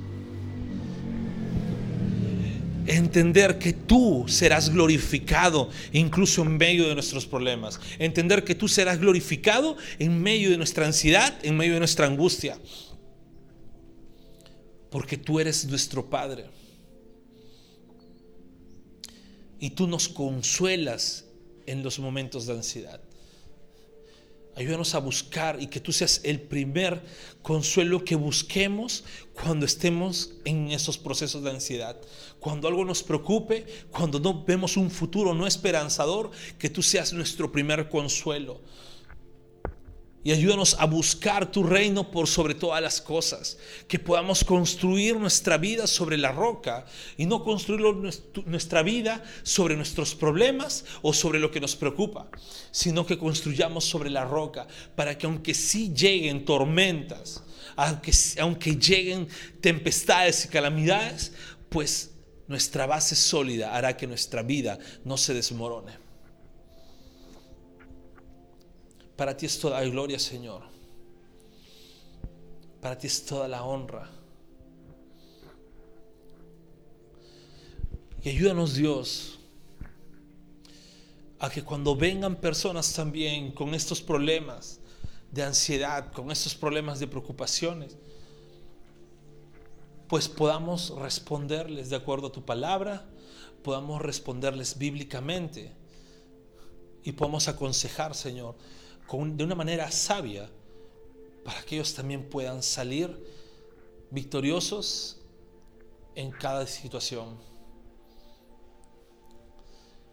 entender 2.86 3.58
que 3.58 3.72
tú 3.72 4.26
serás 4.28 4.70
glorificado 4.70 5.70
incluso 5.92 6.42
en 6.42 6.56
medio 6.56 6.86
de 6.86 6.94
nuestros 6.94 7.26
problemas. 7.26 7.80
Entender 7.98 8.44
que 8.44 8.54
tú 8.54 8.68
serás 8.68 9.00
glorificado 9.00 9.76
en 9.98 10.22
medio 10.22 10.50
de 10.50 10.56
nuestra 10.56 10.86
ansiedad, 10.86 11.36
en 11.42 11.56
medio 11.56 11.72
de 11.72 11.80
nuestra 11.80 12.06
angustia. 12.06 12.56
Porque 14.88 15.16
tú 15.16 15.40
eres 15.40 15.64
nuestro 15.64 16.08
Padre 16.08 16.44
y 19.58 19.70
tú 19.70 19.88
nos 19.88 20.08
consuelas 20.08 21.24
en 21.66 21.82
los 21.82 21.98
momentos 21.98 22.46
de 22.46 22.52
ansiedad. 22.52 23.03
Ayúdanos 24.56 24.94
a 24.94 25.00
buscar 25.00 25.60
y 25.60 25.66
que 25.66 25.80
tú 25.80 25.92
seas 25.92 26.20
el 26.22 26.40
primer 26.40 27.02
consuelo 27.42 28.04
que 28.04 28.14
busquemos 28.14 29.02
cuando 29.32 29.66
estemos 29.66 30.30
en 30.44 30.70
esos 30.70 30.96
procesos 30.96 31.42
de 31.42 31.50
ansiedad. 31.50 32.00
Cuando 32.38 32.68
algo 32.68 32.84
nos 32.84 33.02
preocupe, 33.02 33.66
cuando 33.90 34.20
no 34.20 34.44
vemos 34.44 34.76
un 34.76 34.90
futuro 34.90 35.34
no 35.34 35.46
esperanzador, 35.46 36.30
que 36.58 36.70
tú 36.70 36.82
seas 36.82 37.12
nuestro 37.12 37.50
primer 37.50 37.88
consuelo 37.88 38.60
y 40.24 40.32
ayúdanos 40.32 40.74
a 40.80 40.86
buscar 40.86 41.52
tu 41.52 41.62
reino 41.62 42.10
por 42.10 42.26
sobre 42.26 42.54
todas 42.54 42.82
las 42.82 43.02
cosas, 43.02 43.58
que 43.86 43.98
podamos 43.98 44.42
construir 44.42 45.16
nuestra 45.16 45.58
vida 45.58 45.86
sobre 45.86 46.16
la 46.16 46.32
roca 46.32 46.86
y 47.18 47.26
no 47.26 47.44
construir 47.44 47.82
nuestra 48.46 48.82
vida 48.82 49.22
sobre 49.42 49.76
nuestros 49.76 50.14
problemas 50.14 50.86
o 51.02 51.12
sobre 51.12 51.38
lo 51.38 51.50
que 51.50 51.60
nos 51.60 51.76
preocupa, 51.76 52.30
sino 52.70 53.04
que 53.04 53.18
construyamos 53.18 53.84
sobre 53.84 54.08
la 54.08 54.24
roca 54.24 54.66
para 54.96 55.18
que 55.18 55.26
aunque 55.26 55.52
sí 55.52 55.92
lleguen 55.94 56.46
tormentas, 56.46 57.44
aunque, 57.76 58.12
aunque 58.40 58.76
lleguen 58.76 59.28
tempestades 59.60 60.46
y 60.46 60.48
calamidades, 60.48 61.32
pues 61.68 62.12
nuestra 62.48 62.86
base 62.86 63.14
sólida 63.14 63.76
hará 63.76 63.96
que 63.96 64.06
nuestra 64.06 64.42
vida 64.42 64.78
no 65.04 65.18
se 65.18 65.34
desmorone. 65.34 66.03
Para 69.16 69.36
ti 69.36 69.46
es 69.46 69.58
toda 69.58 69.80
la 69.80 69.88
gloria, 69.88 70.18
Señor. 70.18 70.62
Para 72.80 72.98
ti 72.98 73.06
es 73.06 73.24
toda 73.24 73.48
la 73.48 73.64
honra. 73.64 74.10
Y 78.22 78.30
ayúdanos, 78.30 78.74
Dios, 78.74 79.38
a 81.38 81.50
que 81.50 81.62
cuando 81.62 81.94
vengan 81.94 82.36
personas 82.36 82.92
también 82.94 83.52
con 83.52 83.74
estos 83.74 84.00
problemas 84.00 84.80
de 85.30 85.42
ansiedad, 85.42 86.10
con 86.12 86.30
estos 86.30 86.54
problemas 86.54 87.00
de 87.00 87.06
preocupaciones, 87.06 87.96
pues 90.08 90.28
podamos 90.28 90.90
responderles 90.98 91.90
de 91.90 91.96
acuerdo 91.96 92.28
a 92.28 92.32
tu 92.32 92.44
palabra, 92.44 93.04
podamos 93.62 94.00
responderles 94.00 94.78
bíblicamente 94.78 95.72
y 97.02 97.12
podamos 97.12 97.48
aconsejar, 97.48 98.14
Señor, 98.14 98.54
de 99.10 99.44
una 99.44 99.54
manera 99.54 99.90
sabia 99.90 100.50
para 101.44 101.62
que 101.62 101.76
ellos 101.76 101.94
también 101.94 102.28
puedan 102.28 102.62
salir 102.62 103.16
victoriosos 104.10 105.20
en 106.14 106.30
cada 106.30 106.66
situación. 106.66 107.36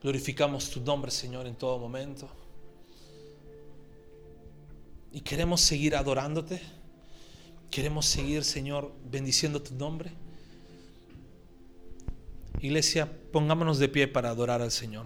Glorificamos 0.02 0.70
tu 0.70 0.82
nombre, 0.82 1.12
Señor, 1.12 1.48
en 1.48 1.56
todo 1.56 1.78
momento. 1.78 2.28
Y 5.12 5.22
queremos 5.22 5.62
seguir 5.62 5.96
adorándote. 5.96 6.62
Queremos 7.70 8.06
seguir, 8.06 8.44
Señor, 8.44 8.92
bendiciendo 9.10 9.62
tu 9.62 9.76
nombre. 9.76 10.12
Iglesia, 12.60 13.12
pongámonos 13.32 13.80
de 13.80 13.88
pie 13.88 14.08
para 14.08 14.30
adorar 14.30 14.62
al 14.62 14.72
Señor. 14.72 15.06